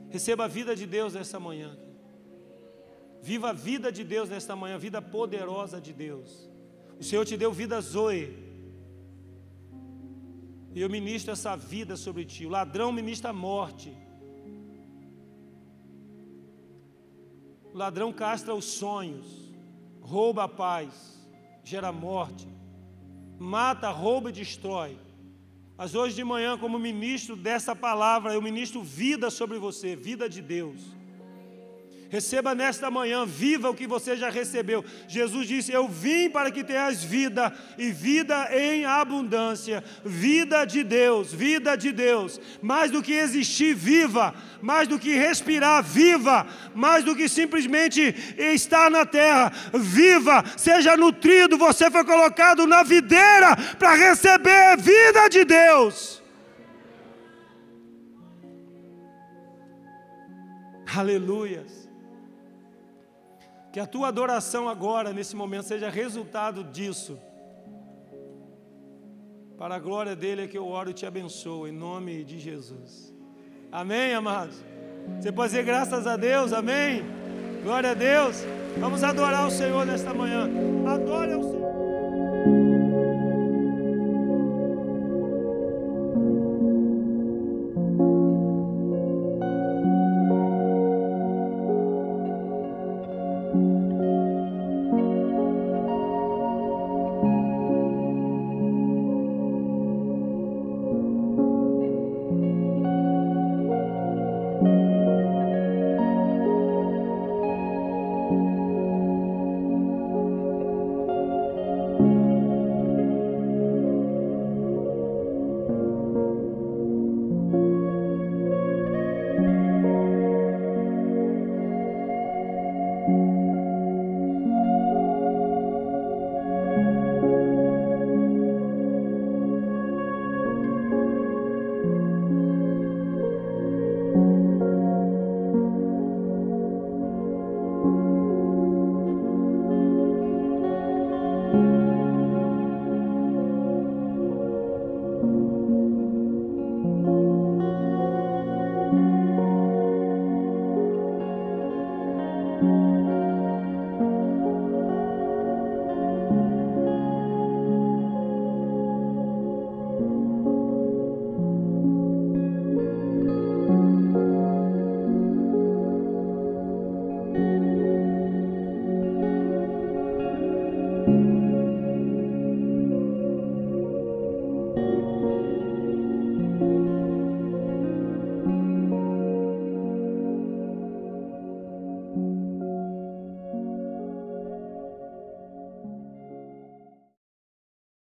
Receba 0.09 0.45
a 0.45 0.49
vida 0.49 0.74
de 0.74 0.86
Deus 0.86 1.15
nesta 1.15 1.39
manhã. 1.39 1.77
Viva 3.20 3.51
a 3.51 3.53
vida 3.53 3.90
de 3.90 4.05
Deus 4.05 4.28
nesta 4.28 4.55
manhã, 4.57 4.77
a 4.77 4.78
vida 4.78 5.03
poderosa 5.03 5.81
de 5.81 5.93
Deus. 5.93 6.51
O 6.99 7.05
Senhor 7.05 7.24
te 7.24 7.36
deu 7.36 7.53
vida 7.53 7.81
Zoe. 7.81 8.47
E 10.74 10.81
eu 10.81 10.89
ministro 10.89 11.32
essa 11.32 11.57
vida 11.57 11.97
sobre 11.97 12.24
ti. 12.24 12.47
O 12.47 12.49
ladrão 12.49 12.93
ministra 12.93 13.31
a 13.31 13.32
morte. 13.32 13.97
O 17.73 17.77
ladrão 17.77 18.12
castra 18.12 18.55
os 18.55 18.65
sonhos, 18.65 19.53
rouba 20.01 20.45
a 20.45 20.49
paz 20.49 21.18
gera 21.69 21.93
morte, 21.93 22.49
mata, 23.39 23.90
rouba 23.90 24.31
e 24.31 24.32
destrói. 24.32 24.97
Mas 25.77 25.95
hoje 25.95 26.16
de 26.16 26.24
manhã, 26.24 26.57
como 26.57 26.78
ministro 26.78 27.36
dessa 27.36 27.77
palavra, 27.77 28.32
eu 28.32 28.40
ministro 28.40 28.82
vida 28.82 29.28
sobre 29.31 29.59
você, 29.59 29.95
vida 29.95 30.28
de 30.28 30.40
Deus. 30.40 30.98
Receba 32.10 32.55
nesta 32.55 32.90
manhã, 32.90 33.26
viva 33.26 33.68
o 33.68 33.74
que 33.74 33.86
você 33.86 34.16
já 34.16 34.30
recebeu. 34.30 34.82
Jesus 35.06 35.47
disse: 35.47 35.72
Eu 35.72 35.86
vim 35.86 36.30
para 36.30 36.51
que 36.51 36.64
tenhas 36.64 37.05
vida 37.05 37.52
e 37.76 37.90
vida 37.90 38.48
em 38.51 38.86
abundância. 38.86 39.85
Vida 40.02 40.64
de 40.64 40.82
Deus, 40.82 41.35
vida 41.35 41.76
de 41.76 41.93
Deus. 41.93 42.40
Mais 42.62 42.90
do 42.90 43.02
que 43.02 43.12
existir, 43.12 43.74
viva. 43.74 44.35
Mais 44.62 44.89
do 44.89 44.98
que 44.98 45.14
respirar, 45.16 45.82
viva. 45.82 46.47
Mais 46.74 47.05
do 47.05 47.14
que 47.14 47.28
simplesmente 47.28 48.14
estar 48.39 48.90
na 48.90 49.05
terra, 49.05 49.52
viva. 49.74 50.43
Seja 50.56 50.97
nutrido. 50.97 51.59
Você 51.59 51.90
foi 51.90 52.05
colocado 52.05 52.66
na 52.66 52.82
videira 52.82 53.55
para 53.78 53.94
receber 53.94 54.78
vida 54.78 55.28
de 55.28 55.44
Deus. 55.44 56.22
Aleluias. 60.97 61.88
Que 63.73 63.81
a 63.81 63.86
tua 63.86 64.09
adoração 64.09 64.69
agora, 64.69 65.12
nesse 65.12 65.36
momento, 65.36 65.65
seja 65.65 65.90
resultado 65.90 66.65
disso. 66.65 67.19
Para 69.59 69.74
a 69.74 69.78
glória 69.78 70.15
dele 70.15 70.43
é 70.45 70.47
que 70.47 70.57
eu 70.57 70.66
oro 70.66 70.90
e 70.90 70.95
te 70.95 71.05
abençoo, 71.05 71.66
em 71.66 71.73
nome 71.73 72.24
de 72.24 72.39
Jesus. 72.39 73.12
Amém, 73.73 74.15
amados? 74.15 74.65
Você 75.20 75.32
pode 75.32 75.51
dizer 75.51 75.65
graças 75.65 76.07
a 76.07 76.16
Deus, 76.16 76.53
amém? 76.53 77.03
Glória 77.62 77.90
a 77.90 77.95
Deus. 77.95 78.36
Vamos 78.78 79.03
adorar 79.03 79.47
o 79.47 79.51
Senhor 79.51 79.85
nesta 79.85 80.15
manhã. 80.15 80.49
Adore 80.86 81.32
ao 81.32 81.43
Senhor. 81.43 81.88